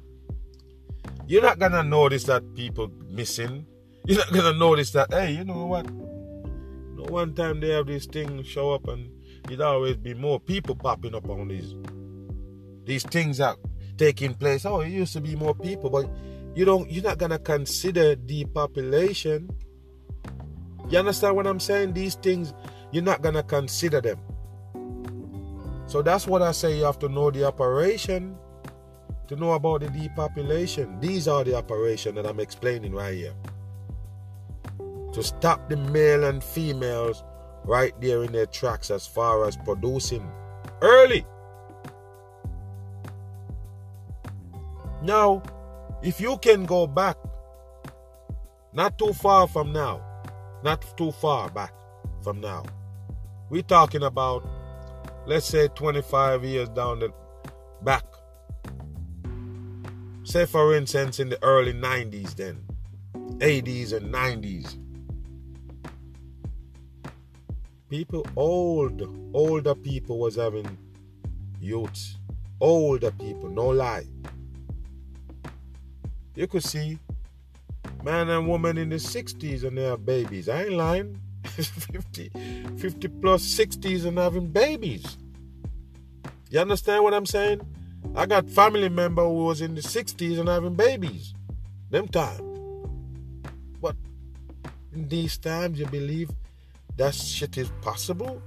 You're 1.28 1.44
not 1.44 1.60
gonna 1.60 1.84
notice 1.84 2.24
that 2.26 2.56
people 2.56 2.90
missing. 3.10 3.66
You're 4.06 4.20
not 4.20 4.32
gonna 4.32 4.58
notice 4.58 4.92
that, 4.92 5.14
hey, 5.14 5.32
you 5.32 5.44
know 5.44 5.66
what? 5.66 5.86
One 7.10 7.34
time 7.34 7.60
they 7.60 7.70
have 7.70 7.88
this 7.88 8.06
thing 8.06 8.44
show 8.44 8.74
up 8.74 8.88
and 8.88 9.10
it 9.50 9.62
always 9.62 9.98
be 9.98 10.14
more 10.14 10.40
people 10.40 10.76
popping 10.76 11.16
up 11.16 11.30
on 11.30 11.48
these 11.48 11.76
these 12.86 13.04
things 13.04 13.38
that 13.38 13.58
taking 13.98 14.34
place. 14.34 14.66
Oh, 14.66 14.82
it 14.82 14.90
used 14.90 15.14
to 15.14 15.22
be 15.22 15.36
more 15.36 15.56
people, 15.56 15.90
but 15.90 16.10
you 16.56 16.66
don't 16.66 16.90
you're 16.90 17.04
not 17.04 17.18
gonna 17.18 17.40
consider 17.40 18.16
the 18.16 18.46
population. 18.46 19.50
You 20.90 21.00
understand 21.00 21.36
what 21.36 21.48
I'm 21.48 21.60
saying? 21.60 21.94
These 21.94 22.16
things 22.16 22.54
you're 22.92 23.04
not 23.04 23.22
gonna 23.22 23.44
consider 23.44 24.02
them. 24.02 24.20
So 25.88 26.02
that's 26.02 26.28
what 26.28 26.42
I 26.42 26.52
say 26.52 26.78
you 26.78 26.84
have 26.86 27.00
to 27.00 27.10
know 27.10 27.32
the 27.32 27.46
operation 27.46 28.36
to 29.28 29.36
know 29.36 29.54
about 29.54 29.82
the 29.82 29.90
depopulation. 29.90 31.00
These 31.00 31.28
are 31.28 31.44
the 31.44 31.56
operation 31.56 32.16
that 32.16 32.26
I'm 32.26 32.40
explaining 32.40 32.94
right 32.94 33.14
here 33.14 33.34
to 35.14 35.24
stop 35.24 35.70
the 35.70 35.78
male 35.78 36.24
and 36.24 36.44
females 36.44 37.24
right 37.66 37.94
there 38.02 38.24
in 38.24 38.32
their 38.32 38.46
tracks 38.46 38.92
as 38.92 39.08
far 39.08 39.48
as 39.48 39.56
producing 39.58 40.30
early. 40.82 41.26
Now, 45.02 45.44
if 46.02 46.20
you 46.20 46.38
can 46.38 46.66
go 46.66 46.88
back, 46.88 47.18
not 48.74 48.98
too 48.98 49.14
far 49.14 49.48
from 49.48 49.72
now, 49.72 50.02
not 50.64 50.86
too 50.98 51.12
far 51.12 51.50
back 51.50 51.74
from 52.24 52.42
now, 52.42 52.64
we're 53.50 53.62
talking 53.62 54.04
about, 54.04 54.48
let's 55.26 55.46
say, 55.46 55.68
25 55.68 56.44
years 56.44 56.70
down 56.70 57.00
the 57.00 57.14
back. 57.84 58.06
Say, 60.24 60.46
for 60.46 60.74
instance, 60.76 61.20
in 61.20 61.30
the 61.30 61.44
early 61.44 61.74
90s, 61.74 62.36
then 62.36 62.64
80s 63.40 63.94
and 63.94 64.14
90s. 64.14 64.83
People, 67.94 68.26
old, 68.36 69.08
older 69.36 69.76
people 69.76 70.18
was 70.18 70.36
having 70.36 70.80
youths. 71.62 72.18
Older 72.60 73.12
people, 73.12 73.50
no 73.50 73.68
lie. 73.68 74.08
You 76.34 76.48
could 76.48 76.64
see 76.64 76.98
man 78.04 78.32
and 78.32 78.48
woman 78.48 78.80
in 78.80 78.90
the 78.90 78.96
60s 78.96 79.64
and 79.64 79.78
they 79.78 79.84
have 79.84 80.04
babies. 80.04 80.50
I 80.50 80.64
ain't 80.64 80.74
lying. 80.74 81.20
50, 81.44 82.32
50 82.80 83.08
plus 83.10 83.44
60s 83.44 84.08
and 84.08 84.18
having 84.18 84.48
babies. 84.48 85.20
You 86.50 86.62
understand 86.62 87.04
what 87.04 87.14
I'm 87.14 87.28
saying? 87.28 87.62
I 88.16 88.26
got 88.26 88.50
family 88.50 88.90
member 88.90 89.24
who 89.24 89.46
was 89.46 89.62
in 89.62 89.76
the 89.76 89.82
60s 89.82 90.40
and 90.40 90.50
having 90.50 90.74
babies. 90.74 91.36
Them 91.92 92.08
time. 92.08 92.42
But 93.80 93.96
in 94.94 95.08
these 95.10 95.38
times 95.38 95.78
you 95.78 95.86
believe 95.86 96.32
that 96.98 97.16
shit 97.16 97.58
is 97.58 97.72
possible? 97.82 98.42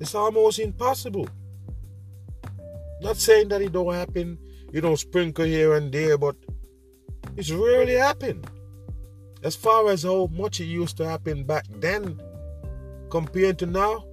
It's 0.00 0.14
almost 0.14 0.58
impossible. 0.58 1.28
Not 3.00 3.16
saying 3.16 3.48
that 3.48 3.62
it 3.62 3.72
don't 3.72 3.92
happen, 3.92 4.38
you 4.72 4.80
don't 4.80 4.96
sprinkle 4.96 5.44
here 5.44 5.74
and 5.74 5.92
there, 5.92 6.16
but 6.16 6.36
it's 7.36 7.50
rarely 7.50 7.94
happened. 7.94 8.48
As 9.42 9.56
far 9.56 9.90
as 9.90 10.04
how 10.04 10.28
much 10.32 10.60
it 10.60 10.64
used 10.64 10.96
to 10.98 11.08
happen 11.08 11.44
back 11.44 11.66
then 11.80 12.20
compared 13.10 13.58
to 13.58 13.66
now, 13.66 14.04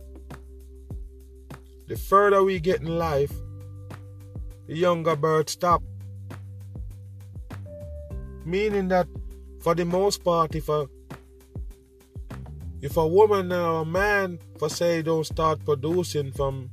the 1.87 1.95
further 1.95 2.43
we 2.43 2.59
get 2.59 2.81
in 2.81 2.97
life, 2.97 3.31
the 4.67 4.75
younger 4.75 5.15
birds 5.15 5.53
stop. 5.53 5.81
Meaning 8.45 8.87
that 8.89 9.07
for 9.59 9.75
the 9.75 9.85
most 9.85 10.23
part, 10.23 10.55
if 10.55 10.69
a 10.69 10.87
if 12.81 12.95
a 12.97 13.05
woman 13.05 13.51
or 13.51 13.81
a 13.81 13.85
man, 13.85 14.39
for 14.57 14.69
say, 14.69 15.01
don't 15.01 15.25
start 15.25 15.63
producing 15.65 16.31
from, 16.31 16.69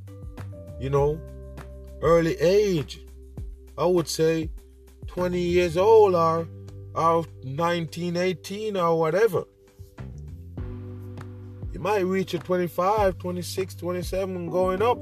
you 0.78 0.90
know, 0.90 1.20
early 2.02 2.36
age, 2.38 3.00
I 3.76 3.86
would 3.86 4.08
say 4.08 4.50
20 5.08 5.40
years 5.40 5.76
old 5.76 6.14
or, 6.14 6.48
or 6.94 7.24
19, 7.42 8.16
18 8.16 8.76
or 8.76 8.98
whatever. 8.98 9.44
You 11.72 11.80
might 11.80 12.00
reach 12.06 12.32
a 12.34 12.38
25, 12.38 13.18
26, 13.18 13.74
27 13.74 14.50
going 14.50 14.82
up. 14.82 14.98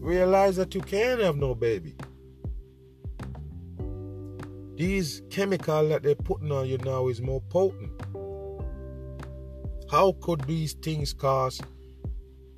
Realize 0.00 0.56
that 0.56 0.74
you 0.74 0.80
can't 0.80 1.20
have 1.20 1.36
no 1.36 1.54
baby. 1.54 1.94
These 4.76 5.22
chemical 5.28 5.88
that 5.88 6.02
they're 6.02 6.14
putting 6.14 6.50
on 6.50 6.66
you 6.66 6.78
now 6.78 7.08
is 7.08 7.20
more 7.20 7.40
potent. 7.50 7.97
How 9.90 10.12
could 10.20 10.42
these 10.42 10.74
things 10.74 11.14
cause 11.14 11.60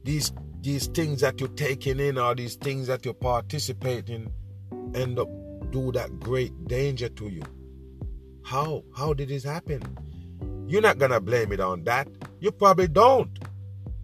these 0.02 0.32
these 0.60 0.88
things 0.88 1.20
that 1.20 1.40
you're 1.40 1.48
taking 1.50 2.00
in 2.00 2.18
or 2.18 2.34
these 2.34 2.56
things 2.56 2.88
that 2.88 3.04
you're 3.04 3.14
participating 3.14 4.32
end 4.94 5.18
up 5.18 5.28
do 5.70 5.92
that 5.92 6.18
great 6.18 6.52
danger 6.66 7.08
to 7.08 7.28
you? 7.28 7.42
How? 8.44 8.82
How 8.96 9.14
did 9.14 9.28
this 9.28 9.44
happen? 9.44 9.80
You're 10.66 10.82
not 10.82 10.98
gonna 10.98 11.20
blame 11.20 11.52
it 11.52 11.60
on 11.60 11.84
that. 11.84 12.08
You 12.40 12.50
probably 12.50 12.88
don't. 12.88 13.38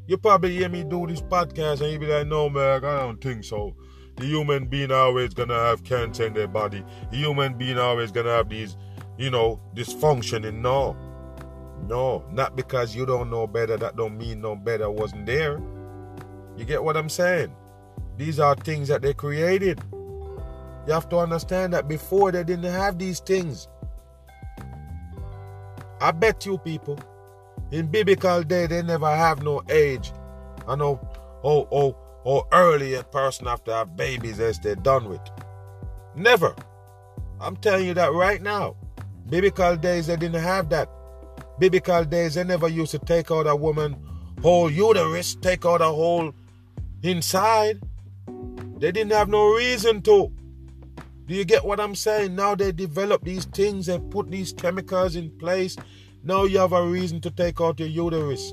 You 0.07 0.19
probably 0.19 0.57
hear 0.57 0.69
me 0.69 0.85
do 0.85 1.07
this 1.09 1.21
podcast 1.21 1.81
and 1.81 1.93
you 1.93 1.99
be 1.99 2.07
like, 2.07 2.29
no 2.29 2.49
man, 2.49 2.85
I 2.85 3.01
don't 3.01 3.21
think 3.21 3.43
so. 3.43 3.75
The 4.17 4.27
human 4.27 4.67
being 4.67 4.93
always 4.93 5.35
gonna 5.35 5.55
have 5.55 5.83
cancer 5.83 6.27
in 6.27 6.33
their 6.35 6.49
body. 6.49 6.85
The 7.11 7.17
human 7.17 7.59
being 7.59 7.79
always 7.79 8.13
gonna 8.13 8.31
have 8.31 8.49
these, 8.49 8.77
you 9.19 9.31
know, 9.31 9.61
dysfunctioning. 9.75 10.61
No. 10.61 10.97
No, 11.83 12.25
not 12.33 12.57
because 12.57 12.95
you 12.95 13.07
don't 13.07 13.31
know 13.31 13.47
better, 13.47 13.77
that 13.77 13.97
don't 13.97 14.19
mean 14.19 14.41
no 14.41 14.57
better 14.57 14.91
wasn't 14.91 15.27
there. 15.27 15.61
You 16.57 16.65
get 16.65 16.83
what 16.83 16.97
I'm 16.97 17.09
saying? 17.09 17.55
These 18.17 18.41
are 18.41 18.55
things 18.55 18.89
that 18.89 19.03
they 19.03 19.13
created. 19.15 19.81
You 20.87 20.93
have 20.93 21.09
to 21.11 21.19
understand 21.19 21.75
that 21.75 21.89
before 21.89 22.33
they 22.33 22.45
didn't 22.45 22.73
have 22.73 22.99
these 22.99 23.21
things. 23.21 23.69
I 26.01 26.13
bet 26.13 26.47
you 26.47 26.59
people, 26.59 26.99
in 27.71 27.87
biblical 27.87 28.43
day, 28.43 28.67
they 28.67 28.83
never 28.83 29.15
have 29.15 29.43
no 29.43 29.63
age. 29.69 30.13
I 30.69 30.77
know, 30.77 31.01
oh, 31.43 31.69
oh, 31.73 31.97
oh, 32.25 32.47
early 32.53 32.95
a 32.95 33.03
person 33.03 33.47
have 33.47 33.65
to 33.65 33.73
have 33.73 33.97
babies 33.97 34.41
as 34.41 34.59
they're 34.59 34.75
done 34.75 35.09
with. 35.09 35.21
Never. 36.15 36.55
I'm 37.41 37.57
telling 37.57 37.87
you 37.87 37.95
that 37.95 38.13
right 38.13 38.41
now. 38.41 38.77
Biblical 39.29 39.77
days, 39.77 40.07
they 40.07 40.17
didn't 40.17 40.43
have 40.43 40.69
that. 40.71 40.89
Biblical 41.59 42.05
days, 42.05 42.35
they 42.35 42.45
never 42.45 42.69
used 42.69 42.93
to 42.93 42.99
take 42.99 43.31
out 43.31 43.47
a 43.47 43.57
woman 43.57 43.97
whole 44.43 44.71
uterus, 44.71 45.35
take 45.35 45.65
out 45.65 45.81
a 45.81 45.87
whole 45.87 46.33
inside. 47.03 47.81
They 48.79 48.93
didn't 48.93 49.13
have 49.13 49.29
no 49.29 49.55
reason 49.55 50.03
to. 50.03 50.33
Do 51.27 51.35
you 51.35 51.45
get 51.45 51.65
what 51.65 51.81
I'm 51.81 51.95
saying? 51.95 52.37
Now 52.37 52.55
they 52.55 52.73
develop 52.73 53.25
these 53.25 53.47
things 53.47 53.89
and 53.89 54.11
put 54.11 54.31
these 54.31 54.53
chemicals 54.53 55.17
in 55.17 55.31
place. 55.39 55.77
Now 56.23 56.45
you 56.45 56.59
have 56.59 56.73
a 56.73 56.87
reason 56.87 57.21
to 57.23 57.31
take 57.31 57.61
out 57.61 57.81
your 57.81 57.89
uterus. 57.89 58.53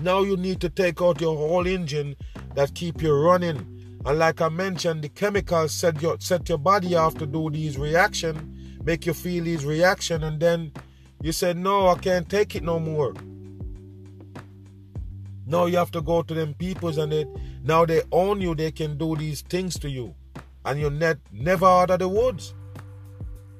Now 0.00 0.22
you 0.22 0.36
need 0.36 0.60
to 0.60 0.68
take 0.68 1.02
out 1.02 1.20
your 1.20 1.36
whole 1.36 1.66
engine 1.66 2.16
that 2.54 2.74
keep 2.74 3.02
you 3.02 3.12
running. 3.14 3.98
And 4.06 4.18
like 4.18 4.40
I 4.40 4.48
mentioned, 4.48 5.02
the 5.02 5.08
chemicals 5.08 5.72
set 5.72 6.00
your 6.00 6.16
set 6.20 6.48
your 6.48 6.58
body 6.58 6.94
off 6.94 7.16
to 7.18 7.26
do 7.26 7.50
these 7.50 7.78
reaction, 7.78 8.63
make 8.84 9.06
you 9.06 9.14
feel 9.14 9.44
his 9.44 9.64
reaction, 9.64 10.22
and 10.22 10.38
then 10.38 10.72
you 11.22 11.32
said, 11.32 11.56
No, 11.56 11.88
I 11.88 11.98
can't 11.98 12.28
take 12.28 12.54
it 12.54 12.62
no 12.62 12.78
more. 12.78 13.14
Now 15.46 15.66
you 15.66 15.76
have 15.76 15.90
to 15.92 16.00
go 16.00 16.22
to 16.22 16.34
them 16.34 16.54
peoples 16.54 16.96
and 16.96 17.12
they 17.12 17.26
now 17.62 17.84
they 17.84 18.02
own 18.12 18.40
you, 18.40 18.54
they 18.54 18.70
can 18.70 18.96
do 18.96 19.14
these 19.16 19.42
things 19.42 19.78
to 19.80 19.90
you 19.90 20.14
and 20.64 20.80
you're 20.80 20.90
net 20.90 21.18
never 21.32 21.66
out 21.66 21.90
of 21.90 21.98
the 21.98 22.08
woods. 22.08 22.54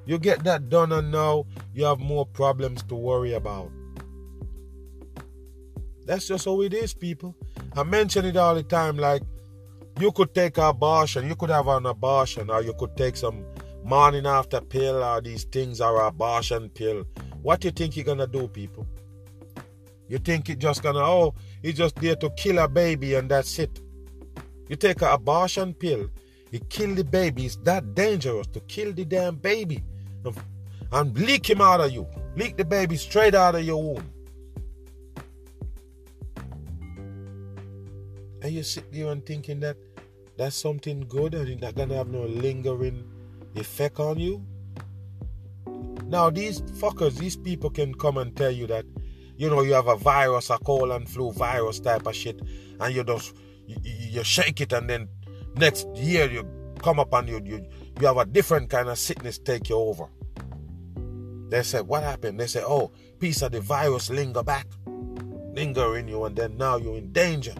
You 0.05 0.19
get 0.19 0.43
that 0.43 0.69
done, 0.69 0.91
and 0.91 1.11
now 1.11 1.45
you 1.73 1.85
have 1.85 1.99
more 1.99 2.25
problems 2.25 2.83
to 2.83 2.95
worry 2.95 3.33
about. 3.33 3.71
That's 6.05 6.27
just 6.27 6.45
how 6.45 6.61
it 6.61 6.73
is, 6.73 6.93
people. 6.93 7.35
I 7.75 7.83
mention 7.83 8.25
it 8.25 8.37
all 8.37 8.53
the 8.53 8.61
time. 8.61 8.97
Like, 8.97 9.23
you 9.99 10.11
could 10.11 10.35
take 10.35 10.57
an 10.59 10.65
abortion, 10.65 11.27
you 11.27 11.35
could 11.35 11.49
have 11.49 11.67
an 11.67 11.87
abortion, 11.87 12.51
or 12.51 12.61
you 12.61 12.73
could 12.77 12.95
take 12.95 13.15
some 13.15 13.43
morning 13.85 14.25
after 14.25 14.59
pill, 14.61 15.03
or 15.03 15.21
these 15.21 15.43
things, 15.43 15.79
or 15.79 16.01
abortion 16.05 16.69
pill. 16.69 17.05
What 17.43 17.63
you 17.63 17.71
think 17.71 17.95
you're 17.95 18.05
gonna 18.05 18.25
do, 18.25 18.47
people? 18.47 18.87
You 20.07 20.17
think 20.17 20.49
it 20.49 20.59
just 20.59 20.81
gonna, 20.81 20.99
oh, 20.99 21.35
it's 21.61 21.77
just 21.77 21.95
there 21.97 22.15
to 22.15 22.29
kill 22.31 22.59
a 22.59 22.67
baby 22.67 23.13
and 23.13 23.29
that's 23.29 23.57
it. 23.59 23.79
You 24.67 24.75
take 24.75 25.01
an 25.01 25.09
abortion 25.09 25.73
pill, 25.75 26.09
he 26.51 26.59
kill 26.69 26.95
the 26.95 27.03
baby. 27.03 27.45
It's 27.45 27.57
that 27.57 27.93
dangerous 27.93 28.47
to 28.47 28.59
kill 28.61 28.93
the 28.93 29.05
damn 29.05 29.35
baby 29.35 29.83
and 30.91 31.17
leak 31.17 31.49
him 31.49 31.61
out 31.61 31.81
of 31.81 31.91
you. 31.91 32.07
Leak 32.35 32.57
the 32.57 32.65
baby 32.65 32.97
straight 32.97 33.35
out 33.35 33.55
of 33.55 33.63
your 33.63 33.81
womb. 33.81 34.09
And 38.41 38.51
you 38.51 38.63
sit 38.63 38.91
there 38.91 39.11
and 39.11 39.25
thinking 39.25 39.59
that 39.61 39.77
that's 40.37 40.55
something 40.55 41.01
good 41.07 41.33
and 41.33 41.49
it's 41.49 41.61
not 41.61 41.75
gonna 41.75 41.95
have 41.95 42.09
no 42.09 42.23
lingering 42.23 43.03
effect 43.55 43.99
on 43.99 44.19
you. 44.19 44.45
Now 46.05 46.29
these 46.29 46.61
fuckers, 46.61 47.17
these 47.17 47.35
people 47.35 47.69
can 47.69 47.93
come 47.93 48.17
and 48.17 48.35
tell 48.35 48.51
you 48.51 48.67
that, 48.67 48.85
you 49.37 49.49
know, 49.49 49.61
you 49.61 49.73
have 49.73 49.87
a 49.87 49.95
virus, 49.95 50.49
a 50.49 50.57
cold 50.59 50.91
and 50.91 51.09
flu 51.09 51.31
virus 51.31 51.79
type 51.79 52.05
of 52.07 52.15
shit, 52.15 52.39
and 52.79 52.93
you 52.93 53.03
just 53.03 53.35
you, 53.65 53.77
you 53.83 54.23
shake 54.23 54.61
it 54.61 54.71
and 54.73 54.89
then 54.89 55.09
next 55.55 55.87
year 55.95 56.29
you 56.29 56.47
come 56.79 56.99
up 56.99 57.13
and 57.13 57.27
you, 57.27 57.41
you, 57.43 57.65
you 57.99 58.07
have 58.07 58.17
a 58.17 58.25
different 58.25 58.69
kind 58.69 58.89
of 58.89 58.99
sickness 58.99 59.39
take 59.39 59.69
you 59.69 59.75
over. 59.75 60.07
They 61.49 61.63
said, 61.63 61.87
what 61.87 62.03
happened? 62.03 62.39
They 62.39 62.47
said, 62.47 62.63
oh, 62.65 62.91
piece 63.19 63.41
of 63.41 63.51
the 63.51 63.61
virus 63.61 64.09
linger 64.09 64.43
back, 64.43 64.67
linger 65.53 65.97
in 65.97 66.07
you, 66.07 66.25
and 66.25 66.35
then 66.35 66.57
now 66.57 66.77
you're 66.77 66.97
in 66.97 67.11
danger. 67.11 67.53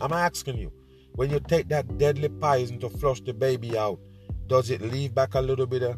I'm 0.00 0.12
asking 0.12 0.58
you, 0.58 0.72
when 1.14 1.30
you 1.30 1.40
take 1.40 1.68
that 1.68 1.98
deadly 1.98 2.28
poison 2.28 2.78
to 2.80 2.88
flush 2.88 3.20
the 3.20 3.34
baby 3.34 3.76
out, 3.76 3.98
does 4.48 4.70
it 4.70 4.80
leave 4.80 5.14
back 5.14 5.34
a 5.34 5.40
little 5.40 5.66
bit 5.66 5.82
of 5.82 5.96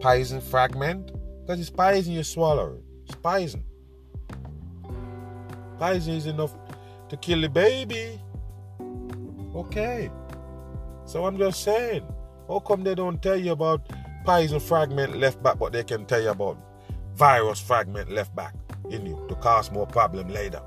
poison 0.00 0.40
fragment? 0.40 1.10
Because 1.40 1.60
it's 1.60 1.70
poison 1.70 2.12
you 2.12 2.22
swallow. 2.22 2.78
It's 3.06 3.14
poison. 3.16 3.64
Poison 5.78 6.14
is 6.14 6.26
enough 6.26 6.54
to 7.08 7.16
kill 7.16 7.40
the 7.40 7.48
baby. 7.48 8.20
Okay. 9.54 10.10
So 11.06 11.24
I'm 11.24 11.38
just 11.38 11.64
saying, 11.64 12.06
How 12.46 12.58
come 12.60 12.84
they 12.84 12.94
don't 12.94 13.22
tell 13.22 13.36
you 13.36 13.52
about 13.52 13.88
poison 14.24 14.60
fragment 14.60 15.16
left 15.16 15.42
back, 15.42 15.58
but 15.58 15.72
they 15.72 15.84
can 15.84 16.04
tell 16.04 16.20
you 16.20 16.30
about 16.30 16.58
virus 17.14 17.58
fragment 17.58 18.10
left 18.10 18.34
back 18.36 18.54
in 18.90 19.06
you 19.06 19.24
to 19.28 19.34
cause 19.36 19.72
more 19.72 19.86
problem 19.86 20.28
later? 20.28 20.60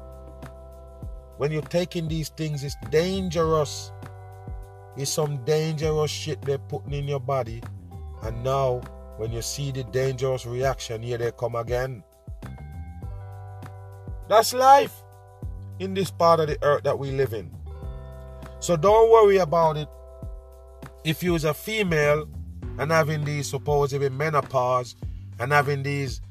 When 1.38 1.52
you're 1.52 1.62
taking 1.62 2.08
these 2.08 2.30
things, 2.30 2.64
it's 2.64 2.76
dangerous. 2.90 3.92
It's 4.98 5.12
some 5.12 5.44
dangerous 5.46 6.12
shit 6.12 6.42
they're 6.42 6.58
putting 6.58 6.94
in 6.94 7.08
your 7.08 7.20
body. 7.20 7.62
And 8.24 8.44
now, 8.44 8.82
when 9.18 9.32
you 9.32 9.42
see 9.42 9.72
the 9.72 9.84
dangerous 9.86 10.46
reaction, 10.46 11.02
here 11.02 11.18
they 11.18 11.32
come 11.32 11.56
again. 11.56 12.04
That's 14.28 14.54
life 14.54 15.04
in 15.80 15.94
this 15.94 16.12
part 16.12 16.40
of 16.40 16.48
the 16.48 16.58
earth 16.62 16.84
that 16.84 16.98
we 16.98 17.12
live 17.12 17.34
in. 17.34 17.52
So 18.60 18.78
don't 18.78 19.12
worry 19.12 19.38
about 19.38 19.78
it. 19.78 19.90
If 21.04 21.24
you 21.24 21.34
was 21.34 21.46
a 21.46 21.54
female 21.54 22.28
and 22.78 22.92
having 22.92 23.26
these 23.26 23.50
supposedly 23.50 24.10
menopause 24.10 24.96
and 25.40 25.52
having 25.52 25.84
these 25.84 26.22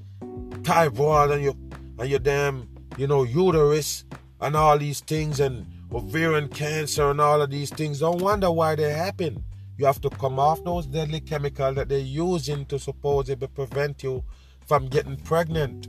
thyroid 0.63 1.33
and 1.33 1.43
your 1.43 1.55
and 1.99 2.09
your 2.09 2.21
damn, 2.21 2.69
you 2.97 3.07
know, 3.07 3.25
uterus 3.25 4.05
and 4.41 4.57
all 4.57 4.79
these 4.79 5.01
things 5.01 5.41
and 5.41 5.67
ovarian 5.93 6.49
cancer 6.49 7.11
and 7.11 7.21
all 7.21 7.43
of 7.43 7.51
these 7.51 7.71
things, 7.71 8.01
don't 8.01 8.21
wonder 8.21 8.51
why 8.51 8.75
they 8.75 8.93
happen. 8.93 9.45
You 9.77 9.87
have 9.87 10.01
to 10.03 10.11
come 10.11 10.39
off 10.39 10.63
those 10.63 10.87
deadly 10.87 11.21
chemicals 11.21 11.77
that 11.77 11.89
they're 11.89 11.99
using 11.99 12.67
to 12.67 12.79
supposedly 12.79 13.49
prevent 13.49 14.03
you 14.03 14.25
from 14.67 14.89
getting 14.89 15.17
pregnant. 15.17 15.89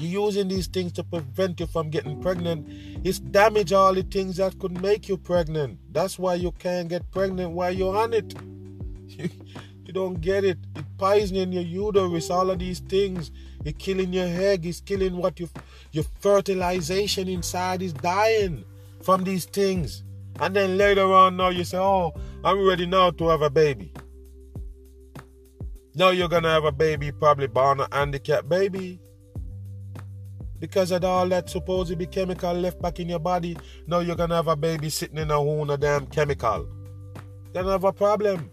You're 0.00 0.26
using 0.26 0.48
these 0.48 0.66
things 0.66 0.92
to 0.92 1.04
prevent 1.04 1.60
you 1.60 1.66
from 1.66 1.88
getting 1.88 2.20
pregnant. 2.20 2.66
It's 3.04 3.20
damage 3.20 3.72
all 3.72 3.94
the 3.94 4.02
things 4.02 4.36
that 4.36 4.58
could 4.58 4.80
make 4.82 5.08
you 5.08 5.16
pregnant. 5.16 5.78
That's 5.92 6.18
why 6.18 6.34
you 6.34 6.52
can't 6.52 6.88
get 6.88 7.10
pregnant 7.12 7.52
while 7.52 7.72
you're 7.72 7.96
on 7.96 8.12
it. 8.12 8.34
you 9.08 9.92
don't 9.92 10.20
get 10.20 10.44
it. 10.44 10.58
It's 10.74 10.88
poisoning 10.98 11.52
your 11.52 11.62
uterus, 11.62 12.28
all 12.28 12.50
of 12.50 12.58
these 12.58 12.80
things. 12.80 13.30
It's 13.64 13.78
killing 13.78 14.12
your 14.12 14.26
egg. 14.26 14.66
It's 14.66 14.80
killing 14.80 15.16
what 15.16 15.40
you, 15.40 15.48
your 15.92 16.04
fertilization 16.20 17.28
inside 17.28 17.82
is 17.82 17.92
dying 17.92 18.64
from 19.02 19.24
these 19.24 19.44
things. 19.46 20.04
And 20.40 20.54
then 20.54 20.76
later 20.76 21.12
on, 21.12 21.36
now 21.36 21.48
you 21.48 21.64
say, 21.64 21.78
oh, 21.78 22.12
I'm 22.44 22.66
ready 22.66 22.86
now 22.86 23.10
to 23.10 23.28
have 23.28 23.42
a 23.42 23.50
baby. 23.50 23.92
Now 25.94 26.10
you're 26.10 26.28
gonna 26.28 26.50
have 26.50 26.64
a 26.64 26.72
baby, 26.72 27.12
probably 27.12 27.46
born 27.46 27.80
a 27.80 27.88
handicapped 27.92 28.48
baby 28.48 29.00
because 30.58 30.90
of 30.90 31.04
all 31.04 31.28
that 31.28 31.48
supposedly 31.48 32.06
chemical 32.06 32.52
left 32.52 32.80
back 32.82 32.98
in 32.98 33.08
your 33.08 33.20
body. 33.20 33.56
Now 33.86 34.00
you're 34.00 34.16
gonna 34.16 34.34
have 34.34 34.48
a 34.48 34.56
baby 34.56 34.90
sitting 34.90 35.18
in 35.18 35.30
a 35.30 35.40
wound 35.40 35.70
of 35.70 35.80
damn 35.80 36.06
chemical. 36.06 36.66
Gonna 37.52 37.70
have 37.70 37.84
a 37.84 37.92
problem. 37.92 38.50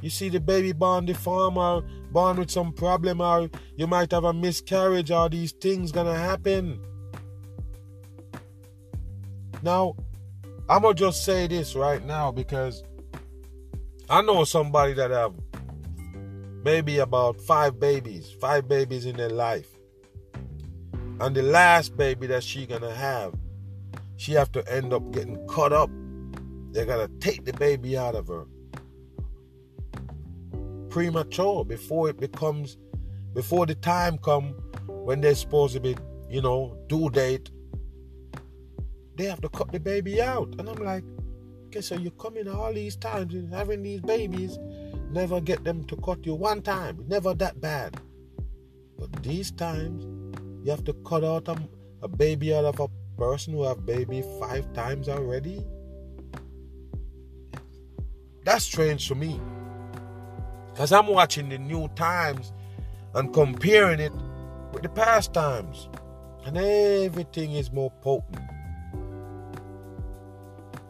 You 0.00 0.10
see 0.10 0.28
the 0.28 0.40
baby 0.40 0.72
born 0.72 1.04
deformed 1.04 1.58
or 1.58 1.82
born 2.10 2.38
with 2.38 2.50
some 2.50 2.72
problem 2.72 3.20
or 3.20 3.50
you 3.76 3.86
might 3.86 4.10
have 4.12 4.24
a 4.24 4.32
miscarriage 4.32 5.10
or 5.10 5.28
these 5.28 5.52
things 5.52 5.92
gonna 5.92 6.16
happen. 6.16 6.80
Now, 9.62 9.94
I'm 10.68 10.82
gonna 10.82 10.94
just 10.94 11.24
say 11.24 11.46
this 11.46 11.74
right 11.74 12.04
now 12.04 12.32
because 12.32 12.82
I 14.10 14.22
know 14.22 14.44
somebody 14.44 14.94
that 14.94 15.10
have 15.10 15.34
maybe 16.64 16.98
about 16.98 17.40
five 17.40 17.78
babies, 17.78 18.34
five 18.40 18.68
babies 18.68 19.06
in 19.06 19.16
their 19.16 19.30
life 19.30 19.68
and 21.22 21.36
the 21.36 21.42
last 21.42 21.96
baby 21.96 22.26
that 22.26 22.42
she 22.42 22.66
gonna 22.66 22.92
have, 22.92 23.32
she 24.16 24.32
have 24.32 24.50
to 24.52 24.72
end 24.72 24.92
up 24.92 25.08
getting 25.12 25.38
cut 25.46 25.72
up. 25.72 25.88
They're 26.72 26.84
gonna 26.84 27.08
take 27.20 27.44
the 27.44 27.52
baby 27.52 27.96
out 27.96 28.16
of 28.16 28.26
her 28.26 28.44
premature 30.92 31.64
before 31.64 32.10
it 32.10 32.20
becomes 32.20 32.76
before 33.32 33.64
the 33.64 33.74
time 33.74 34.18
come 34.18 34.50
when 34.86 35.22
they're 35.22 35.34
supposed 35.34 35.72
to 35.72 35.80
be, 35.80 35.96
you 36.28 36.42
know, 36.42 36.76
due 36.86 37.08
date. 37.08 37.50
They 39.16 39.24
have 39.24 39.40
to 39.40 39.48
cut 39.48 39.72
the 39.72 39.80
baby 39.80 40.20
out. 40.20 40.54
And 40.58 40.68
I'm 40.68 40.84
like, 40.84 41.02
okay, 41.66 41.80
so 41.80 41.94
you're 41.94 42.12
coming 42.12 42.46
all 42.46 42.74
these 42.74 42.96
times 42.96 43.32
and 43.32 43.52
having 43.52 43.82
these 43.82 44.02
babies, 44.02 44.58
never 45.10 45.40
get 45.40 45.64
them 45.64 45.84
to 45.84 45.96
cut 45.96 46.26
you 46.26 46.34
one 46.34 46.60
time. 46.60 47.02
Never 47.08 47.32
that 47.34 47.58
bad. 47.58 47.98
But 48.98 49.22
these 49.22 49.50
times 49.50 50.04
you 50.62 50.70
have 50.70 50.84
to 50.84 50.92
cut 51.06 51.24
out 51.24 51.48
a, 51.48 51.56
a 52.02 52.08
baby 52.08 52.54
out 52.54 52.66
of 52.66 52.78
a 52.80 52.88
person 53.16 53.54
who 53.54 53.64
have 53.64 53.86
baby 53.86 54.22
five 54.38 54.70
times 54.74 55.08
already? 55.08 55.64
That's 58.44 58.64
strange 58.64 59.08
to 59.08 59.14
me. 59.14 59.40
Because 60.72 60.92
I'm 60.92 61.06
watching 61.06 61.48
the 61.48 61.58
new 61.58 61.88
times 61.88 62.52
and 63.14 63.32
comparing 63.32 64.00
it 64.00 64.12
with 64.72 64.82
the 64.82 64.88
past 64.88 65.34
times. 65.34 65.88
And 66.44 66.56
everything 66.56 67.52
is 67.52 67.70
more 67.70 67.90
potent. 68.00 68.40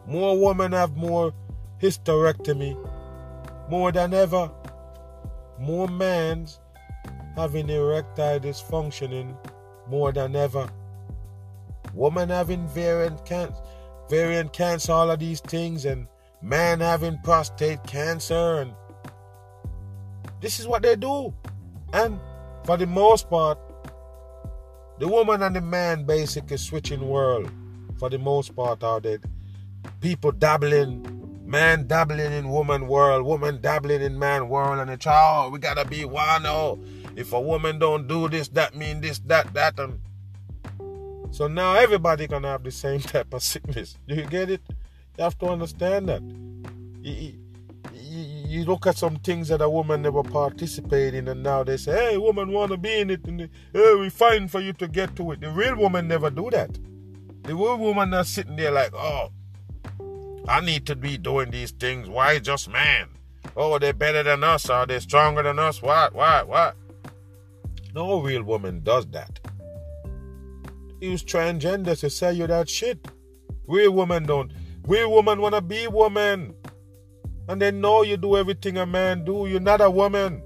More 0.07 0.39
women 0.39 0.71
have 0.71 0.95
more 0.95 1.33
hysterectomy 1.79 2.77
more 3.69 3.91
than 3.91 4.13
ever. 4.13 4.51
More 5.59 5.87
men 5.87 6.47
having 7.35 7.69
erectile 7.69 8.39
dysfunctioning 8.39 9.35
more 9.87 10.11
than 10.11 10.35
ever. 10.35 10.69
Women 11.93 12.29
having 12.29 12.65
ovarian 12.65 13.17
cancer, 13.25 13.61
ovarian 14.05 14.49
cancer, 14.49 14.91
all 14.91 15.11
of 15.11 15.19
these 15.19 15.39
things, 15.41 15.85
and 15.85 16.07
man 16.41 16.79
having 16.79 17.19
prostate 17.23 17.83
cancer, 17.83 18.59
and 18.59 18.73
this 20.43 20.59
is 20.59 20.67
what 20.67 20.83
they 20.83 20.97
do. 20.97 21.33
And 21.93 22.19
for 22.65 22.75
the 22.75 22.85
most 22.85 23.29
part, 23.29 23.57
the 24.99 25.07
woman 25.07 25.41
and 25.41 25.55
the 25.55 25.61
man 25.61 26.03
basically 26.03 26.57
switching 26.57 27.07
world. 27.07 27.49
For 27.97 28.09
the 28.09 28.19
most 28.19 28.53
part, 28.53 28.83
are 28.83 28.99
they 28.99 29.19
people 30.01 30.33
dabbling, 30.33 31.41
man 31.45 31.87
dabbling 31.87 32.33
in 32.33 32.49
woman 32.49 32.87
world, 32.87 33.25
woman 33.25 33.61
dabbling 33.61 34.01
in 34.01 34.19
man 34.19 34.49
world, 34.49 34.79
and 34.79 34.91
it's 34.91 35.07
oh, 35.09 35.49
we 35.51 35.59
gotta 35.59 35.85
be 35.85 36.03
one. 36.03 36.45
Oh, 36.45 36.77
if 37.15 37.31
a 37.31 37.39
woman 37.39 37.79
don't 37.79 38.07
do 38.07 38.27
this, 38.27 38.49
that 38.49 38.75
mean 38.75 38.99
this, 38.99 39.19
that, 39.19 39.53
that, 39.53 39.79
and 39.79 39.99
so 41.31 41.47
now 41.47 41.75
everybody 41.75 42.27
gonna 42.27 42.49
have 42.49 42.63
the 42.63 42.71
same 42.71 42.99
type 43.13 43.33
of 43.33 43.41
sickness. 43.41 43.97
Do 44.07 44.15
you 44.15 44.25
get 44.25 44.49
it? 44.49 44.61
You 45.17 45.23
have 45.23 45.37
to 45.39 45.45
understand 45.47 46.09
that. 46.09 46.21
You, 48.53 48.65
look 48.65 48.85
at 48.85 48.99
some 48.99 49.15
things 49.15 49.47
that 49.47 49.63
a 49.63 49.67
woman 49.67 50.03
never 50.03 50.21
participated 50.21 51.15
in, 51.15 51.27
and 51.27 51.41
now 51.41 51.63
they 51.63 51.75
say, 51.75 52.11
"Hey, 52.11 52.17
woman 52.17 52.51
wanna 52.51 52.77
be 52.77 52.99
in 52.99 53.09
it," 53.09 53.25
and 53.25 53.49
hey, 53.73 53.95
we 53.95 54.11
fine 54.11 54.47
for 54.47 54.61
you 54.61 54.73
to 54.73 54.87
get 54.87 55.15
to 55.15 55.31
it. 55.31 55.41
The 55.41 55.49
real 55.49 55.75
woman 55.75 56.07
never 56.07 56.29
do 56.29 56.51
that. 56.51 56.69
The 57.41 57.55
real 57.55 57.79
woman 57.79 58.11
not 58.11 58.27
sitting 58.27 58.55
there 58.55 58.69
like, 58.69 58.93
"Oh, 58.93 59.31
I 60.47 60.61
need 60.61 60.85
to 60.85 60.95
be 60.95 61.17
doing 61.17 61.49
these 61.49 61.71
things. 61.71 62.07
Why 62.07 62.37
just 62.37 62.69
man? 62.69 63.07
Oh, 63.57 63.79
they're 63.79 63.91
better 63.91 64.21
than 64.21 64.43
us. 64.43 64.69
Are 64.69 64.85
they 64.85 64.99
stronger 64.99 65.41
than 65.41 65.57
us? 65.57 65.81
What? 65.81 66.13
What? 66.13 66.47
What?" 66.47 66.75
No 67.95 68.21
real 68.21 68.43
woman 68.43 68.81
does 68.83 69.07
that. 69.07 69.39
Use 71.01 71.23
transgender 71.23 71.99
to 71.99 72.07
sell 72.11 72.33
you 72.33 72.45
that 72.45 72.69
shit. 72.69 72.99
Real 73.65 73.93
woman 73.93 74.27
don't. 74.27 74.51
Real 74.87 75.09
woman 75.09 75.41
wanna 75.41 75.61
be 75.61 75.87
woman. 75.87 76.53
And 77.47 77.61
they 77.61 77.71
know 77.71 78.03
you 78.03 78.17
do 78.17 78.37
everything 78.37 78.77
a 78.77 78.85
man 78.85 79.25
do. 79.25 79.47
You're 79.47 79.59
not 79.59 79.81
a 79.81 79.89
woman. 79.89 80.41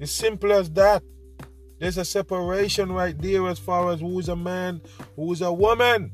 It's 0.00 0.12
simple 0.12 0.52
as 0.52 0.70
that. 0.70 1.02
There's 1.78 1.98
a 1.98 2.04
separation 2.04 2.90
right 2.90 3.16
there 3.20 3.46
as 3.46 3.58
far 3.58 3.92
as 3.92 4.00
who's 4.00 4.28
a 4.28 4.36
man, 4.36 4.82
who's 5.14 5.42
a 5.42 5.52
woman. 5.52 6.12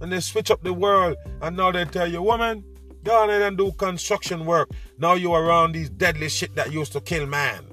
And 0.00 0.10
they 0.10 0.20
switch 0.20 0.50
up 0.50 0.62
the 0.62 0.72
world. 0.72 1.16
And 1.42 1.56
now 1.56 1.72
they 1.72 1.84
tell 1.84 2.10
you, 2.10 2.22
woman, 2.22 2.64
go 3.02 3.24
ahead 3.24 3.42
and 3.42 3.58
do 3.58 3.72
construction 3.72 4.46
work. 4.46 4.70
Now 4.98 5.14
you're 5.14 5.42
around 5.42 5.72
these 5.72 5.90
deadly 5.90 6.30
shit 6.30 6.54
that 6.54 6.72
used 6.72 6.92
to 6.92 7.00
kill 7.00 7.26
man. 7.26 7.66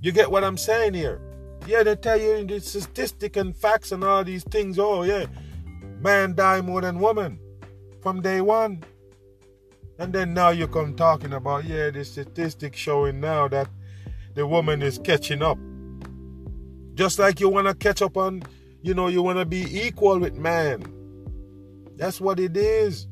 You 0.00 0.12
get 0.12 0.30
what 0.30 0.44
I'm 0.44 0.56
saying 0.56 0.94
here? 0.94 1.20
Yeah, 1.66 1.82
they 1.82 1.96
tell 1.96 2.18
you 2.18 2.36
in 2.36 2.46
the 2.46 2.58
statistic 2.60 3.36
and 3.36 3.54
facts 3.54 3.92
and 3.92 4.02
all 4.02 4.24
these 4.24 4.44
things. 4.44 4.78
Oh, 4.78 5.02
yeah, 5.02 5.26
man 6.00 6.34
die 6.34 6.62
more 6.62 6.80
than 6.80 6.98
woman 6.98 7.38
from 8.00 8.22
day 8.22 8.40
one. 8.40 8.82
And 10.00 10.14
then 10.14 10.32
now 10.32 10.48
you 10.48 10.66
come 10.66 10.94
talking 10.94 11.34
about, 11.34 11.66
yeah, 11.66 11.90
the 11.90 12.06
statistics 12.06 12.78
showing 12.78 13.20
now 13.20 13.48
that 13.48 13.68
the 14.34 14.46
woman 14.46 14.80
is 14.80 14.98
catching 14.98 15.42
up. 15.42 15.58
Just 16.94 17.18
like 17.18 17.38
you 17.38 17.50
want 17.50 17.66
to 17.66 17.74
catch 17.74 18.00
up 18.00 18.16
on, 18.16 18.42
you 18.80 18.94
know, 18.94 19.08
you 19.08 19.20
want 19.20 19.38
to 19.40 19.44
be 19.44 19.66
equal 19.86 20.18
with 20.18 20.36
man. 20.36 20.82
That's 21.96 22.18
what 22.18 22.40
it 22.40 22.56
is. 22.56 23.08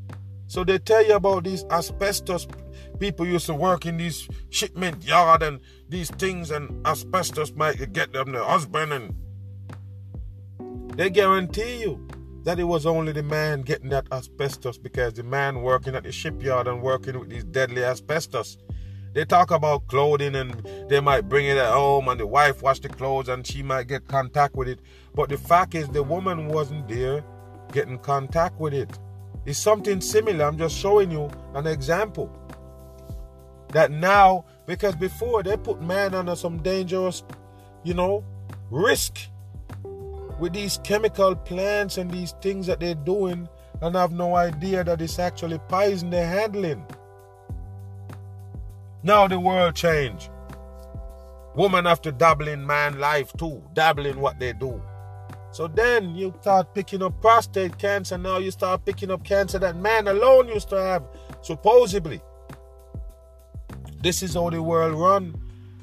So 0.46 0.64
they 0.64 0.78
tell 0.78 1.04
you 1.04 1.14
about 1.14 1.44
these 1.44 1.62
asbestos 1.64 2.46
people 2.98 3.26
used 3.26 3.46
to 3.46 3.54
work 3.54 3.84
in 3.84 3.98
these 3.98 4.26
shipment 4.48 5.04
yard 5.04 5.42
and 5.42 5.60
these 5.90 6.10
things 6.12 6.50
and 6.50 6.86
asbestos 6.86 7.52
might 7.52 7.92
get 7.92 8.14
them 8.14 8.32
the 8.32 8.42
husband 8.42 8.92
and 8.92 9.14
they 10.96 11.10
guarantee 11.10 11.82
you 11.82 12.08
that 12.48 12.58
it 12.58 12.64
was 12.64 12.86
only 12.86 13.12
the 13.12 13.22
man 13.22 13.60
getting 13.60 13.90
that 13.90 14.06
asbestos 14.10 14.78
because 14.78 15.12
the 15.12 15.22
man 15.22 15.60
working 15.60 15.94
at 15.94 16.02
the 16.02 16.10
shipyard 16.10 16.66
and 16.66 16.80
working 16.80 17.20
with 17.20 17.28
these 17.28 17.44
deadly 17.44 17.84
asbestos. 17.84 18.56
They 19.12 19.26
talk 19.26 19.50
about 19.50 19.86
clothing 19.86 20.34
and 20.34 20.66
they 20.88 20.98
might 21.00 21.28
bring 21.28 21.44
it 21.44 21.58
at 21.58 21.74
home 21.74 22.08
and 22.08 22.18
the 22.18 22.26
wife 22.26 22.62
wash 22.62 22.80
the 22.80 22.88
clothes 22.88 23.28
and 23.28 23.46
she 23.46 23.62
might 23.62 23.86
get 23.86 24.08
contact 24.08 24.56
with 24.56 24.66
it. 24.66 24.80
But 25.14 25.28
the 25.28 25.36
fact 25.36 25.74
is 25.74 25.90
the 25.90 26.02
woman 26.02 26.48
wasn't 26.48 26.88
there 26.88 27.22
getting 27.70 27.98
contact 27.98 28.58
with 28.58 28.72
it. 28.72 28.98
It's 29.44 29.58
something 29.58 30.00
similar. 30.00 30.46
I'm 30.46 30.56
just 30.56 30.74
showing 30.74 31.10
you 31.10 31.30
an 31.54 31.66
example. 31.66 32.32
That 33.74 33.90
now, 33.90 34.46
because 34.64 34.96
before 34.96 35.42
they 35.42 35.58
put 35.58 35.82
man 35.82 36.14
under 36.14 36.34
some 36.34 36.62
dangerous, 36.62 37.22
you 37.84 37.92
know, 37.92 38.24
risk 38.70 39.18
with 40.38 40.52
these 40.52 40.78
chemical 40.84 41.34
plants 41.34 41.98
and 41.98 42.10
these 42.10 42.32
things 42.40 42.66
that 42.66 42.80
they're 42.80 42.94
doing 42.94 43.48
and 43.80 43.94
have 43.94 44.12
no 44.12 44.36
idea 44.36 44.84
that 44.84 45.00
it's 45.00 45.18
actually 45.18 45.58
poison 45.68 46.10
they're 46.10 46.26
handling. 46.26 46.84
Now 49.02 49.28
the 49.28 49.38
world 49.38 49.74
change. 49.74 50.30
Women 51.54 51.86
have 51.86 52.02
to 52.02 52.12
dabble 52.12 52.48
in 52.48 52.66
man 52.66 52.98
life 52.98 53.32
too, 53.36 53.62
dabble 53.72 54.06
in 54.06 54.20
what 54.20 54.38
they 54.38 54.52
do. 54.52 54.82
So 55.50 55.66
then 55.66 56.14
you 56.14 56.34
start 56.40 56.74
picking 56.74 57.02
up 57.02 57.20
prostate 57.20 57.78
cancer. 57.78 58.18
Now 58.18 58.38
you 58.38 58.50
start 58.50 58.84
picking 58.84 59.10
up 59.10 59.24
cancer 59.24 59.58
that 59.58 59.76
man 59.76 60.06
alone 60.06 60.48
used 60.48 60.68
to 60.70 60.80
have, 60.80 61.04
supposedly. 61.42 62.20
This 64.02 64.22
is 64.22 64.34
how 64.34 64.50
the 64.50 64.62
world 64.62 64.94
run. 64.94 65.34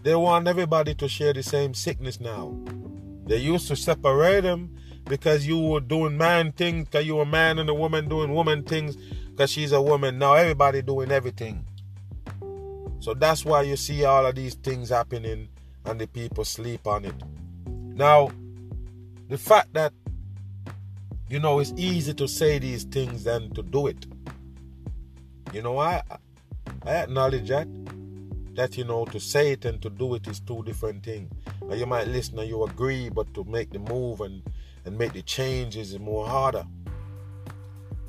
They 0.04 0.16
want 0.16 0.48
everybody 0.48 0.94
to 0.96 1.10
share 1.10 1.34
the 1.34 1.44
same 1.44 1.74
sickness 1.74 2.20
now. 2.20 2.56
They 3.26 3.38
used 3.38 3.68
to 3.70 3.76
separate 3.76 4.42
them 4.42 4.76
because 5.06 5.46
you 5.46 5.60
were 5.60 5.80
doing 5.80 6.18
man 6.18 6.52
things, 6.52 6.86
because 6.86 7.06
you 7.06 7.16
were 7.16 7.24
a 7.24 7.28
man 7.28 7.60
and 7.60 7.70
a 7.70 7.74
woman 7.74 8.08
doing 8.08 8.34
woman 8.34 8.64
things, 8.64 8.96
because 9.32 9.52
she's 9.52 9.72
a 9.72 9.82
woman. 9.82 10.18
Now 10.20 10.34
everybody 10.34 10.82
doing 10.82 11.12
everything. 11.12 11.66
So 13.00 13.14
that's 13.14 13.46
why 13.46 13.64
you 13.64 13.78
see 13.78 14.04
all 14.06 14.26
of 14.26 14.36
these 14.36 14.56
things 14.56 14.90
happening 14.90 15.50
and 15.86 16.02
the 16.02 16.08
people 16.08 16.44
sleep 16.44 16.88
on 16.88 17.06
it. 17.06 17.16
Now, 17.68 18.32
the 19.30 19.38
fact 19.38 19.74
that 19.74 19.94
you 21.30 21.40
know 21.40 21.60
it's 21.60 21.74
easy 21.76 22.14
to 22.14 22.28
say 22.28 22.60
these 22.60 22.84
things 22.84 23.24
than 23.24 23.52
to 23.52 23.64
do 23.64 23.88
it. 23.88 24.06
You 25.54 25.62
know, 25.62 25.78
I 25.78 26.02
I 26.86 26.92
acknowledge 26.96 27.48
that 27.50 27.68
that 28.56 28.78
you 28.78 28.84
know 28.84 29.06
to 29.06 29.20
say 29.20 29.52
it 29.52 29.66
and 29.66 29.82
to 29.82 29.90
do 29.90 30.16
it 30.16 30.28
is 30.28 30.40
two 30.40 30.64
different 30.64 31.04
things. 31.04 31.32
Now 31.62 31.76
you 31.76 31.86
might 31.86 32.08
listen 32.08 32.40
and 32.40 32.48
you 32.48 32.64
agree, 32.64 33.10
but 33.10 33.34
to 33.34 33.44
make 33.44 33.72
the 33.72 33.80
move 33.80 34.22
and 34.22 34.42
and 34.86 34.98
make 34.98 35.14
the 35.14 35.22
changes 35.22 35.94
is 35.94 36.00
more 36.00 36.28
harder. 36.28 36.66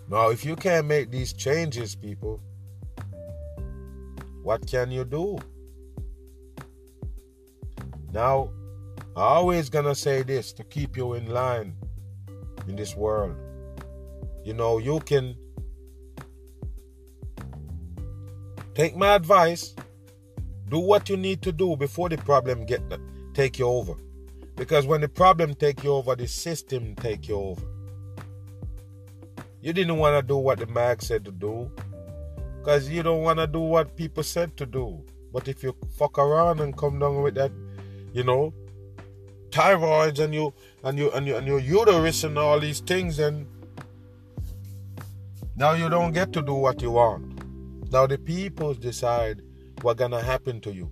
Now, 0.09 0.31
if 0.31 0.45
you 0.45 0.55
can't 0.55 0.87
make 0.87 1.11
these 1.11 1.33
changes, 1.33 1.97
people, 1.97 2.41
what 4.43 4.65
can 4.67 4.93
you 4.93 5.05
do? 5.05 5.39
Now, 8.13 8.51
I 9.17 9.23
always 9.23 9.69
gonna 9.69 9.95
say 9.95 10.23
this 10.23 10.53
to 10.53 10.65
keep 10.65 10.97
you 10.97 11.15
in 11.15 11.27
line 11.31 11.75
in 12.69 12.77
this 12.77 12.95
world. 12.95 13.35
You 14.45 14.55
know, 14.55 14.79
you 14.79 15.01
can 15.01 15.35
take 18.75 18.95
my 18.97 19.15
advice, 19.17 19.75
do 20.69 20.79
what 20.79 21.09
you 21.09 21.17
need 21.17 21.43
to 21.43 21.53
do 21.53 21.77
before 21.77 22.09
the 22.09 22.17
problem 22.19 22.67
get 22.67 22.83
take 23.35 23.59
you 23.59 23.67
over. 23.67 23.95
Because 24.57 24.87
when 24.87 25.03
the 25.03 25.09
problem 25.09 25.55
take 25.55 25.85
you 25.85 25.93
over, 25.93 26.17
the 26.17 26.27
system 26.27 26.95
take 26.97 27.29
you 27.29 27.37
over. 27.37 27.67
You 29.61 29.73
didn't 29.73 29.99
want 29.99 30.21
to 30.21 30.27
do 30.27 30.37
what 30.37 30.59
the 30.59 30.67
mag 30.67 31.03
said 31.03 31.25
to 31.27 31.33
do. 31.33 31.71
Because 32.59 32.89
you 32.89 33.03
don't 33.03 33.23
want 33.23 33.39
to 33.39 33.47
do 33.47 33.61
what 33.61 33.97
people 33.97 34.23
said 34.23 34.57
to 34.57 34.67
do. 34.67 35.05
But 35.33 35.49
if 35.49 35.63
you 35.63 35.77
fuck 35.99 36.19
around 36.19 36.61
and 36.61 36.77
come 36.77 36.99
down 36.99 37.23
with 37.23 37.35
that, 37.35 37.53
you 38.13 38.25
know, 38.25 38.55
thyroids 39.51 40.19
and 40.19 40.35
you 40.35 40.53
and 40.83 40.99
you 40.99 41.11
and 41.13 41.27
you 41.27 41.37
and 41.37 41.47
your 41.47 41.61
uterus 41.61 42.25
and 42.25 42.39
all 42.39 42.59
these 42.59 42.81
things 42.81 43.19
and 43.19 43.47
now 45.57 45.73
you 45.73 45.89
don't 45.89 46.13
get 46.13 46.33
to 46.33 46.43
do 46.43 46.55
what 46.55 46.83
you 46.83 46.91
want. 46.91 47.93
Now 47.93 48.07
the 48.07 48.19
people 48.19 48.75
decide 48.75 49.43
what's 49.83 49.99
gonna 49.99 50.23
happen 50.23 50.61
to 50.63 50.73
you. 50.73 50.91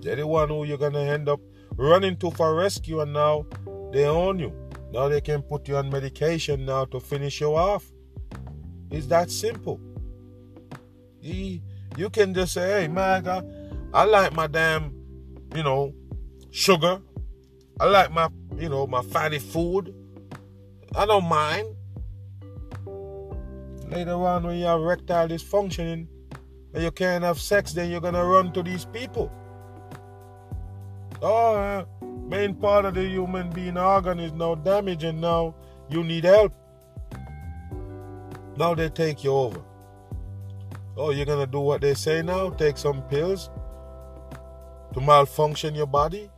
They're 0.00 0.16
the 0.16 0.26
one 0.26 0.48
who 0.48 0.64
you're 0.64 0.78
gonna 0.78 1.00
end 1.00 1.28
up 1.28 1.40
running 1.76 2.16
to 2.18 2.30
for 2.30 2.54
rescue 2.54 3.00
and 3.00 3.12
now 3.12 3.46
they 3.92 4.04
own 4.04 4.38
you. 4.38 4.52
Now 4.92 5.08
they 5.08 5.20
can 5.20 5.42
put 5.42 5.68
you 5.68 5.76
on 5.76 5.90
medication 5.90 6.64
now 6.64 6.84
to 6.86 7.00
finish 7.00 7.40
you 7.40 7.54
off. 7.54 7.90
It's 8.90 9.06
that 9.06 9.30
simple. 9.30 9.80
You, 11.20 11.60
can 12.10 12.34
just 12.34 12.54
say, 12.54 12.82
hey 12.82 12.88
man, 12.88 13.28
I, 13.28 13.42
I 13.92 14.04
like 14.04 14.32
my 14.32 14.46
damn, 14.46 14.92
you 15.54 15.62
know, 15.62 15.94
sugar. 16.50 17.00
I 17.78 17.86
like 17.86 18.10
my, 18.10 18.28
you 18.56 18.68
know, 18.68 18.86
my 18.86 19.02
fatty 19.02 19.38
food. 19.38 19.94
I 20.94 21.06
don't 21.06 21.28
mind. 21.28 21.76
Later 23.88 24.12
on, 24.12 24.44
when 24.44 24.58
you 24.58 24.64
have 24.64 24.80
erectile 24.80 25.28
dysfunctioning 25.28 26.06
and 26.74 26.82
you 26.82 26.90
can't 26.90 27.24
have 27.24 27.40
sex, 27.40 27.72
then 27.72 27.90
you're 27.90 28.00
gonna 28.00 28.24
run 28.24 28.52
to 28.52 28.62
these 28.62 28.84
people. 28.84 29.30
Oh, 31.22 31.54
uh, 31.54 31.84
main 32.28 32.54
part 32.54 32.84
of 32.84 32.94
the 32.94 33.04
human 33.06 33.50
being 33.50 33.76
organ 33.76 34.20
is 34.20 34.32
now 34.32 34.54
damaged, 34.54 35.04
and 35.04 35.20
now 35.20 35.54
you 35.88 36.02
need 36.02 36.24
help. 36.24 36.52
Now 38.56 38.74
they 38.74 38.88
take 38.88 39.24
you 39.24 39.32
over. 39.32 39.60
Oh, 40.96 41.10
you're 41.10 41.26
gonna 41.26 41.46
do 41.46 41.60
what 41.60 41.80
they 41.80 41.94
say 41.94 42.22
now? 42.22 42.50
Take 42.50 42.76
some 42.76 43.02
pills 43.02 43.50
to 44.92 45.00
malfunction 45.00 45.74
your 45.74 45.86
body? 45.86 46.30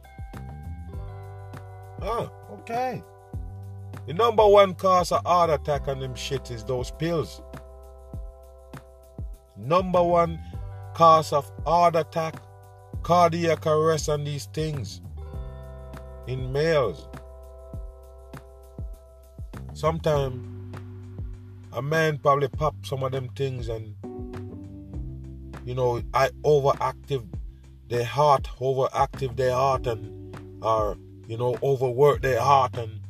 Ah, 2.01 2.30
okay. 2.53 3.03
The 4.07 4.14
number 4.14 4.47
one 4.47 4.74
cause 4.74 5.12
of 5.12 5.24
heart 5.24 5.51
attack 5.51 5.89
and 5.89 6.03
them 6.03 6.14
shit 6.14 6.51
is 6.51 6.64
those 6.64 6.91
pills. 6.91 7.43
Number 9.64 10.02
one 10.02 10.40
cause 10.94 11.32
of 11.32 11.50
heart 11.64 11.96
attack, 11.96 12.36
cardiac 13.02 13.66
arrest, 13.66 14.08
and 14.08 14.26
these 14.26 14.46
things 14.46 15.00
in 16.26 16.52
males. 16.52 17.08
Sometimes 19.74 20.76
a 21.72 21.80
man 21.80 22.18
probably 22.18 22.48
pop 22.48 22.74
some 22.84 23.02
of 23.02 23.12
them 23.12 23.28
things 23.30 23.68
and 23.68 23.94
you 25.64 25.74
know 25.74 26.02
I 26.12 26.28
overactive 26.44 27.26
their 27.88 28.04
heart, 28.04 28.48
overactive 28.60 29.36
their 29.36 29.54
heart 29.54 29.86
and 29.86 30.36
are 30.62 30.96
you 31.32 31.36
know, 31.36 31.56
overwork 31.62 32.20
their 32.20 32.40
heart 32.40 32.76
and 32.76 33.00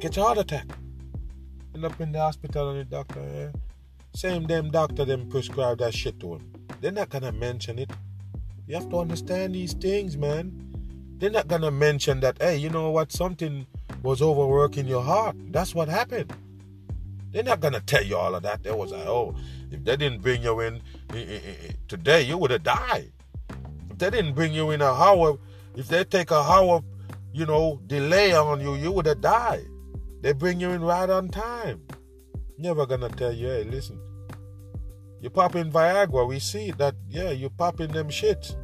get 0.00 0.16
a 0.16 0.22
heart 0.22 0.38
attack. 0.38 0.66
End 1.74 1.84
up 1.84 2.00
in 2.00 2.12
the 2.12 2.18
hospital 2.18 2.70
and 2.70 2.80
the 2.80 2.84
doctor, 2.84 3.20
eh? 3.20 3.58
Same 4.18 4.44
them 4.44 4.70
doctor 4.70 5.04
them 5.04 5.28
prescribe 5.28 5.78
that 5.78 5.94
shit 5.94 6.18
to 6.20 6.34
him. 6.34 6.52
They're 6.80 6.90
not 6.90 7.08
gonna 7.08 7.30
mention 7.30 7.78
it. 7.78 7.90
You 8.66 8.74
have 8.74 8.88
to 8.90 8.98
understand 8.98 9.54
these 9.54 9.74
things, 9.74 10.16
man. 10.16 10.52
They're 11.18 11.30
not 11.30 11.46
gonna 11.46 11.70
mention 11.70 12.20
that, 12.20 12.36
hey, 12.40 12.56
you 12.56 12.68
know 12.68 12.90
what, 12.90 13.12
something 13.12 13.66
was 14.02 14.20
overworking 14.20 14.86
your 14.86 15.02
heart. 15.02 15.36
That's 15.52 15.74
what 15.74 15.88
happened. 15.88 16.32
They're 17.30 17.44
not 17.44 17.60
gonna 17.60 17.80
tell 17.80 18.02
you 18.02 18.16
all 18.16 18.34
of 18.34 18.42
that. 18.42 18.62
They 18.64 18.72
was 18.72 18.90
like, 18.90 19.06
oh, 19.06 19.36
if 19.70 19.84
they 19.84 19.96
didn't 19.96 20.22
bring 20.22 20.42
you 20.42 20.58
in 20.60 20.82
eh, 21.14 21.16
eh, 21.16 21.40
eh, 21.68 21.72
today, 21.86 22.22
you 22.22 22.38
would 22.38 22.50
have 22.50 22.64
died. 22.64 23.12
If 23.90 23.98
they 23.98 24.10
didn't 24.10 24.34
bring 24.34 24.52
you 24.52 24.70
in 24.70 24.82
a 24.82 24.92
hour 24.92 25.38
if 25.78 25.86
they 25.86 26.02
take 26.02 26.32
a 26.32 26.40
hour, 26.40 26.82
you 27.32 27.46
know, 27.46 27.80
delay 27.86 28.32
on 28.32 28.60
you, 28.60 28.74
you 28.74 28.90
would 28.90 29.06
have 29.06 29.20
died. 29.20 29.64
They 30.22 30.32
bring 30.32 30.58
you 30.58 30.70
in 30.70 30.82
right 30.82 31.08
on 31.08 31.28
time. 31.28 31.80
Never 32.58 32.84
gonna 32.84 33.08
tell 33.10 33.32
you, 33.32 33.46
hey, 33.46 33.62
listen, 33.62 34.00
you 35.20 35.30
pop 35.30 35.56
in 35.56 35.70
Viagra, 35.70 36.26
we 36.26 36.38
see 36.38 36.70
that, 36.72 36.94
yeah, 37.08 37.30
you 37.30 37.50
pop 37.50 37.80
in 37.80 37.90
them 37.92 38.08
shit. 38.08 38.56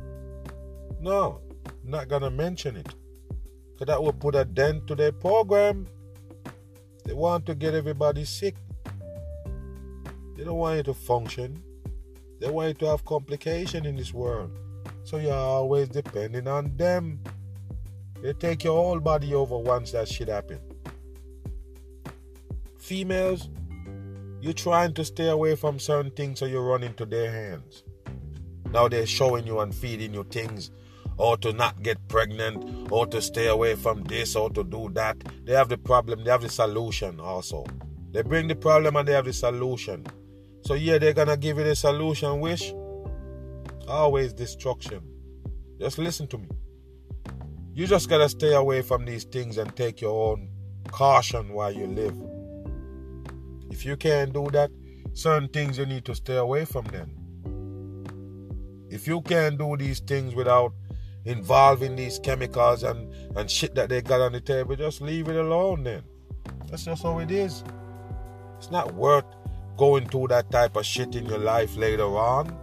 No, 1.01 1.41
not 1.85 2.09
gonna 2.09 2.31
mention 2.31 2.77
it. 2.77 2.95
Because 3.73 3.87
that 3.87 4.03
would 4.03 4.21
put 4.21 4.35
a 4.35 4.45
dent 4.45 4.87
to 4.87 4.95
their 4.95 5.13
program. 5.13 5.87
They 7.05 7.13
want 7.13 7.45
to 7.47 7.55
get 7.55 7.75
everybody 7.75 8.25
sick. 8.25 8.55
They 10.37 10.45
don't 10.45 10.57
want 10.57 10.77
you 10.79 10.83
to 10.85 10.95
function. 10.95 11.63
They 12.41 12.51
want 12.51 12.69
you 12.69 12.75
to 12.75 12.87
have 12.87 13.05
complication 13.05 13.85
in 13.85 13.97
this 13.97 14.15
world. 14.15 14.51
So 15.05 15.19
you're 15.19 15.35
always 15.35 15.89
depending 15.89 16.49
on 16.49 16.77
them. 16.77 17.21
They 18.23 18.33
take 18.33 18.65
your 18.65 18.83
whole 18.83 19.01
body 19.01 19.35
over 19.35 19.59
once 19.59 19.93
that 19.93 20.09
shit 20.09 20.29
happen. 20.29 20.61
Females, 22.79 23.49
you're 24.45 24.53
trying 24.53 24.93
to 24.93 25.05
stay 25.07 25.29
away 25.29 25.57
from 25.57 25.79
certain 25.79 26.11
things 26.11 26.39
so 26.39 26.45
you 26.45 26.61
run 26.61 26.83
into 26.83 27.07
their 27.07 27.33
hands. 27.33 27.83
Now 28.71 28.89
they're 28.89 29.07
showing 29.07 29.47
you 29.47 29.61
and 29.61 29.75
feeding 29.75 30.13
you 30.13 30.25
things 30.25 30.71
or 31.17 31.37
to 31.39 31.53
not 31.53 31.83
get 31.83 31.97
pregnant, 32.09 32.91
or 32.91 33.07
to 33.07 33.23
stay 33.23 33.47
away 33.47 33.75
from 33.75 34.03
this, 34.05 34.35
or 34.35 34.51
to 34.51 34.65
do 34.65 34.91
that. 34.95 35.17
They 35.45 35.53
have 35.53 35.69
the 35.69 35.79
problem, 35.79 36.25
they 36.25 36.31
have 36.31 36.43
the 36.43 36.49
solution 36.49 37.21
also. 37.21 37.65
They 38.11 38.23
bring 38.23 38.49
the 38.49 38.57
problem 38.57 38.97
and 38.97 39.07
they 39.07 39.13
have 39.13 39.25
the 39.25 39.33
solution. 39.33 40.05
So, 40.63 40.75
yeah, 40.75 40.99
they're 40.99 41.13
gonna 41.13 41.37
give 41.37 41.59
you 41.59 41.65
the 41.65 41.77
solution, 41.77 42.41
wish. 42.41 42.75
Always 43.87 44.33
destruction. 44.33 45.03
Just 45.79 45.99
listen 45.99 46.27
to 46.29 46.39
me. 46.39 46.49
You 47.75 47.87
just 47.87 48.09
gotta 48.09 48.29
stay 48.29 48.55
away 48.55 48.83
from 48.83 49.05
these 49.05 49.25
things 49.25 49.57
and 49.57 49.75
take 49.77 50.01
your 50.01 50.33
own 50.33 50.49
caution 50.89 51.53
while 51.53 51.73
you 51.73 51.87
live. 51.87 52.34
If 53.75 53.85
you 53.85 53.97
can't 53.97 54.33
do 54.33 54.49
that, 54.53 54.71
certain 55.15 55.49
things 55.49 55.79
you 55.79 55.85
need 55.85 56.05
to 56.05 56.15
stay 56.15 56.37
away 56.37 56.65
from 56.65 56.85
them. 56.97 57.11
If 58.89 59.09
you 59.09 59.21
can't 59.21 59.59
do 59.59 59.77
these 59.77 59.99
things 59.99 60.37
without 60.37 60.73
involving 61.25 61.97
these 61.97 62.21
chemicals 62.21 62.85
and, 62.85 63.13
and 63.37 63.51
shit 63.51 63.75
that 63.75 63.89
they 63.89 64.01
got 64.01 64.21
on 64.21 64.31
the 64.31 64.41
table, 64.41 64.77
just 64.77 65.01
leave 65.01 65.27
it 65.29 65.35
alone 65.35 65.83
then. 65.83 66.05
That's 66.71 66.85
just 66.85 67.03
how 67.03 67.19
it 67.19 67.33
is. 67.33 67.65
It's 68.59 68.71
not 68.71 68.95
worth 68.95 69.25
going 69.77 70.07
through 70.07 70.29
that 70.29 70.53
type 70.53 70.77
of 70.77 70.87
shit 70.87 71.17
in 71.17 71.27
your 71.27 71.41
life 71.41 71.77
later 71.77 72.17
on. 72.17 72.57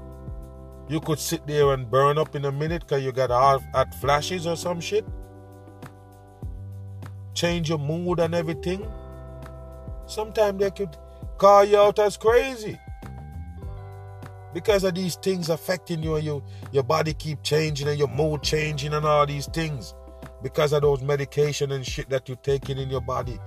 You 0.88 1.02
could 1.02 1.20
sit 1.20 1.46
there 1.46 1.74
and 1.74 1.92
burn 1.92 2.18
up 2.18 2.38
in 2.38 2.46
a 2.46 2.54
minute 2.54 2.84
because 2.88 3.04
you 3.04 3.12
got 3.12 3.32
hot 3.32 3.94
flashes 3.96 4.48
or 4.48 4.56
some 4.56 4.80
shit. 4.80 5.06
Change 7.34 7.68
your 7.68 7.80
mood 7.80 8.22
and 8.22 8.34
everything. 8.34 8.90
Sometimes 10.08 10.60
they 10.60 10.72
could 10.72 10.98
call 11.42 11.66
you 11.66 11.76
out 11.76 11.98
as 11.98 12.18
crazy. 12.18 12.80
Because 14.54 14.84
of 14.84 14.94
these 14.94 15.16
things 15.16 15.50
affecting 15.50 16.04
you 16.04 16.16
and 16.16 16.24
you, 16.24 16.44
your 16.72 16.84
body 16.84 17.16
keep 17.16 17.42
changing 17.42 17.88
and 17.88 17.98
your 17.98 18.10
mood 18.10 18.44
changing 18.44 18.94
and 18.94 19.04
all 19.04 19.26
these 19.26 19.48
things. 19.48 19.96
Because 20.44 20.72
of 20.72 20.84
those 20.84 21.02
medication 21.02 21.72
and 21.72 21.84
shit 21.84 22.10
that 22.12 22.28
you're 22.30 22.38
taking 22.38 22.78
in 22.78 22.92
your 22.92 23.02
body 23.02 23.40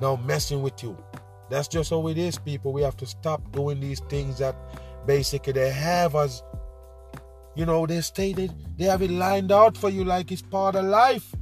now 0.00 0.16
messing 0.16 0.62
with 0.62 0.82
you. 0.82 0.96
That's 1.50 1.68
just 1.68 1.90
how 1.90 2.08
it 2.08 2.16
is, 2.16 2.38
people. 2.38 2.72
We 2.72 2.80
have 2.82 2.96
to 2.96 3.06
stop 3.06 3.52
doing 3.52 3.80
these 3.80 4.00
things 4.00 4.38
that 4.38 4.56
basically 5.06 5.52
they 5.52 5.70
have 5.70 6.16
us 6.16 6.42
you 7.54 7.66
know, 7.66 7.84
they 7.84 8.00
stated 8.00 8.50
they 8.78 8.86
have 8.86 9.02
it 9.02 9.10
lined 9.10 9.52
out 9.52 9.76
for 9.76 9.90
you 9.90 10.04
like 10.04 10.32
it's 10.32 10.40
part 10.40 10.74
of 10.74 10.86
life. 10.86 11.34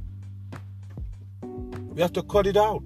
We 1.41 2.01
have 2.01 2.11
to 2.13 2.23
cut 2.23 2.47
it 2.47 2.57
out. 2.57 2.83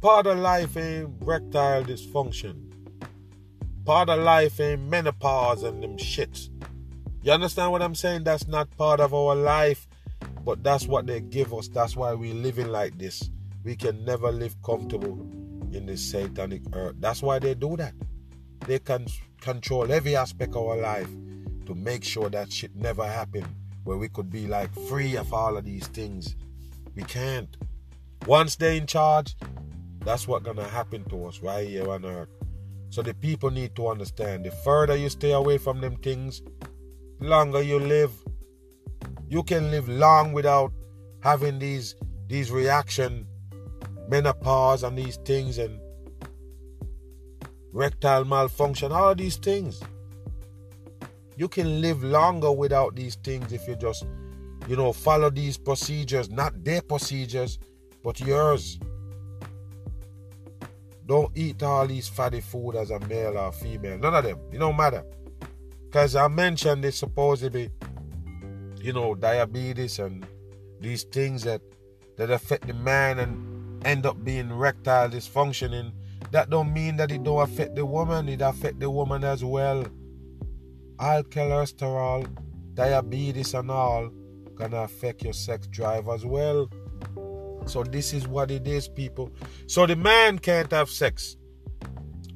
Part 0.00 0.26
of 0.26 0.38
life 0.38 0.78
ain't 0.78 1.20
erectile 1.20 1.84
dysfunction. 1.84 2.72
Part 3.84 4.08
of 4.08 4.20
life 4.20 4.58
ain't 4.58 4.88
menopause 4.88 5.62
and 5.62 5.82
them 5.82 5.98
shits. 5.98 6.48
You 7.22 7.32
understand 7.32 7.70
what 7.70 7.82
I'm 7.82 7.94
saying? 7.94 8.24
That's 8.24 8.48
not 8.48 8.74
part 8.78 9.00
of 9.00 9.12
our 9.12 9.34
life, 9.34 9.86
but 10.42 10.64
that's 10.64 10.86
what 10.86 11.06
they 11.06 11.20
give 11.20 11.52
us. 11.52 11.68
That's 11.68 11.96
why 11.96 12.14
we're 12.14 12.32
living 12.32 12.68
like 12.68 12.96
this. 12.96 13.30
We 13.62 13.76
can 13.76 14.02
never 14.06 14.32
live 14.32 14.56
comfortable 14.62 15.20
in 15.70 15.84
this 15.84 16.00
satanic 16.00 16.62
earth. 16.72 16.96
That's 16.98 17.20
why 17.22 17.38
they 17.38 17.52
do 17.52 17.76
that. 17.76 17.92
They 18.66 18.78
can 18.78 19.06
control 19.42 19.92
every 19.92 20.16
aspect 20.16 20.54
of 20.56 20.66
our 20.66 20.78
life 20.78 21.10
to 21.66 21.74
make 21.74 22.04
sure 22.04 22.30
that 22.30 22.50
shit 22.50 22.74
never 22.74 23.06
happen 23.06 23.44
where 23.84 23.98
we 23.98 24.08
could 24.08 24.30
be 24.30 24.46
like 24.46 24.74
free 24.88 25.16
of 25.16 25.34
all 25.34 25.58
of 25.58 25.66
these 25.66 25.88
things. 25.88 26.36
We 26.94 27.02
can't. 27.02 27.54
Once 28.26 28.56
they're 28.56 28.72
in 28.72 28.86
charge, 28.86 29.36
that's 30.04 30.26
what's 30.26 30.44
gonna 30.44 30.68
happen 30.68 31.04
to 31.10 31.26
us 31.26 31.40
right 31.40 31.68
here 31.68 31.90
on 31.90 32.04
earth. 32.04 32.28
So 32.90 33.02
the 33.02 33.14
people 33.14 33.50
need 33.50 33.76
to 33.76 33.88
understand 33.88 34.44
the 34.44 34.50
further 34.50 34.96
you 34.96 35.08
stay 35.08 35.32
away 35.32 35.58
from 35.58 35.80
them 35.80 35.96
things, 35.96 36.42
longer 37.20 37.62
you 37.62 37.78
live. 37.78 38.12
You 39.28 39.42
can 39.44 39.70
live 39.70 39.88
long 39.88 40.32
without 40.32 40.72
having 41.22 41.58
these 41.58 41.94
these 42.28 42.50
reaction, 42.50 43.26
menopause 44.08 44.82
and 44.82 44.96
these 44.96 45.16
things 45.18 45.58
and 45.58 45.80
rectal 47.72 48.24
malfunction, 48.24 48.92
all 48.92 49.14
these 49.14 49.36
things. 49.36 49.80
You 51.36 51.48
can 51.48 51.80
live 51.80 52.02
longer 52.02 52.52
without 52.52 52.96
these 52.96 53.14
things 53.16 53.52
if 53.52 53.66
you 53.66 53.76
just, 53.76 54.04
you 54.68 54.76
know, 54.76 54.92
follow 54.92 55.30
these 55.30 55.56
procedures, 55.56 56.30
not 56.30 56.64
their 56.64 56.82
procedures, 56.82 57.58
but 58.02 58.20
yours. 58.20 58.78
Don't 61.10 61.36
eat 61.36 61.60
all 61.64 61.88
these 61.88 62.06
fatty 62.06 62.40
food 62.40 62.76
as 62.76 62.92
a 62.92 63.00
male 63.00 63.36
or 63.36 63.50
female. 63.50 63.98
None 63.98 64.14
of 64.14 64.22
them. 64.22 64.38
It 64.52 64.58
don't 64.58 64.76
matter. 64.76 65.04
Because 65.84 66.14
I 66.14 66.28
mentioned 66.28 66.84
it's 66.84 66.98
supposed 66.98 67.42
to 67.42 67.50
be, 67.50 67.68
you 68.80 68.92
know, 68.92 69.16
diabetes 69.16 69.98
and 69.98 70.24
these 70.78 71.02
things 71.02 71.42
that 71.42 71.62
that 72.16 72.30
affect 72.30 72.68
the 72.68 72.74
man 72.74 73.18
and 73.18 73.84
end 73.84 74.06
up 74.06 74.22
being 74.22 74.50
erectile 74.50 75.08
dysfunctioning 75.08 75.90
that 76.30 76.48
don't 76.48 76.72
mean 76.72 76.94
that 76.98 77.10
it 77.10 77.24
don't 77.24 77.42
affect 77.42 77.74
the 77.74 77.84
woman, 77.84 78.28
it 78.28 78.40
affect 78.40 78.78
the 78.78 78.88
woman 78.88 79.24
as 79.24 79.42
well. 79.42 79.84
High 81.00 81.22
cholesterol, 81.22 82.24
diabetes 82.74 83.52
and 83.54 83.68
all 83.68 84.10
gonna 84.54 84.82
affect 84.82 85.24
your 85.24 85.32
sex 85.32 85.66
drive 85.66 86.06
as 86.08 86.24
well. 86.24 86.70
So 87.66 87.84
this 87.84 88.12
is 88.12 88.26
what 88.26 88.50
it 88.50 88.66
is, 88.66 88.88
people. 88.88 89.30
So 89.66 89.86
the 89.86 89.96
man 89.96 90.38
can't 90.38 90.70
have 90.72 90.90
sex 90.90 91.36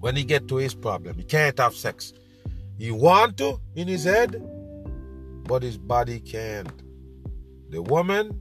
when 0.00 0.16
he 0.16 0.24
get 0.24 0.48
to 0.48 0.56
his 0.56 0.74
problem. 0.74 1.16
He 1.16 1.24
can't 1.24 1.58
have 1.58 1.74
sex. 1.74 2.12
He 2.78 2.90
want 2.90 3.36
to 3.38 3.60
in 3.74 3.88
his 3.88 4.04
head, 4.04 4.42
but 5.44 5.62
his 5.62 5.78
body 5.78 6.20
can't. 6.20 6.72
The 7.70 7.82
woman, 7.82 8.40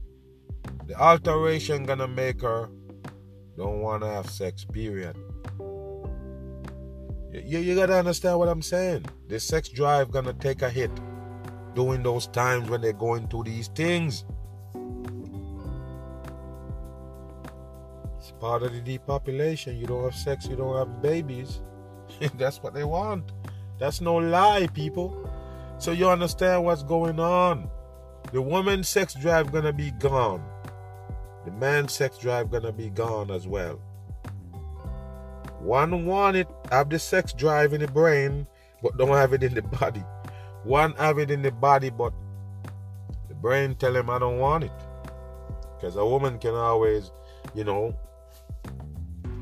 the 0.88 0.96
alteration 1.00 1.86
gonna 1.86 2.08
make 2.08 2.42
her 2.42 2.70
don't 3.58 3.82
wanna 3.82 4.12
have 4.12 4.30
sex, 4.30 4.66
period. 4.66 5.16
You, 7.32 7.60
you 7.60 7.76
gotta 7.76 7.98
understand 7.98 8.40
what 8.40 8.48
I'm 8.48 8.62
saying. 8.62 9.06
The 9.28 9.40
sex 9.40 9.70
drive 9.70 10.12
gonna 10.12 10.34
take 10.34 10.62
a 10.62 10.70
hit 10.70 10.92
during 11.74 12.04
those 12.04 12.28
times 12.28 12.70
when 12.70 12.82
they're 12.82 12.94
going 12.94 13.28
through 13.28 13.44
these 13.44 13.70
things. 13.70 14.26
Part 18.44 18.62
of 18.62 18.74
the 18.74 18.82
depopulation. 18.82 19.78
You 19.78 19.88
don't 19.88 20.04
have 20.04 20.14
sex, 20.14 20.48
you 20.48 20.58
don't 20.58 20.76
have 20.76 21.02
babies. 21.02 21.62
That's 22.38 22.62
what 22.62 22.74
they 22.74 22.84
want. 22.84 23.32
That's 23.80 24.02
no 24.02 24.16
lie, 24.18 24.68
people. 24.74 25.30
So 25.78 25.94
you 25.94 26.10
understand 26.10 26.66
what's 26.66 26.84
going 26.84 27.22
on. 27.22 27.70
The 28.34 28.42
woman's 28.42 28.90
sex 28.90 29.14
drive 29.14 29.54
gonna 29.54 29.72
be 29.72 29.92
gone. 29.92 30.44
The 31.46 31.52
man's 31.52 31.94
sex 31.94 32.18
drive 32.18 32.52
gonna 32.52 32.74
be 32.74 32.90
gone 32.90 33.32
as 33.32 33.48
well. 33.48 33.80
One 35.60 36.06
want 36.06 36.36
it, 36.36 36.50
have 36.70 36.90
the 36.90 37.00
sex 37.00 37.32
drive 37.32 37.72
in 37.72 37.80
the 37.80 37.88
brain, 37.88 38.46
but 38.82 38.98
don't 38.98 39.16
have 39.16 39.32
it 39.32 39.44
in 39.44 39.54
the 39.54 39.62
body. 39.62 40.04
One 40.66 40.92
have 40.96 41.18
it 41.18 41.32
in 41.32 41.44
the 41.44 41.52
body, 41.52 41.92
but 41.92 42.12
the 43.30 43.36
brain 43.36 43.76
tell 43.76 43.96
him 43.96 44.10
I 44.10 44.20
don't 44.20 44.40
want 44.40 44.66
it. 44.66 44.72
Because 45.78 45.96
a 45.96 46.06
woman 46.06 46.40
can 46.40 46.56
always, 46.56 47.12
you 47.56 47.64
know, 47.64 47.96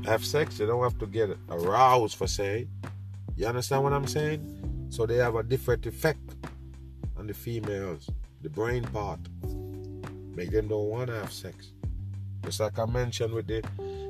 have 0.04 0.24
sex. 0.24 0.58
They 0.58 0.66
don't 0.66 0.82
have 0.82 0.98
to 0.98 1.06
get 1.06 1.36
aroused 1.48 2.16
for 2.16 2.26
say. 2.26 2.68
You 3.36 3.46
understand 3.46 3.84
what 3.84 3.92
I'm 3.92 4.06
saying? 4.06 4.88
So 4.90 5.06
they 5.06 5.16
have 5.16 5.36
a 5.36 5.42
different 5.42 5.86
effect 5.86 6.36
on 7.16 7.26
the 7.26 7.34
females, 7.34 8.10
the 8.42 8.50
brain 8.50 8.84
part. 8.84 9.20
Make 10.34 10.50
them 10.50 10.68
don't 10.68 10.88
want 10.88 11.08
to 11.08 11.14
have 11.14 11.32
sex. 11.32 11.72
Just 12.44 12.60
like 12.60 12.78
I 12.78 12.86
mentioned 12.86 13.32
with 13.32 13.46
the 13.46 13.62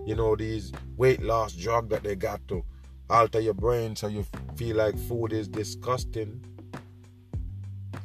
you 0.04 0.14
know, 0.14 0.34
these 0.36 0.72
weight 0.96 1.22
loss 1.22 1.52
drug 1.54 1.88
that 1.90 2.02
they 2.02 2.16
got 2.16 2.46
to 2.48 2.64
alter 3.08 3.40
your 3.40 3.54
brain 3.54 3.94
so 3.94 4.08
you 4.08 4.26
feel 4.56 4.76
like 4.76 4.98
food 4.98 5.32
is 5.32 5.48
disgusting. 5.48 6.44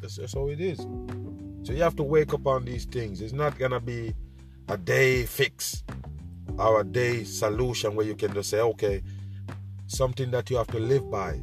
That's 0.02 0.18
just 0.18 0.36
how 0.36 0.50
it 0.50 0.62
is. 0.62 0.80
So 1.64 1.74
you 1.74 1.82
have 1.82 1.96
to 1.96 2.04
wake 2.04 2.34
up 2.34 2.46
on 2.46 2.66
these 2.66 2.86
things. 2.86 3.22
It's 3.22 3.34
not 3.34 3.58
gonna 3.58 3.80
be 3.80 4.14
a 4.70 4.78
day 4.78 5.26
fix 5.26 5.84
a 6.60 6.84
day 6.84 7.24
solution 7.24 7.96
where 7.96 8.06
you 8.06 8.16
can 8.16 8.34
just 8.34 8.50
say, 8.50 8.60
okay, 8.60 9.04
something 9.88 10.32
that 10.32 10.50
you 10.50 10.58
have 10.58 10.68
to 10.68 10.80
live 10.80 11.10
by. 11.10 11.40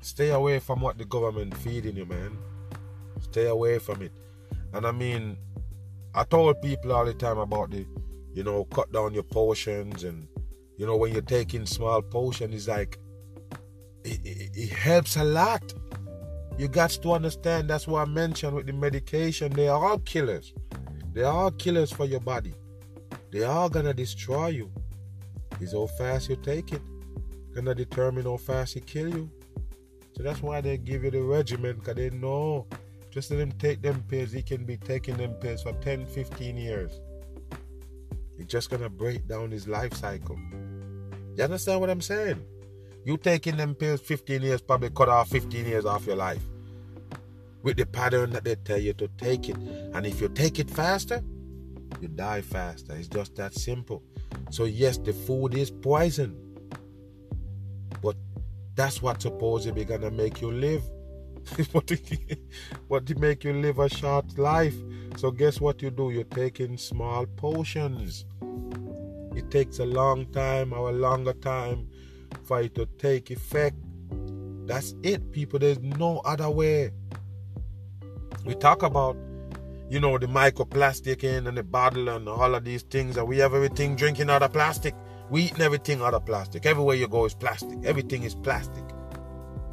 Stay 0.00 0.30
away 0.30 0.58
from 0.58 0.80
what 0.80 0.98
the 0.98 1.04
government 1.04 1.56
feeding 1.58 1.96
you, 1.96 2.06
man. 2.06 2.36
Stay 3.20 3.46
away 3.46 3.78
from 3.78 4.02
it. 4.02 4.12
And 4.72 4.86
I 4.86 4.92
mean, 4.92 5.36
I 6.14 6.24
told 6.24 6.60
people 6.62 6.92
all 6.92 7.04
the 7.04 7.14
time 7.14 7.38
about 7.38 7.70
the, 7.70 7.86
you 8.32 8.42
know, 8.42 8.64
cut 8.64 8.92
down 8.92 9.14
your 9.14 9.22
portions 9.22 10.04
and, 10.04 10.26
you 10.76 10.86
know, 10.86 10.96
when 10.96 11.12
you're 11.12 11.22
taking 11.22 11.66
small 11.66 12.02
portions, 12.02 12.54
it's 12.54 12.68
like, 12.68 12.98
it, 14.04 14.20
it, 14.24 14.50
it 14.54 14.70
helps 14.70 15.16
a 15.16 15.24
lot. 15.24 15.72
You 16.58 16.68
got 16.68 16.90
to 16.90 17.12
understand 17.12 17.68
that's 17.68 17.86
what 17.86 18.06
I 18.06 18.10
mentioned 18.10 18.54
with 18.54 18.66
the 18.66 18.72
medication. 18.72 19.52
They 19.52 19.68
are 19.68 19.84
all 19.84 19.98
killers. 19.98 20.52
They 21.12 21.22
are 21.22 21.50
killers 21.50 21.92
for 21.92 22.04
your 22.04 22.20
body. 22.20 22.54
They 23.32 23.42
are 23.42 23.68
gonna 23.68 23.94
destroy 23.94 24.48
you. 24.48 24.70
Is 25.60 25.72
how 25.72 25.86
fast 25.86 26.28
you 26.28 26.36
take 26.36 26.72
it. 26.72 26.82
Gonna 27.54 27.74
determine 27.74 28.24
how 28.24 28.36
fast 28.36 28.76
it 28.76 28.86
kill 28.86 29.08
you. 29.08 29.30
So 30.16 30.22
that's 30.22 30.42
why 30.42 30.60
they 30.60 30.78
give 30.78 31.04
you 31.04 31.10
the 31.10 31.22
regimen, 31.22 31.76
because 31.76 31.96
they 31.96 32.10
know 32.10 32.66
just 33.10 33.30
let 33.30 33.40
him 33.40 33.52
take 33.52 33.82
them 33.82 34.04
pills. 34.08 34.32
He 34.32 34.42
can 34.42 34.64
be 34.64 34.76
taking 34.76 35.16
them 35.16 35.34
pills 35.34 35.62
for 35.62 35.72
10, 35.72 36.06
15 36.06 36.56
years. 36.56 37.00
It's 38.38 38.50
just 38.50 38.70
gonna 38.70 38.88
break 38.88 39.26
down 39.26 39.50
his 39.50 39.66
life 39.66 39.94
cycle. 39.94 40.38
You 41.36 41.44
understand 41.44 41.80
what 41.80 41.90
I'm 41.90 42.00
saying? 42.00 42.42
You 43.04 43.16
taking 43.16 43.56
them 43.56 43.74
pills 43.74 44.00
15 44.00 44.42
years 44.42 44.60
probably 44.60 44.90
cut 44.90 45.08
off 45.08 45.28
15 45.28 45.66
years 45.66 45.84
off 45.86 46.06
your 46.06 46.16
life. 46.16 46.42
With 47.62 47.76
the 47.76 47.86
pattern 47.86 48.30
that 48.30 48.44
they 48.44 48.56
tell 48.56 48.78
you 48.78 48.94
to 48.94 49.08
take 49.18 49.48
it. 49.48 49.56
And 49.94 50.06
if 50.06 50.20
you 50.20 50.28
take 50.28 50.58
it 50.58 50.70
faster, 50.70 51.22
you 52.00 52.08
die 52.08 52.40
faster. 52.40 52.94
It's 52.94 53.08
just 53.08 53.36
that 53.36 53.54
simple. 53.54 54.02
So 54.50 54.64
yes, 54.64 54.98
the 54.98 55.12
food 55.12 55.54
is 55.54 55.70
poison. 55.70 56.36
But 58.02 58.16
that's 58.74 59.02
what's 59.02 59.24
supposedly 59.24 59.84
be 59.84 59.88
gonna 59.88 60.10
make 60.10 60.40
you 60.40 60.50
live. 60.50 60.82
what 61.72 61.86
to, 61.88 61.98
what 62.88 63.18
make 63.18 63.44
you 63.44 63.52
live 63.52 63.78
a 63.78 63.88
short 63.88 64.38
life. 64.38 64.76
So 65.16 65.30
guess 65.30 65.60
what 65.60 65.82
you 65.82 65.90
do? 65.90 66.10
You're 66.10 66.24
taking 66.24 66.78
small 66.78 67.26
potions. 67.26 68.24
It 69.34 69.50
takes 69.50 69.78
a 69.78 69.84
long 69.86 70.26
time 70.32 70.72
or 70.72 70.90
a 70.90 70.92
longer 70.92 71.32
time 71.32 71.88
for 72.44 72.60
it 72.60 72.74
to 72.74 72.86
take 72.98 73.30
effect. 73.30 73.76
That's 74.66 74.94
it, 75.02 75.32
people. 75.32 75.58
There's 75.58 75.80
no 75.80 76.18
other 76.24 76.50
way. 76.50 76.92
We 78.44 78.54
talk 78.54 78.82
about, 78.82 79.16
you 79.88 80.00
know, 80.00 80.16
the 80.16 80.26
microplastic 80.26 81.24
in 81.24 81.46
and 81.46 81.58
the 81.58 81.62
bottle 81.62 82.08
and 82.08 82.28
all 82.28 82.54
of 82.54 82.64
these 82.64 82.82
things, 82.82 83.16
and 83.16 83.28
we 83.28 83.38
have 83.38 83.54
everything 83.54 83.96
drinking 83.96 84.30
out 84.30 84.42
of 84.42 84.52
plastic. 84.52 84.94
We 85.28 85.42
eating 85.42 85.60
everything 85.60 86.00
out 86.00 86.14
of 86.14 86.24
plastic. 86.24 86.66
Everywhere 86.66 86.96
you 86.96 87.06
go 87.06 87.24
is 87.26 87.34
plastic. 87.34 87.78
Everything 87.84 88.22
is 88.22 88.34
plastic. 88.34 88.84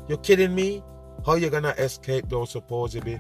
You're 0.08 0.20
kidding 0.20 0.54
me? 0.54 0.84
How 1.26 1.36
you 1.36 1.50
gonna 1.50 1.74
escape 1.78 2.30
those 2.30 2.52
supposedly 2.52 3.20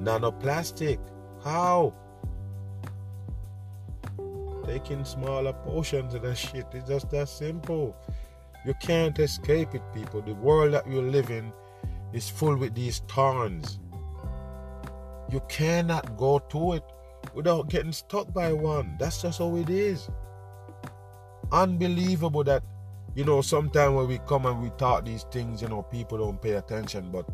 nanoplastic? 0.00 0.98
How? 1.42 1.94
Taking 4.66 5.04
smaller 5.04 5.52
portions 5.52 6.14
of 6.14 6.22
that 6.22 6.36
shit. 6.36 6.66
It's 6.72 6.88
just 6.88 7.10
that 7.10 7.28
simple. 7.28 7.96
You 8.64 8.74
can't 8.74 9.18
escape 9.18 9.74
it, 9.74 9.82
people. 9.92 10.22
The 10.22 10.34
world 10.34 10.74
that 10.74 10.86
you 10.86 11.02
live 11.02 11.30
in 11.30 11.52
is 12.12 12.28
full 12.28 12.56
with 12.56 12.74
these 12.74 13.00
thorns. 13.08 13.80
You 15.32 15.40
cannot 15.48 16.16
go 16.16 16.38
to 16.38 16.74
it 16.74 16.84
without 17.34 17.68
getting 17.70 17.92
stuck 17.92 18.32
by 18.32 18.52
one. 18.52 18.96
That's 18.98 19.22
just 19.22 19.38
how 19.38 19.56
it 19.56 19.70
is. 19.70 20.08
Unbelievable 21.50 22.44
that 22.44 22.62
you 23.14 23.24
know, 23.24 23.42
sometimes 23.42 23.94
when 23.94 24.08
we 24.08 24.18
come 24.26 24.46
and 24.46 24.62
we 24.62 24.70
talk 24.78 25.04
these 25.04 25.24
things, 25.24 25.60
you 25.60 25.68
know, 25.68 25.82
people 25.82 26.18
don't 26.18 26.40
pay 26.40 26.52
attention, 26.52 27.10
but 27.10 27.28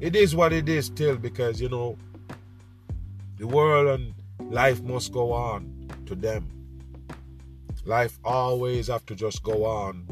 it 0.00 0.16
is 0.16 0.34
what 0.34 0.52
it 0.52 0.68
is 0.68 0.86
still 0.86 1.16
because, 1.16 1.60
you 1.60 1.68
know, 1.68 1.96
the 3.38 3.46
world 3.46 4.00
and 4.00 4.14
life 4.52 4.82
must 4.82 5.12
go 5.12 5.32
on 5.32 5.88
to 6.06 6.16
them. 6.16 6.48
Life 7.84 8.18
always 8.24 8.88
have 8.88 9.06
to 9.06 9.14
just 9.14 9.42
go 9.42 9.64
on 9.64 10.04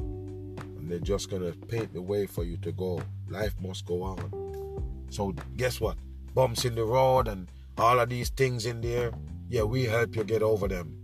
and 0.78 0.90
they're 0.90 0.98
just 1.00 1.30
gonna 1.30 1.52
paint 1.68 1.92
the 1.92 2.00
way 2.00 2.26
for 2.26 2.44
you 2.44 2.56
to 2.58 2.72
go. 2.72 3.02
Life 3.28 3.54
must 3.60 3.84
go 3.86 4.02
on. 4.02 5.06
So 5.10 5.34
guess 5.56 5.80
what? 5.80 5.98
Bumps 6.36 6.66
in 6.66 6.74
the 6.74 6.84
road 6.84 7.28
and 7.28 7.50
all 7.78 7.98
of 7.98 8.10
these 8.10 8.28
things 8.28 8.66
in 8.66 8.82
there, 8.82 9.10
yeah, 9.48 9.62
we 9.62 9.84
help 9.84 10.14
you 10.14 10.22
get 10.22 10.42
over 10.42 10.68
them. 10.68 10.94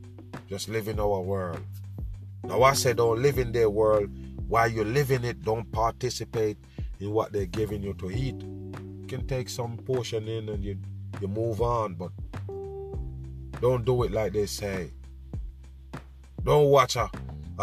Just 0.47 0.69
live 0.69 0.89
in 0.89 1.01
our 1.01 1.23
world. 1.23 1.59
Now, 2.45 2.63
I 2.65 2.75
say 2.75 2.93
don't 2.93 3.23
live 3.23 3.39
in 3.39 3.51
their 3.51 3.71
world. 3.71 4.11
While 4.47 4.69
you're 4.69 4.85
living 4.85 5.25
it, 5.25 5.43
don't 5.43 5.73
participate 5.73 6.59
in 7.01 7.13
what 7.13 7.33
they're 7.33 7.47
giving 7.47 7.83
you 7.83 7.95
to 7.95 8.11
eat. 8.11 8.43
You 8.43 9.07
can 9.09 9.27
take 9.27 9.49
some 9.49 9.79
portion 9.79 10.29
in 10.29 10.51
and 10.51 10.63
you, 10.63 10.77
you 11.19 11.29
move 11.29 11.63
on, 11.63 11.95
but 11.95 12.11
don't 13.59 13.87
do 13.87 14.03
it 14.03 14.13
like 14.13 14.35
they 14.35 14.45
say. 14.45 14.93
Don't 16.45 16.67
watch 16.67 16.97
a, 16.97 17.09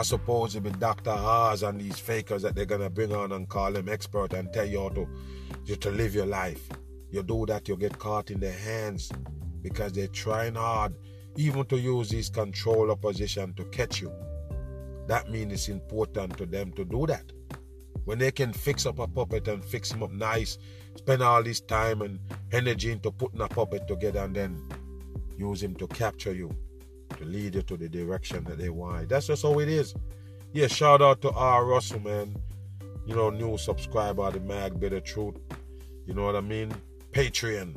suppose 0.01 0.55
it 0.55 0.63
be 0.63 0.71
Dr. 0.71 1.11
Oz 1.11 1.61
and 1.61 1.79
these 1.79 1.99
fakers 1.99 2.41
that 2.41 2.55
they're 2.55 2.65
gonna 2.65 2.89
bring 2.89 3.13
on 3.13 3.31
and 3.31 3.47
call 3.47 3.71
them 3.71 3.89
expert 3.89 4.33
and 4.33 4.51
tell 4.51 4.65
you 4.65 4.79
how 4.79 4.89
to, 4.89 5.07
you 5.65 5.75
to 5.75 5.91
live 5.91 6.15
your 6.15 6.25
life. 6.25 6.67
You 7.11 7.23
do 7.23 7.45
that, 7.47 7.67
you 7.67 7.75
get 7.75 7.97
caught 7.97 8.31
in 8.31 8.39
their 8.39 8.57
hands 8.57 9.11
because 9.61 9.93
they're 9.93 10.07
trying 10.07 10.55
hard 10.55 10.93
even 11.35 11.65
to 11.65 11.77
use 11.77 12.09
this 12.09 12.29
control 12.29 12.91
opposition 12.91 13.53
to 13.53 13.65
catch 13.65 14.01
you 14.01 14.11
that 15.09 15.27
means 15.31 15.51
it's 15.51 15.69
important 15.69 16.37
to 16.37 16.45
them 16.45 16.71
to 16.73 16.85
do 16.85 17.07
that. 17.07 17.23
When 18.05 18.19
they 18.19 18.29
can 18.29 18.53
fix 18.53 18.85
up 18.85 18.99
a 18.99 19.07
puppet 19.07 19.47
and 19.47 19.65
fix 19.65 19.91
him 19.91 20.03
up 20.03 20.11
nice, 20.11 20.59
spend 20.95 21.23
all 21.23 21.41
this 21.41 21.61
time 21.61 22.03
and 22.03 22.19
energy 22.51 22.91
into 22.91 23.11
putting 23.11 23.41
a 23.41 23.47
puppet 23.47 23.87
together 23.87 24.19
and 24.19 24.35
then 24.35 24.69
use 25.35 25.63
him 25.63 25.73
to 25.77 25.87
capture 25.87 26.31
you, 26.31 26.55
to 27.17 27.25
lead 27.25 27.55
you 27.55 27.63
to 27.63 27.75
the 27.75 27.89
direction 27.89 28.43
that 28.43 28.59
they 28.59 28.69
want. 28.69 29.09
That's 29.09 29.25
just 29.25 29.41
how 29.41 29.57
it 29.57 29.67
is. 29.67 29.95
Yeah, 30.53 30.67
shout 30.67 31.01
out 31.01 31.21
to 31.23 31.31
R. 31.31 31.65
Russell, 31.65 32.01
man. 32.01 32.35
You 33.07 33.15
know, 33.15 33.31
new 33.31 33.57
subscriber 33.57 34.29
the 34.29 34.41
Mag 34.41 34.79
Bitter 34.79 34.99
Truth. 34.99 35.37
You 36.05 36.13
know 36.13 36.25
what 36.25 36.35
I 36.35 36.41
mean? 36.41 36.71
Patreon. 37.11 37.75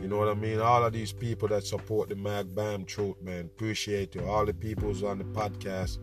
You 0.00 0.08
know 0.08 0.18
what 0.18 0.28
I 0.28 0.34
mean? 0.34 0.60
All 0.60 0.84
of 0.84 0.92
these 0.92 1.12
people 1.12 1.48
that 1.48 1.64
support 1.64 2.08
the 2.08 2.16
Mag 2.16 2.54
Bam 2.54 2.84
Truth, 2.84 3.22
man. 3.22 3.46
Appreciate 3.46 4.14
you. 4.14 4.24
All 4.26 4.44
the 4.44 4.54
people 4.54 4.88
who's 4.88 5.02
on 5.02 5.18
the 5.18 5.24
podcast 5.24 5.98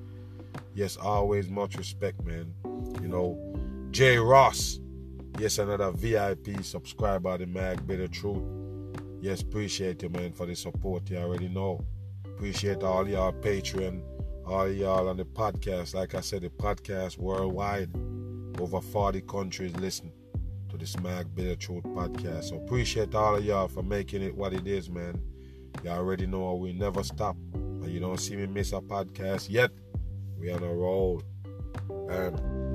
Yes, 0.75 0.97
always 0.97 1.49
much 1.49 1.75
respect, 1.75 2.23
man. 2.25 2.53
You 3.01 3.07
know, 3.07 3.89
Jay 3.91 4.17
Ross. 4.17 4.79
Yes, 5.39 5.57
another 5.57 5.91
VIP 5.91 6.63
subscriber 6.63 7.29
of 7.29 7.39
the 7.39 7.45
Mag 7.45 7.85
Bitter 7.85 8.07
Truth. 8.07 8.43
Yes, 9.21 9.41
appreciate 9.41 10.01
you, 10.01 10.09
man, 10.09 10.31
for 10.31 10.45
the 10.45 10.55
support. 10.55 11.09
You 11.09 11.17
already 11.17 11.47
know. 11.47 11.83
Appreciate 12.25 12.83
all 12.83 13.07
y'all 13.07 13.31
Patreon, 13.31 14.01
all 14.45 14.67
y'all 14.69 15.07
on 15.07 15.17
the 15.17 15.25
podcast. 15.25 15.93
Like 15.93 16.15
I 16.15 16.21
said, 16.21 16.41
the 16.41 16.49
podcast 16.49 17.17
worldwide. 17.17 17.89
Over 18.59 18.81
40 18.81 19.21
countries 19.21 19.75
listen 19.75 20.11
the 20.91 21.01
Mag 21.01 21.33
Bitter 21.33 21.55
Truth 21.55 21.85
podcast. 21.85 22.49
So 22.49 22.57
appreciate 22.57 23.15
all 23.15 23.37
of 23.37 23.45
y'all 23.45 23.69
for 23.69 23.83
making 23.83 24.21
it 24.21 24.35
what 24.35 24.53
it 24.53 24.67
is, 24.67 24.89
man. 24.89 25.17
Y'all 25.81 25.97
already 25.97 26.25
know 26.25 26.53
we 26.55 26.73
never 26.73 27.03
stop. 27.03 27.37
And 27.53 27.89
you 27.89 28.01
don't 28.01 28.19
see 28.19 28.35
me 28.35 28.47
miss 28.47 28.73
a 28.73 28.81
podcast 28.81 29.49
yet. 29.49 29.71
We 30.37 30.51
on 30.51 30.61
a 30.61 30.73
roll. 30.73 31.23
And 32.09 32.72